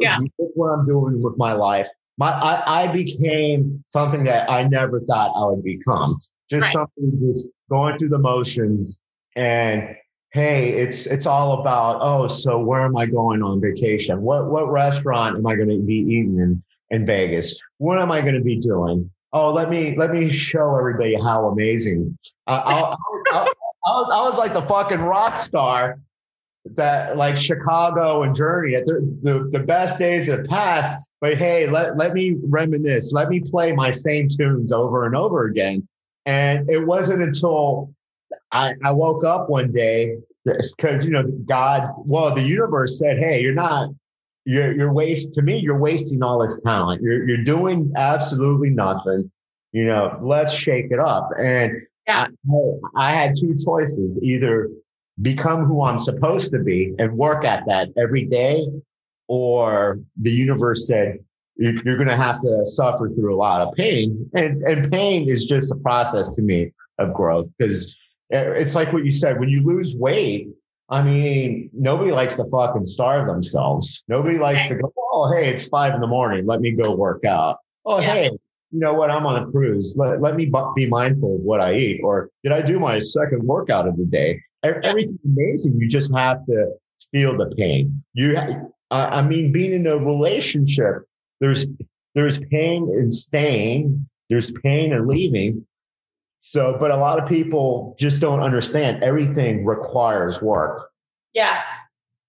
Yeah. 0.00 0.18
Look 0.38 0.50
what 0.56 0.68
I'm 0.70 0.84
doing 0.84 1.22
with 1.22 1.38
my 1.38 1.52
life 1.52 1.88
my 2.18 2.30
I, 2.30 2.84
I, 2.84 2.86
became 2.88 3.82
something 3.86 4.24
that 4.24 4.50
I 4.50 4.66
never 4.68 5.00
thought 5.00 5.32
I 5.36 5.50
would 5.50 5.62
become. 5.62 6.18
Just 6.48 6.64
right. 6.64 6.72
something 6.72 7.20
just 7.26 7.48
going 7.68 7.98
through 7.98 8.10
the 8.10 8.18
motions 8.18 9.00
and 9.34 9.96
hey, 10.32 10.72
it's 10.72 11.06
it's 11.06 11.26
all 11.26 11.60
about, 11.60 11.98
oh, 12.02 12.26
so 12.26 12.58
where 12.58 12.82
am 12.82 12.96
I 12.96 13.06
going 13.06 13.42
on 13.42 13.60
vacation? 13.60 14.22
What 14.22 14.50
what 14.50 14.70
restaurant 14.70 15.36
am 15.36 15.46
I 15.46 15.56
going 15.56 15.68
to 15.68 15.78
be 15.78 15.94
eating 15.94 16.38
in, 16.40 16.62
in 16.90 17.06
Vegas? 17.06 17.58
What 17.78 17.98
am 17.98 18.12
I 18.12 18.20
going 18.20 18.34
to 18.34 18.40
be 18.40 18.56
doing? 18.56 19.10
Oh, 19.32 19.52
let 19.52 19.70
me 19.70 19.96
let 19.96 20.10
me 20.12 20.30
show 20.30 20.76
everybody 20.76 21.16
how 21.20 21.48
amazing. 21.48 22.16
I, 22.46 22.56
I, 22.56 22.96
I, 23.32 23.46
I 23.86 24.22
was 24.24 24.38
like 24.38 24.54
the 24.54 24.62
fucking 24.62 25.00
rock 25.00 25.36
star 25.36 25.98
that 26.74 27.16
like 27.16 27.36
Chicago 27.36 28.22
and 28.22 28.34
Journey 28.34 28.74
at 28.74 28.86
the, 28.86 29.18
the, 29.22 29.48
the 29.52 29.60
best 29.60 29.98
days 29.98 30.26
have 30.26 30.44
passed 30.46 31.06
but 31.20 31.38
hey, 31.38 31.66
let, 31.66 31.96
let 31.96 32.12
me 32.12 32.36
reminisce. 32.42 33.12
Let 33.12 33.28
me 33.28 33.40
play 33.40 33.72
my 33.72 33.90
same 33.90 34.28
tunes 34.28 34.72
over 34.72 35.06
and 35.06 35.16
over 35.16 35.46
again. 35.46 35.86
And 36.26 36.68
it 36.70 36.86
wasn't 36.86 37.22
until 37.22 37.94
I, 38.52 38.74
I 38.84 38.92
woke 38.92 39.24
up 39.24 39.48
one 39.48 39.72
day 39.72 40.16
because, 40.44 41.04
you 41.04 41.12
know, 41.12 41.24
God, 41.46 41.90
well, 41.98 42.34
the 42.34 42.42
universe 42.42 42.98
said, 42.98 43.18
hey, 43.18 43.40
you're 43.40 43.54
not, 43.54 43.90
you're, 44.44 44.76
you're 44.76 44.92
waste 44.92 45.34
to 45.34 45.42
me, 45.42 45.58
you're 45.58 45.78
wasting 45.78 46.22
all 46.22 46.40
this 46.40 46.60
talent. 46.60 47.02
You're, 47.02 47.26
you're 47.26 47.44
doing 47.44 47.92
absolutely 47.96 48.70
nothing. 48.70 49.30
You 49.72 49.86
know, 49.86 50.18
let's 50.22 50.52
shake 50.52 50.90
it 50.90 51.00
up. 51.00 51.30
And 51.38 51.82
Yeah. 52.06 52.28
I, 52.96 53.08
I 53.08 53.12
had 53.12 53.34
two 53.38 53.56
choices 53.64 54.20
either 54.22 54.68
become 55.22 55.64
who 55.64 55.82
I'm 55.82 55.98
supposed 55.98 56.50
to 56.52 56.58
be 56.58 56.94
and 56.98 57.16
work 57.16 57.44
at 57.44 57.64
that 57.66 57.88
every 57.96 58.24
day, 58.26 58.66
or 59.28 59.98
the 60.20 60.30
universe 60.30 60.86
said, 60.86 61.18
"You- 61.56 61.80
you're 61.84 61.96
going 61.96 62.08
to 62.08 62.16
have 62.16 62.38
to 62.40 62.64
suffer 62.66 63.08
through 63.10 63.34
a 63.34 63.38
lot 63.38 63.60
of 63.62 63.74
pain. 63.74 64.28
And, 64.34 64.62
and 64.62 64.90
pain 64.90 65.28
is 65.28 65.44
just 65.44 65.72
a 65.72 65.76
process 65.76 66.34
to 66.36 66.42
me 66.42 66.72
of 66.98 67.12
growth 67.14 67.48
because 67.58 67.94
eh, 68.32 68.42
it's 68.56 68.74
like 68.74 68.92
what 68.92 69.04
you 69.04 69.10
said 69.10 69.40
when 69.40 69.48
you 69.48 69.62
lose 69.64 69.94
weight. 69.96 70.48
I 70.88 71.02
mean, 71.02 71.70
nobody 71.72 72.12
likes 72.12 72.36
to 72.36 72.44
fucking 72.44 72.84
starve 72.84 73.26
themselves. 73.26 74.04
Nobody 74.06 74.38
likes 74.38 74.68
to 74.68 74.76
go, 74.76 74.92
oh, 75.12 75.32
hey, 75.32 75.48
it's 75.48 75.66
five 75.66 75.94
in 75.94 76.00
the 76.00 76.06
morning. 76.06 76.46
Let 76.46 76.60
me 76.60 76.70
go 76.72 76.94
work 76.94 77.24
out. 77.24 77.58
Oh, 77.84 77.98
Yeah. 78.00 78.12
hey, 78.12 78.24
you 78.70 78.80
know 78.80 78.94
what? 78.94 79.10
I'm 79.10 79.26
on 79.26 79.42
a 79.42 79.50
cruise. 79.50 79.96
Let, 79.98 80.20
let 80.20 80.36
me 80.36 80.48
be 80.76 80.88
mindful 80.88 81.36
of 81.36 81.40
what 81.40 81.60
I 81.60 81.74
eat. 81.74 82.00
Or 82.04 82.30
did 82.44 82.52
I 82.52 82.62
do 82.62 82.78
my 82.78 82.98
second 83.00 83.42
workout 83.42 83.88
of 83.88 83.96
the 83.96 84.04
day? 84.04 84.40
E- 84.66 84.84
Everything's 84.84 85.20
amazing. 85.24 85.78
You 85.78 85.88
just 85.88 86.14
have 86.14 86.44
to 86.46 86.72
feel 87.12 87.36
the 87.36 87.54
pain. 87.56 88.02
You, 88.14 88.36
I 88.90 89.18
I 89.18 89.22
mean, 89.22 89.52
being 89.52 89.72
in 89.72 89.86
a 89.86 89.96
relationship, 89.96 91.02
there's 91.40 91.66
there's 92.14 92.38
pain 92.38 92.90
in 92.98 93.10
staying. 93.10 94.08
There's 94.30 94.50
pain 94.62 94.92
in 94.92 95.06
leaving. 95.06 95.66
So, 96.40 96.76
but 96.78 96.90
a 96.90 96.96
lot 96.96 97.20
of 97.20 97.28
people 97.28 97.96
just 97.98 98.20
don't 98.20 98.40
understand. 98.40 99.02
Everything 99.02 99.64
requires 99.64 100.40
work. 100.40 100.90
Yeah. 101.34 101.60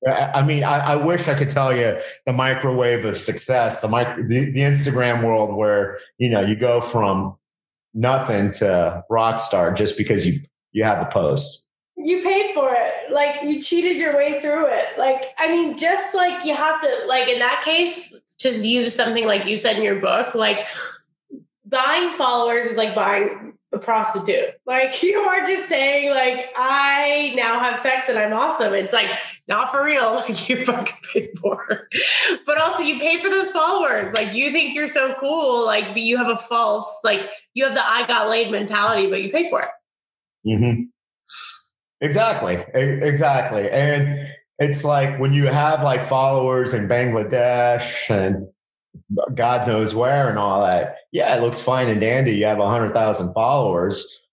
I 0.08 0.12
I 0.40 0.44
mean, 0.44 0.64
I, 0.64 0.80
I 0.80 0.96
wish 0.96 1.28
I 1.28 1.36
could 1.36 1.50
tell 1.50 1.76
you 1.76 2.00
the 2.26 2.34
microwave 2.34 3.06
of 3.06 3.18
success, 3.18 3.82
the, 3.82 3.88
mic- 3.88 4.28
the 4.28 4.52
the 4.52 4.62
Instagram 4.62 5.24
world 5.24 5.56
where 5.56 6.00
you 6.18 6.30
know 6.30 6.42
you 6.42 6.56
go 6.56 6.82
from 6.82 7.36
nothing 7.94 8.52
to 8.52 9.04
rock 9.10 9.40
star 9.40 9.74
just 9.74 9.98
because 9.98 10.26
you 10.26 10.42
you 10.72 10.84
have 10.84 11.00
a 11.02 11.10
post. 11.10 11.67
You 11.98 12.22
paid 12.22 12.54
for 12.54 12.74
it. 12.74 13.12
Like 13.12 13.44
you 13.44 13.62
cheated 13.62 13.98
your 13.98 14.16
way 14.16 14.40
through 14.40 14.68
it. 14.68 14.86
Like 14.98 15.34
i 15.40 15.48
mean 15.50 15.78
just 15.78 16.14
like 16.14 16.46
you 16.46 16.56
have 16.56 16.80
to 16.82 17.06
like 17.08 17.28
in 17.28 17.40
that 17.40 17.62
case 17.66 18.14
to 18.40 18.52
use 18.52 18.94
something 18.94 19.26
like 19.26 19.46
you 19.46 19.58
said 19.58 19.78
in 19.78 19.84
your 19.84 20.00
book 20.00 20.36
like 20.36 20.68
buying 21.66 22.12
followers 22.12 22.66
is 22.66 22.78
like 22.78 22.94
buying 22.94 23.54
a 23.74 23.80
prostitute. 23.80 24.54
Like 24.66 25.02
you 25.04 25.18
are 25.18 25.44
just 25.44 25.68
saying 25.68 26.12
like 26.12 26.52
i 26.56 27.34
now 27.36 27.60
have 27.60 27.78
sex 27.80 28.10
and 28.10 28.18
i'm 28.18 28.34
awesome. 28.34 28.74
It's 28.74 28.94
like 28.94 29.10
not 29.48 29.72
for 29.72 29.84
real. 29.84 30.16
Like 30.28 30.50
you 30.50 30.64
fucking 30.64 30.96
paid 31.14 31.30
for 31.40 31.66
it. 31.70 32.42
But 32.46 32.60
also 32.60 32.84
you 32.84 33.00
pay 33.00 33.20
for 33.20 33.30
those 33.30 33.50
followers. 33.50 34.14
Like 34.14 34.36
you 34.36 34.52
think 34.52 34.76
you're 34.76 34.88
so 34.88 35.16
cool 35.20 35.66
like 35.66 35.88
but 35.90 36.02
you 36.02 36.18
have 36.18 36.28
a 36.30 36.38
false 36.38 37.02
like 37.04 37.28
you 37.56 37.66
have 37.66 37.74
the 37.74 37.84
i 37.84 38.06
got 38.06 38.30
laid 38.30 38.52
mentality 38.52 39.10
but 39.10 39.24
you 39.24 39.32
pay 39.32 39.50
for 39.50 39.64
it. 39.64 39.70
Mm-hmm. 40.46 40.84
Exactly. 42.02 42.64
Exactly. 42.74 43.70
And 43.70 44.28
it's 44.60 44.84
like 44.84 45.20
when 45.20 45.34
you 45.34 45.48
have 45.48 45.84
like 45.84 46.06
followers 46.06 46.74
in 46.74 46.88
Bangladesh 46.88 48.10
and 48.10 48.48
God 49.36 49.68
knows 49.68 49.94
where 49.94 50.30
and 50.30 50.40
all 50.40 50.62
that. 50.62 50.98
Yeah, 51.12 51.36
it 51.36 51.42
looks 51.42 51.60
fine 51.60 51.88
and 51.88 52.02
dandy. 52.02 52.36
You 52.36 52.46
have 52.46 52.60
a 52.60 52.70
hundred 52.70 52.94
thousand 52.94 53.34
followers, 53.34 54.24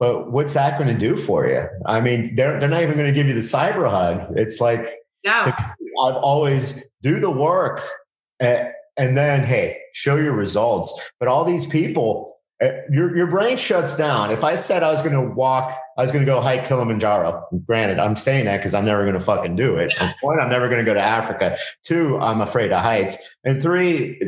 but 0.00 0.32
what's 0.32 0.54
that 0.54 0.78
going 0.78 0.92
to 0.92 0.98
do 0.98 1.16
for 1.16 1.46
you? 1.46 1.64
I 1.86 2.00
mean, 2.00 2.34
they're 2.34 2.58
they're 2.58 2.68
not 2.68 2.82
even 2.82 2.96
going 2.96 3.12
to 3.12 3.12
give 3.12 3.28
you 3.28 3.34
the 3.34 3.40
cyber 3.40 3.88
hug. 3.88 4.36
It's 4.36 4.60
like 4.60 4.88
yeah 5.24 5.52
I've 6.04 6.16
always 6.16 6.86
do 7.02 7.20
the 7.20 7.30
work 7.30 7.82
and, 8.40 8.68
and 8.96 9.16
then 9.16 9.44
hey, 9.44 9.78
show 9.92 10.16
your 10.16 10.32
results. 10.32 11.10
But 11.18 11.28
all 11.28 11.44
these 11.44 11.66
people, 11.66 12.36
uh, 12.62 12.68
your 12.90 13.16
your 13.16 13.26
brain 13.26 13.56
shuts 13.56 13.96
down. 13.96 14.30
If 14.30 14.44
I 14.44 14.54
said 14.54 14.82
I 14.82 14.90
was 14.90 15.02
going 15.02 15.14
to 15.14 15.34
walk, 15.34 15.78
I 15.98 16.02
was 16.02 16.12
going 16.12 16.24
to 16.24 16.30
go 16.30 16.40
hike 16.40 16.68
Kilimanjaro. 16.68 17.44
Granted, 17.66 17.98
I'm 17.98 18.14
saying 18.14 18.44
that 18.44 18.58
because 18.58 18.72
I'm 18.74 18.84
never 18.84 19.02
going 19.02 19.18
to 19.18 19.20
fucking 19.20 19.56
do 19.56 19.76
it. 19.76 19.92
Yeah. 19.96 20.12
One, 20.22 20.38
I'm 20.38 20.48
never 20.48 20.68
going 20.68 20.78
to 20.78 20.84
go 20.88 20.94
to 20.94 21.00
Africa. 21.00 21.58
Two, 21.82 22.16
I'm 22.18 22.40
afraid 22.40 22.70
of 22.70 22.80
heights. 22.80 23.18
And 23.44 23.60
three, 23.60 24.22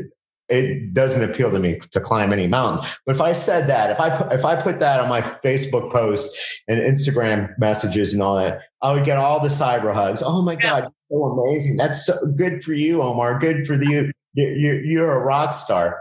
it, 0.48 0.92
doesn't 0.92 1.22
appeal 1.22 1.52
to 1.52 1.60
me 1.60 1.78
to 1.92 2.00
climb 2.00 2.32
any 2.32 2.48
mountain. 2.48 2.90
But 3.06 3.14
if 3.14 3.20
I 3.20 3.32
said 3.32 3.68
that, 3.68 3.90
if 3.90 4.00
I 4.00 4.10
put, 4.10 4.32
if 4.32 4.44
I 4.44 4.60
put 4.60 4.80
that 4.80 4.98
on 4.98 5.08
my 5.08 5.20
Facebook 5.20 5.92
post 5.92 6.36
and 6.66 6.80
Instagram 6.80 7.56
messages 7.58 8.12
and 8.12 8.20
all 8.20 8.36
that, 8.36 8.62
I 8.82 8.92
would 8.92 9.04
get 9.04 9.16
all 9.16 9.38
the 9.38 9.48
cyber 9.48 9.94
hugs. 9.94 10.24
Oh 10.24 10.42
my 10.42 10.56
god, 10.56 10.88
so 11.08 11.22
amazing! 11.22 11.76
That's 11.76 12.04
so 12.04 12.18
good 12.36 12.64
for 12.64 12.72
you, 12.72 13.00
Omar. 13.00 13.38
Good 13.38 13.64
for 13.64 13.80
you. 13.80 14.10
You, 14.34 14.48
you. 14.48 14.72
You're 14.84 15.12
a 15.12 15.24
rock 15.24 15.52
star. 15.52 16.00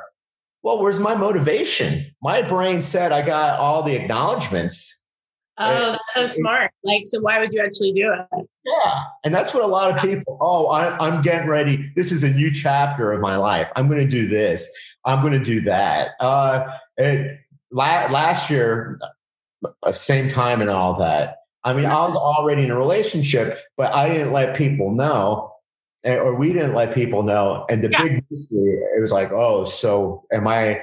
Well, 0.64 0.82
where's 0.82 1.00
my 1.00 1.16
motivation? 1.16 2.08
My 2.22 2.42
brain 2.42 2.82
said 2.82 3.12
I 3.12 3.22
got 3.22 3.60
all 3.60 3.84
the 3.84 3.96
acknowledgments. 3.96 4.99
Oh, 5.60 5.98
that's 6.16 6.34
so 6.34 6.40
smart. 6.40 6.72
Like, 6.84 7.02
so 7.06 7.20
why 7.20 7.40
would 7.40 7.52
you 7.52 7.62
actually 7.62 7.92
do 7.92 8.14
it? 8.14 8.48
Yeah. 8.64 9.04
And 9.24 9.34
that's 9.34 9.54
what 9.54 9.64
a 9.64 9.68
lot 9.68 9.92
of 9.92 10.02
people, 10.02 10.38
oh, 10.40 10.68
I, 10.68 10.98
I'm 11.06 11.22
getting 11.22 11.50
ready. 11.50 11.92
This 11.96 12.12
is 12.12 12.24
a 12.24 12.30
new 12.30 12.52
chapter 12.52 13.12
of 13.12 13.20
my 13.20 13.36
life. 13.36 13.68
I'm 13.76 13.88
going 13.88 14.00
to 14.00 14.08
do 14.08 14.28
this. 14.28 14.70
I'm 15.06 15.22
going 15.22 15.34
to 15.34 15.44
do 15.44 15.62
that. 15.62 16.12
Uh, 16.20 16.66
it, 16.98 17.40
la- 17.72 18.08
last 18.10 18.50
year, 18.50 19.00
uh, 19.84 19.92
same 19.92 20.30
time 20.30 20.62
and 20.62 20.70
all 20.70 20.98
that. 21.00 21.36
I 21.66 21.74
mean, 21.74 21.86
I 21.86 22.08
was 22.08 22.16
already 22.16 22.64
in 22.64 22.72
a 22.72 22.78
relationship, 22.78 23.58
but 23.76 23.94
I 23.94 24.08
didn't 24.08 24.32
let 24.32 24.56
people 24.56 24.92
know, 24.92 25.54
or 26.06 26.36
we 26.36 26.54
didn't 26.54 26.74
let 26.74 26.94
people 26.96 27.22
know. 27.22 27.66
And 27.70 27.84
the 27.84 27.90
Yeah. 27.92 28.04
big 28.04 28.24
mystery, 28.30 28.80
it 28.96 29.02
was 29.02 29.12
like, 29.12 29.34
oh, 29.34 29.66
so 29.66 30.24
am 30.32 30.48
I? 30.48 30.82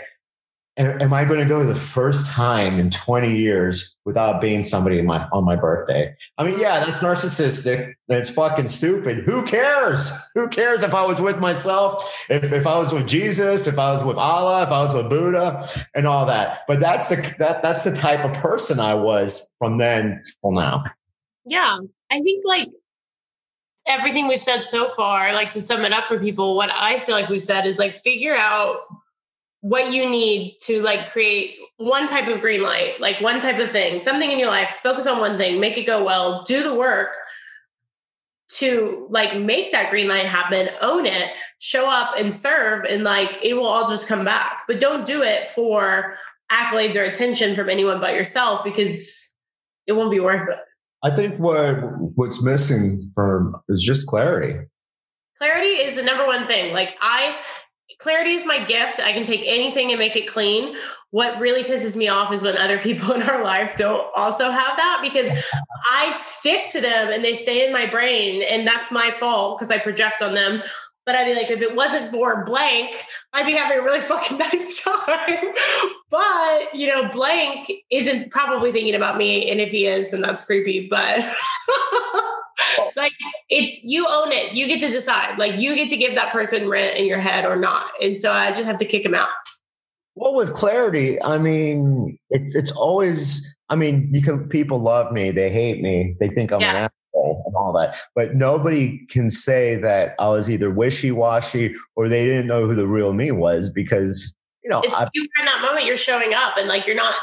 Am 0.79 1.14
I 1.14 1.24
going 1.24 1.41
to 1.41 1.47
go 1.47 1.64
the 1.64 1.74
first 1.74 2.27
time 2.27 2.79
in 2.79 2.91
20 2.91 3.35
years 3.35 3.97
without 4.05 4.43
being 4.43 4.62
somebody 4.62 5.01
my, 5.01 5.27
on 5.33 5.43
my 5.43 5.57
birthday? 5.57 6.14
I 6.37 6.45
mean, 6.45 6.61
yeah, 6.61 6.81
that's 6.81 6.99
narcissistic. 6.99 7.95
That's 8.09 8.29
fucking 8.29 8.68
stupid. 8.68 9.24
Who 9.24 9.43
cares? 9.43 10.11
Who 10.35 10.49
cares 10.49 10.83
if 10.83 10.95
I 10.95 11.03
was 11.03 11.18
with 11.18 11.39
myself, 11.39 12.14
if, 12.29 12.53
if 12.53 12.66
I 12.66 12.77
was 12.77 12.93
with 12.93 13.07
Jesus, 13.07 13.66
if 13.66 13.79
I 13.79 13.91
was 13.91 14.05
with 14.05 14.18
Allah, 14.18 14.64
if 14.64 14.68
I 14.68 14.83
was 14.83 14.93
with 14.93 15.09
Buddha, 15.09 15.66
and 15.95 16.07
all 16.07 16.27
that. 16.27 16.61
But 16.68 16.81
that's 16.81 17.09
the 17.09 17.16
that 17.39 17.62
that's 17.62 17.85
the 17.85 17.93
type 17.93 18.22
of 18.22 18.35
person 18.35 18.79
I 18.79 18.95
was 18.95 19.51
from 19.59 19.79
then 19.79 20.20
till 20.43 20.53
now. 20.53 20.85
Yeah. 21.47 21.79
I 22.11 22.20
think 22.20 22.45
like 22.45 22.68
everything 23.87 24.29
we've 24.29 24.43
said 24.43 24.66
so 24.66 24.91
far, 24.91 25.33
like 25.33 25.53
to 25.53 25.62
sum 25.62 25.85
it 25.85 25.93
up 25.93 26.07
for 26.07 26.18
people, 26.18 26.57
what 26.57 26.70
I 26.70 26.99
feel 26.99 27.14
like 27.14 27.29
we've 27.29 27.43
said 27.43 27.66
is 27.66 27.79
like 27.79 28.03
figure 28.03 28.37
out 28.37 28.81
what 29.61 29.93
you 29.93 30.09
need 30.09 30.59
to 30.63 30.83
like 30.83 31.11
create 31.11 31.57
one 31.79 32.07
type 32.07 32.29
of 32.29 32.41
green 32.41 32.63
light, 32.63 33.01
like 33.01 33.21
one 33.21 33.41
type 33.41 33.59
of 33.59 33.71
thing, 33.71 34.03
something 34.03 34.31
in 34.31 34.39
your 34.39 34.49
life, 34.49 34.71
focus 34.83 35.07
on 35.07 35.21
one 35.21 35.37
thing, 35.39 35.61
make 35.61 35.77
it 35.77 35.85
go 35.85 36.05
well, 36.05 36.43
do 36.45 36.63
the 36.63 36.75
work 36.75 37.09
to 38.49 39.07
like 39.11 39.39
make 39.39 39.73
that 39.73 39.91
green 39.91 40.09
light 40.09 40.27
happen, 40.27 40.69
own 40.81 41.05
it, 41.05 41.31
show 41.59 41.91
up 41.91 42.15
and 42.17 42.33
serve, 42.33 42.85
and 42.85 43.03
like 43.03 43.31
it 43.43 43.55
will 43.55 43.67
all 43.67 43.89
just 43.89 44.07
come 44.07 44.25
back. 44.25 44.63
But 44.69 44.79
don't 44.79 45.05
do 45.05 45.23
it 45.23 45.49
for 45.49 46.17
accolades 46.51 46.95
or 46.95 47.03
attention 47.03 47.57
from 47.57 47.69
anyone 47.69 48.01
but 48.01 48.15
yourself 48.15 48.63
because 48.63 49.35
it 49.87 49.93
won't 49.93 50.13
be 50.13 50.21
worth 50.21 50.49
it. 50.49 50.59
I 51.03 51.15
think 51.15 51.39
what 51.39 51.75
what's 52.17 52.43
missing 52.43 53.11
from 53.15 53.57
is 53.69 53.83
just 53.83 54.07
clarity. 54.07 54.59
clarity 55.39 55.67
is 55.67 55.95
the 55.95 56.03
number 56.03 56.27
one 56.27 56.47
thing 56.47 56.73
like 56.73 56.97
i 57.01 57.37
clarity 57.99 58.32
is 58.32 58.47
my 58.47 58.64
gift 58.64 59.01
i 59.01 59.12
can 59.12 59.24
take 59.24 59.42
anything 59.44 59.90
and 59.90 59.99
make 59.99 60.16
it 60.16 60.28
clean 60.28 60.76
what 61.11 61.38
really 61.40 61.62
pisses 61.62 61.97
me 61.97 62.09
off 62.09 62.32
is 62.32 62.42
when 62.42 62.57
other 62.57 62.78
people 62.78 63.12
in 63.14 63.22
our 63.22 63.42
life 63.42 63.76
don't 63.76 64.07
also 64.16 64.51
have 64.51 64.76
that 64.76 65.01
because 65.03 65.32
i 65.90 66.11
stick 66.12 66.68
to 66.68 66.80
them 66.80 67.12
and 67.12 67.24
they 67.24 67.34
stay 67.34 67.66
in 67.66 67.72
my 67.72 67.86
brain 67.86 68.42
and 68.42 68.66
that's 68.66 68.90
my 68.90 69.14
fault 69.18 69.59
because 69.59 69.70
i 69.70 69.78
project 69.78 70.22
on 70.22 70.34
them 70.34 70.62
but 71.07 71.14
I'd 71.14 71.26
be 71.26 71.34
like, 71.34 71.51
if 71.51 71.62
it 71.62 71.76
wasn't 71.76 72.11
for 72.11 72.44
blank, 72.44 72.97
I'd 73.32 73.47
be 73.47 73.53
having 73.53 73.78
a 73.78 73.82
really 73.82 74.01
fucking 74.03 74.38
nice 74.38 74.82
time. 74.82 75.55
but, 76.11 76.74
you 76.74 76.88
know, 76.88 77.09
blank 77.09 77.70
isn't 77.90 78.32
probably 78.32 78.72
thinking 78.72 78.97
about 78.97 79.16
me. 79.16 79.49
And 79.49 79.61
if 79.61 79.70
he 79.70 79.86
is, 79.86 80.11
then 80.11 80.20
that's 80.20 80.44
creepy. 80.44 80.88
But 80.90 81.20
like, 82.97 83.12
it's 83.49 83.83
you 83.85 84.07
own 84.09 84.33
it. 84.33 84.53
You 84.53 84.67
get 84.67 84.81
to 84.81 84.89
decide. 84.89 85.39
Like, 85.39 85.59
you 85.59 85.75
get 85.75 85.89
to 85.91 85.97
give 85.97 86.14
that 86.14 86.33
person 86.33 86.69
rent 86.69 86.97
in 86.97 87.07
your 87.07 87.19
head 87.19 87.45
or 87.45 87.57
not. 87.57 87.91
And 88.03 88.19
so 88.19 88.33
I 88.33 88.51
just 88.51 88.64
have 88.64 88.79
to 88.79 88.85
kick 88.85 89.05
him 89.05 89.14
out. 89.14 89.29
Well, 90.14 90.35
with 90.35 90.55
clarity, 90.55 91.23
I 91.23 91.39
mean, 91.39 92.19
it's 92.31 92.55
it's 92.55 92.73
always. 92.73 93.55
I 93.69 93.77
mean, 93.77 94.09
you 94.12 94.23
can. 94.23 94.49
People 94.49 94.79
love 94.79 95.12
me. 95.12 95.31
They 95.31 95.51
hate 95.51 95.83
me. 95.83 96.17
They 96.21 96.29
think 96.29 96.53
I'm 96.53 96.62
an 96.62 96.75
asshole 97.14 97.43
and 97.45 97.55
all 97.55 97.73
that. 97.75 97.99
But 98.14 98.35
nobody 98.35 99.05
can 99.11 99.31
say 99.31 99.77
that 99.77 100.14
I 100.19 100.29
was 100.29 100.49
either 100.49 100.71
wishy 100.71 101.12
washy 101.12 101.75
or 101.97 102.09
they 102.09 102.25
didn't 102.25 102.47
know 102.47 102.67
who 102.67 102.75
the 102.75 102.87
real 102.87 103.12
me 103.12 103.31
was 103.31 103.69
because 103.69 104.35
you 104.67 104.71
know. 104.71 104.81
It's 104.83 104.97
I, 104.97 105.09
you 105.12 105.23
in 105.23 105.45
that 105.45 105.62
moment, 105.62 105.87
you're 105.87 105.97
showing 105.97 106.35
up 106.35 106.57
and 106.57 106.67
like, 106.67 106.87
you're 106.87 106.97
not, 106.97 107.14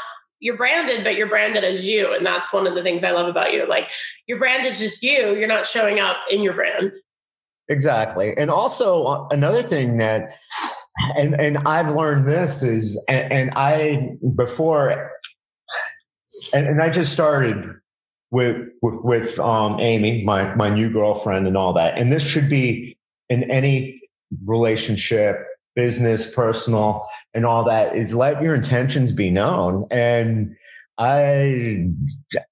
you're 0.44 0.58
branded, 0.58 1.02
but 1.04 1.16
you're 1.16 1.26
branded 1.26 1.64
as 1.64 1.88
you. 1.88 2.14
And 2.14 2.24
that's 2.24 2.52
one 2.52 2.66
of 2.66 2.74
the 2.74 2.82
things 2.82 3.02
I 3.02 3.12
love 3.12 3.28
about 3.28 3.54
you. 3.54 3.66
Like, 3.66 3.90
your 4.26 4.38
brand 4.38 4.66
is 4.66 4.78
just 4.78 5.02
you. 5.02 5.34
You're 5.34 5.48
not 5.48 5.64
showing 5.64 6.00
up 6.00 6.18
in 6.30 6.42
your 6.42 6.52
brand. 6.52 6.92
exactly. 7.68 8.34
And 8.36 8.50
also 8.50 9.04
uh, 9.04 9.28
another 9.30 9.62
thing 9.62 9.98
that, 9.98 10.28
and 11.16 11.34
and 11.40 11.58
I've 11.66 11.90
learned 11.90 12.26
this 12.26 12.62
is, 12.62 13.02
and, 13.08 13.32
and 13.32 13.50
I 13.56 14.16
before, 14.36 15.10
and, 16.52 16.66
and 16.66 16.82
I 16.82 16.90
just 16.90 17.12
started 17.12 17.56
with 18.30 18.68
with, 18.82 18.94
with 19.02 19.38
um, 19.38 19.80
Amy, 19.80 20.24
my 20.24 20.54
my 20.54 20.68
new 20.68 20.92
girlfriend, 20.92 21.46
and 21.46 21.56
all 21.56 21.72
that. 21.72 21.96
And 21.96 22.12
this 22.12 22.22
should 22.22 22.50
be 22.50 22.98
in 23.28 23.50
any 23.50 24.02
relationship, 24.44 25.36
business, 25.74 26.32
personal, 26.32 27.06
and 27.34 27.44
all 27.44 27.64
that. 27.64 27.96
Is 27.96 28.14
let 28.14 28.42
your 28.42 28.54
intentions 28.54 29.12
be 29.12 29.30
known 29.30 29.86
and 29.90 30.56
I 30.96 31.88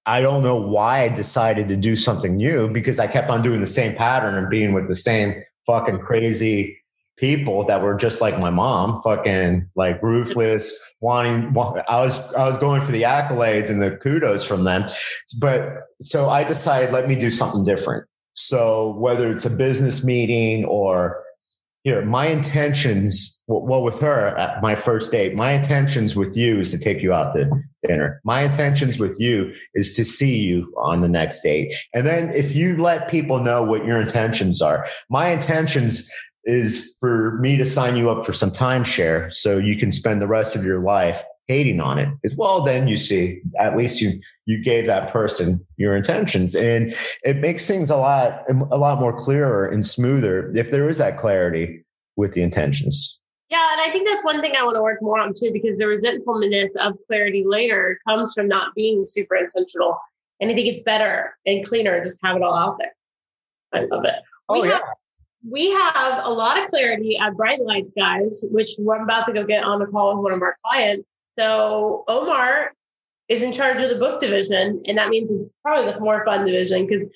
I 0.05 0.21
don't 0.21 0.43
know 0.43 0.57
why 0.57 1.03
I 1.03 1.09
decided 1.09 1.69
to 1.69 1.77
do 1.77 1.95
something 1.95 2.35
new 2.35 2.69
because 2.69 2.99
I 2.99 3.07
kept 3.07 3.29
on 3.29 3.41
doing 3.41 3.61
the 3.61 3.67
same 3.67 3.95
pattern 3.95 4.35
and 4.35 4.49
being 4.49 4.73
with 4.73 4.87
the 4.89 4.95
same 4.95 5.41
fucking 5.65 5.99
crazy 5.99 6.77
people 7.15 7.65
that 7.65 7.81
were 7.81 7.95
just 7.95 8.21
like 8.21 8.37
my 8.39 8.49
mom, 8.49 9.01
fucking 9.01 9.69
like 9.75 10.01
ruthless, 10.03 10.73
wanting 10.99 11.55
I 11.87 12.01
was 12.01 12.19
I 12.19 12.47
was 12.49 12.57
going 12.57 12.81
for 12.81 12.91
the 12.91 13.03
accolades 13.03 13.69
and 13.69 13.81
the 13.81 13.91
kudos 13.91 14.43
from 14.43 14.65
them. 14.65 14.89
But 15.39 15.83
so 16.03 16.29
I 16.29 16.43
decided 16.43 16.91
let 16.91 17.07
me 17.07 17.15
do 17.15 17.31
something 17.31 17.63
different. 17.63 18.05
So 18.33 18.95
whether 18.97 19.31
it's 19.31 19.45
a 19.45 19.49
business 19.49 20.03
meeting 20.03 20.65
or 20.65 21.22
you 21.83 21.93
know, 21.93 22.01
my 22.05 22.27
intentions, 22.27 23.41
well, 23.47 23.83
with 23.83 23.99
her 23.99 24.37
at 24.37 24.61
my 24.61 24.75
first 24.75 25.11
date, 25.11 25.35
my 25.35 25.51
intentions 25.51 26.15
with 26.15 26.37
you 26.37 26.59
is 26.59 26.71
to 26.71 26.77
take 26.77 27.01
you 27.01 27.13
out 27.13 27.33
to 27.33 27.49
dinner. 27.85 28.21
My 28.23 28.43
intentions 28.43 28.97
with 28.97 29.17
you 29.19 29.53
is 29.73 29.95
to 29.97 30.05
see 30.05 30.37
you 30.37 30.73
on 30.77 31.01
the 31.01 31.09
next 31.09 31.41
date. 31.41 31.75
And 31.93 32.07
then 32.07 32.29
if 32.29 32.55
you 32.55 32.81
let 32.81 33.09
people 33.09 33.39
know 33.39 33.63
what 33.63 33.85
your 33.85 33.99
intentions 33.99 34.61
are, 34.61 34.87
my 35.09 35.29
intentions 35.29 36.09
is 36.45 36.95
for 36.99 37.37
me 37.39 37.57
to 37.57 37.65
sign 37.65 37.97
you 37.97 38.09
up 38.09 38.25
for 38.25 38.33
some 38.33 38.51
timeshare 38.51 39.31
so 39.31 39.57
you 39.57 39.77
can 39.77 39.91
spend 39.91 40.21
the 40.21 40.27
rest 40.27 40.55
of 40.55 40.63
your 40.63 40.81
life 40.81 41.23
hating 41.47 41.81
on 41.81 41.99
it 41.99 42.07
as 42.23 42.33
well 42.35 42.63
then 42.63 42.87
you 42.87 42.95
see 42.95 43.41
at 43.59 43.75
least 43.75 43.99
you 43.99 44.19
you 44.45 44.61
gave 44.61 44.87
that 44.87 45.11
person 45.11 45.65
your 45.77 45.95
intentions. 45.95 46.55
And 46.55 46.95
it 47.23 47.37
makes 47.37 47.67
things 47.67 47.89
a 47.89 47.97
lot 47.97 48.43
a 48.71 48.77
lot 48.77 48.99
more 48.99 49.13
clearer 49.13 49.65
and 49.65 49.85
smoother 49.85 50.55
if 50.55 50.71
there 50.71 50.87
is 50.89 50.97
that 50.97 51.17
clarity 51.17 51.83
with 52.15 52.33
the 52.33 52.41
intentions. 52.41 53.19
Yeah 53.49 53.67
and 53.73 53.81
i 53.81 53.91
think 53.91 54.07
that's 54.07 54.25
one 54.25 54.41
thing 54.41 54.53
i 54.57 54.63
want 54.63 54.75
to 54.75 54.81
work 54.81 55.01
more 55.01 55.19
on 55.19 55.33
too 55.33 55.51
because 55.51 55.77
the 55.77 55.87
resentfulness 55.87 56.75
of 56.75 56.97
clarity 57.07 57.43
later 57.45 57.99
comes 58.07 58.33
from 58.33 58.47
not 58.47 58.73
being 58.75 59.05
super 59.05 59.35
intentional. 59.35 59.99
And 60.39 60.49
i 60.51 60.53
think 60.53 60.67
it's 60.67 60.83
better 60.83 61.37
and 61.45 61.65
cleaner 61.65 62.03
just 62.03 62.19
have 62.23 62.35
it 62.35 62.43
all 62.43 62.55
out 62.55 62.77
there. 62.79 62.95
I 63.73 63.85
love 63.85 64.05
it. 64.05 64.15
Oh 64.49 64.61
we 64.61 64.67
yeah. 64.67 64.75
have, 64.75 64.81
we 65.47 65.71
have 65.71 66.21
a 66.23 66.31
lot 66.31 66.61
of 66.61 66.69
clarity 66.69 67.17
at 67.17 67.35
Bright 67.35 67.61
Lights, 67.61 67.93
guys, 67.93 68.45
which 68.51 68.71
we're 68.79 69.01
about 69.01 69.25
to 69.25 69.33
go 69.33 69.43
get 69.43 69.63
on 69.63 69.79
the 69.79 69.85
call 69.85 70.15
with 70.15 70.23
one 70.23 70.33
of 70.33 70.41
our 70.41 70.55
clients. 70.63 71.17
So 71.21 72.05
Omar 72.07 72.71
is 73.27 73.43
in 73.43 73.51
charge 73.51 73.81
of 73.81 73.89
the 73.89 73.95
book 73.95 74.19
division, 74.19 74.81
and 74.85 74.97
that 74.97 75.09
means 75.09 75.31
it's 75.31 75.55
probably 75.61 75.91
the 75.91 75.99
more 75.99 76.23
fun 76.25 76.45
division 76.45 76.87
because 76.87 77.09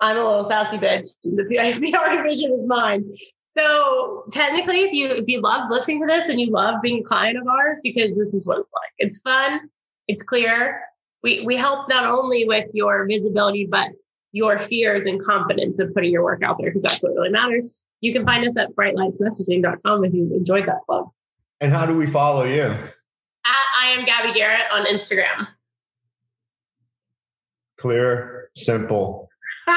I'm 0.00 0.16
a 0.16 0.24
little 0.24 0.44
sassy 0.44 0.78
bitch. 0.78 1.08
The 1.22 1.44
PR 1.44 2.16
division 2.16 2.52
is 2.52 2.64
mine. 2.66 3.10
So 3.54 4.24
technically, 4.30 4.80
if 4.80 4.92
you 4.92 5.08
if 5.08 5.28
you 5.28 5.40
love 5.40 5.70
listening 5.70 6.00
to 6.00 6.06
this 6.06 6.28
and 6.28 6.40
you 6.40 6.50
love 6.50 6.82
being 6.82 7.00
a 7.00 7.04
client 7.04 7.38
of 7.38 7.46
ours, 7.46 7.80
because 7.82 8.14
this 8.14 8.34
is 8.34 8.46
what 8.46 8.58
it's 8.58 8.70
like. 8.74 8.92
It's 8.98 9.18
fun, 9.20 9.70
it's 10.08 10.22
clear. 10.22 10.82
We 11.22 11.44
we 11.46 11.56
help 11.56 11.88
not 11.88 12.04
only 12.04 12.46
with 12.46 12.70
your 12.74 13.06
visibility, 13.06 13.66
but 13.70 13.90
your 14.32 14.58
fears 14.58 15.06
and 15.06 15.22
confidence 15.22 15.78
of 15.78 15.92
putting 15.94 16.10
your 16.10 16.24
work 16.24 16.42
out 16.42 16.58
there 16.58 16.70
because 16.70 16.82
that's 16.82 17.02
what 17.02 17.12
really 17.12 17.30
matters. 17.30 17.84
You 18.00 18.12
can 18.12 18.24
find 18.24 18.46
us 18.46 18.56
at 18.56 18.74
brightlightsmessaging.com 18.74 20.04
if 20.04 20.14
you 20.14 20.34
enjoyed 20.34 20.66
that 20.66 20.78
plug. 20.86 21.10
And 21.60 21.70
how 21.70 21.86
do 21.86 21.96
we 21.96 22.06
follow 22.06 22.44
you? 22.44 22.62
At 22.62 22.92
I 23.44 23.88
am 23.90 24.04
Gabby 24.04 24.32
Garrett 24.32 24.72
on 24.72 24.86
Instagram. 24.86 25.48
Clear, 27.76 28.50
simple. 28.56 29.28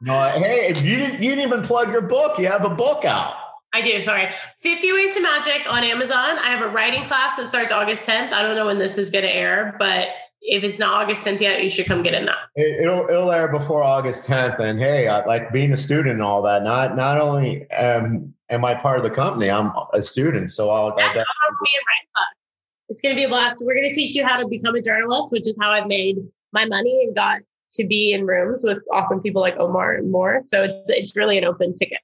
no, 0.00 0.30
hey, 0.36 0.68
you 0.68 0.96
didn't 0.96 1.22
you 1.22 1.34
didn't 1.34 1.46
even 1.46 1.62
plug 1.62 1.90
your 1.90 2.02
book. 2.02 2.38
You 2.38 2.46
have 2.46 2.64
a 2.64 2.70
book 2.70 3.04
out. 3.04 3.34
I 3.72 3.82
do. 3.82 4.00
Sorry. 4.00 4.28
50 4.58 4.92
Ways 4.92 5.14
to 5.14 5.20
Magic 5.20 5.70
on 5.70 5.84
Amazon. 5.84 6.38
I 6.38 6.46
have 6.46 6.62
a 6.62 6.68
writing 6.68 7.04
class 7.04 7.36
that 7.36 7.48
starts 7.48 7.72
August 7.72 8.08
10th. 8.08 8.32
I 8.32 8.42
don't 8.42 8.56
know 8.56 8.66
when 8.66 8.78
this 8.78 8.96
is 8.96 9.10
going 9.10 9.24
to 9.24 9.34
air, 9.34 9.76
but 9.78 10.08
if 10.42 10.62
it's 10.62 10.78
not 10.78 11.02
August 11.02 11.26
10th 11.26 11.40
yet, 11.40 11.62
you 11.62 11.68
should 11.68 11.86
come 11.86 12.02
get 12.02 12.14
in 12.14 12.26
that. 12.26 12.38
It, 12.54 12.88
will 12.88 13.08
it'll 13.10 13.32
air 13.32 13.48
before 13.48 13.82
August 13.82 14.28
10th. 14.28 14.60
And 14.60 14.78
hey, 14.78 15.08
I, 15.08 15.24
like 15.24 15.52
being 15.52 15.72
a 15.72 15.76
student 15.76 16.14
and 16.14 16.22
all 16.22 16.42
that. 16.42 16.62
Not 16.62 16.96
not 16.96 17.20
only 17.20 17.68
um, 17.72 18.32
am 18.48 18.64
I 18.64 18.74
part 18.74 18.98
of 18.98 19.02
the 19.02 19.10
company, 19.10 19.50
I'm 19.50 19.72
a 19.92 20.00
student. 20.00 20.50
So 20.50 20.70
I'll. 20.70 20.94
That's 20.96 21.08
I'll 21.08 21.14
writing 21.16 22.08
class. 22.14 22.62
It's 22.88 23.02
going 23.02 23.14
to 23.14 23.18
be 23.18 23.24
a 23.24 23.28
blast. 23.28 23.62
We're 23.66 23.74
going 23.74 23.90
to 23.90 23.94
teach 23.94 24.14
you 24.14 24.24
how 24.24 24.38
to 24.38 24.46
become 24.46 24.76
a 24.76 24.82
journalist, 24.82 25.32
which 25.32 25.48
is 25.48 25.56
how 25.60 25.72
I've 25.72 25.88
made 25.88 26.18
my 26.52 26.64
money 26.64 27.04
and 27.04 27.14
got 27.14 27.40
to 27.70 27.86
be 27.86 28.12
in 28.12 28.24
rooms 28.24 28.62
with 28.64 28.78
awesome 28.92 29.20
people 29.20 29.42
like 29.42 29.56
Omar 29.56 29.94
and 29.94 30.12
more. 30.12 30.40
So 30.42 30.62
it's 30.62 30.90
it's 30.90 31.16
really 31.16 31.38
an 31.38 31.44
open 31.44 31.74
ticket. 31.74 31.98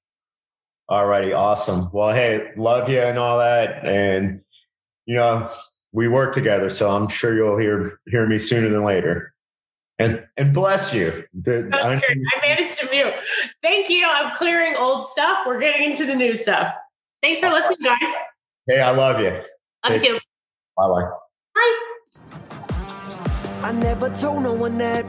Alrighty, 0.90 1.36
awesome. 1.36 1.88
Well, 1.92 2.12
hey, 2.12 2.50
love 2.56 2.88
you 2.88 2.98
and 2.98 3.18
all 3.18 3.38
that, 3.38 3.84
and 3.84 4.40
you 5.06 5.14
know 5.14 5.50
we 5.93 6.09
work 6.09 6.32
together, 6.32 6.70
so 6.70 6.95
I'm 6.95 7.09
sure 7.09 7.34
you'll 7.34 7.59
hear 7.59 7.99
hear 8.07 8.26
me 8.26 8.38
sooner 8.38 8.68
than 8.68 8.84
later. 8.84 9.34
And 9.99 10.24
and 10.36 10.53
bless 10.55 10.93
you. 10.93 11.24
The, 11.34 11.68
I, 11.72 11.95
I 11.95 12.47
managed 12.47 12.80
to 12.80 12.90
mute. 12.90 13.14
Thank 13.62 13.88
you. 13.88 14.05
I'm 14.07 14.34
clearing 14.34 14.74
old 14.76 15.07
stuff. 15.07 15.47
We're 15.47 15.61
getting 15.61 15.84
into 15.84 16.07
the 16.07 16.14
new 16.14 16.34
stuff. 16.34 16.74
Thanks 17.22 17.40
for 17.40 17.51
listening, 17.51 17.78
guys. 17.84 18.14
Hey, 18.66 18.80
I 18.80 18.90
love 18.90 19.20
you. 19.20 19.40
Love 19.84 19.95
you 19.95 20.01
too. 20.01 20.18
Bye 20.76 20.88
bye. 20.88 21.11
Bye. 21.55 21.93
I 23.62 23.72
never 23.72 24.09
told 24.11 24.43
no 24.43 24.55
one 24.55 24.78
that. 24.78 25.05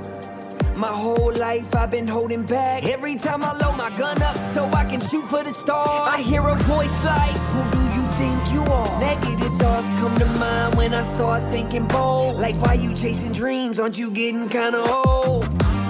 My 0.75 0.91
whole 0.91 1.31
life 1.35 1.75
I've 1.75 1.91
been 1.91 2.07
holding 2.07 2.43
back. 2.45 2.83
Every 2.83 3.15
time 3.15 3.43
I 3.43 3.53
load 3.53 3.77
my 3.77 3.95
gun 3.95 4.21
up 4.23 4.43
so 4.43 4.65
I 4.65 4.83
can 4.85 4.99
shoot 4.99 5.23
for 5.23 5.43
the 5.43 5.51
stars, 5.51 6.13
I 6.13 6.19
hear 6.19 6.41
a 6.41 6.55
voice 6.55 7.05
like, 7.05 7.31
Who 7.31 7.71
do 7.71 7.83
you 7.93 8.07
think 8.17 8.32
you 8.53 8.61
are? 8.61 8.99
Negative 8.99 9.53
thoughts 9.57 9.89
come 9.99 10.17
to 10.19 10.25
mind 10.39 10.75
when 10.75 10.93
I 10.93 11.01
start 11.01 11.51
thinking 11.51 11.87
bold. 11.87 12.37
Like, 12.37 12.55
why 12.61 12.73
you 12.75 12.93
chasing 12.93 13.33
dreams? 13.33 13.79
Aren't 13.79 13.97
you 13.97 14.11
getting 14.11 14.47
kinda 14.49 14.79
old? 14.79 15.45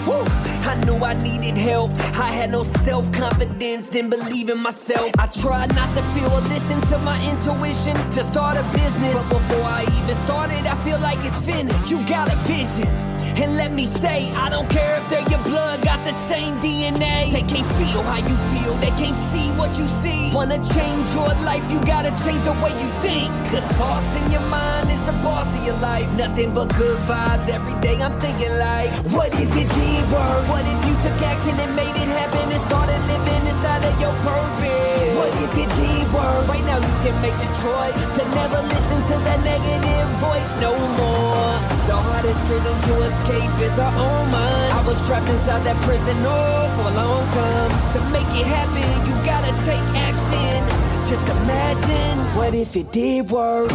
Whew. 0.06 0.26
I 0.66 0.76
knew 0.86 0.98
I 1.04 1.14
needed 1.14 1.58
help. 1.58 1.92
I 2.18 2.32
had 2.32 2.50
no 2.50 2.64
self 2.64 3.12
confidence, 3.12 3.90
didn't 3.90 4.12
believe 4.12 4.50
in 4.50 4.62
myself. 4.62 5.12
I 5.20 5.28
tried 5.28 5.76
not 5.76 5.90
to 5.96 6.02
feel 6.14 6.32
or 6.32 6.42
listen 6.42 6.80
to 6.92 6.98
my 7.00 7.18
intuition 7.32 7.96
to 8.12 8.24
start 8.24 8.58
a 8.58 8.64
business. 8.72 9.30
But 9.30 9.40
before 9.40 9.64
I 9.64 9.84
even 9.98 10.16
started, 10.16 10.66
I 10.66 10.76
feel 10.86 11.00
like 11.00 11.20
it's 11.20 11.46
finished. 11.46 11.92
You 11.92 11.98
got 12.08 12.32
a 12.32 12.36
vision. 12.48 13.13
And 13.36 13.58
let 13.58 13.72
me 13.72 13.86
say, 13.86 14.32
I 14.34 14.50
don't 14.50 14.70
care 14.70 14.98
if 14.98 15.10
they're 15.10 15.28
your 15.30 15.44
blood, 15.44 15.82
got 15.82 16.04
the 16.06 16.12
same 16.12 16.56
DNA. 16.60 17.32
They 17.32 17.42
can't 17.42 17.68
feel 17.80 18.02
how 18.04 18.22
you 18.22 18.38
feel, 18.54 18.74
they 18.78 18.94
can't 19.02 19.16
see 19.16 19.50
what 19.58 19.72
you 19.80 19.86
see. 19.86 20.32
Wanna 20.34 20.62
change 20.62 21.08
your 21.16 21.34
life, 21.42 21.64
you 21.72 21.80
gotta 21.84 22.12
change 22.24 22.44
the 22.44 22.54
way 22.62 22.72
you 22.78 22.90
think. 23.02 23.32
Good 23.50 23.66
thoughts 23.80 24.16
in 24.22 24.32
your 24.32 24.46
mind 24.54 24.92
is 24.92 25.02
the 25.04 25.14
boss 25.26 25.50
of 25.56 25.66
your 25.66 25.78
life. 25.78 26.08
Nothing 26.18 26.54
but 26.54 26.70
good 26.76 27.00
vibes 27.10 27.50
every 27.50 27.74
day. 27.82 27.98
I'm 28.02 28.14
thinking 28.20 28.54
like, 28.58 28.92
what 29.16 29.34
if 29.34 29.52
it 29.56 29.70
did 29.70 30.04
work? 30.12 30.44
What 30.52 30.66
if 30.66 30.80
you 30.88 30.96
took 31.02 31.18
action 31.26 31.56
and 31.58 31.72
made 31.76 31.96
it 31.96 32.10
happen 32.20 32.46
and 32.52 32.62
started 32.62 33.02
living 33.10 33.44
inside 33.50 33.84
of 33.84 33.96
your 34.00 34.14
purpose? 34.22 35.16
What 35.18 35.34
if 35.42 35.54
it 35.64 35.70
did 35.80 36.06
work? 36.14 36.48
Right 36.48 36.66
now 36.66 36.78
you 36.78 36.96
can 37.06 37.16
make 37.22 37.38
the 37.42 37.50
choice 37.62 38.04
to 38.18 38.24
never 38.36 38.62
listen 38.68 39.00
to 39.10 39.16
that 39.26 39.40
negative 39.42 40.10
voice 40.22 40.52
no 40.62 40.72
more. 41.00 41.83
The 41.88 41.96
hardest 41.96 42.40
prison 42.48 42.76
to 42.88 42.94
escape 43.04 43.60
is 43.60 43.78
our 43.78 43.92
own 43.92 44.32
mind. 44.32 44.74
I 44.74 44.84
was 44.88 45.06
trapped 45.06 45.28
inside 45.28 45.64
that 45.66 45.76
prison 45.84 46.16
oh, 46.22 46.72
for 46.76 46.88
a 46.88 46.96
long 46.96 47.28
time. 47.36 47.72
To 47.94 48.00
make 48.16 48.30
it 48.40 48.48
happen, 48.48 48.88
you 49.08 49.16
gotta 49.28 49.52
take 49.68 49.84
action. 50.00 50.64
Just 51.10 51.28
imagine 51.28 52.18
what 52.38 52.56
if 52.56 52.78
it 52.78 52.92
did 52.94 53.30
work. 53.30 53.70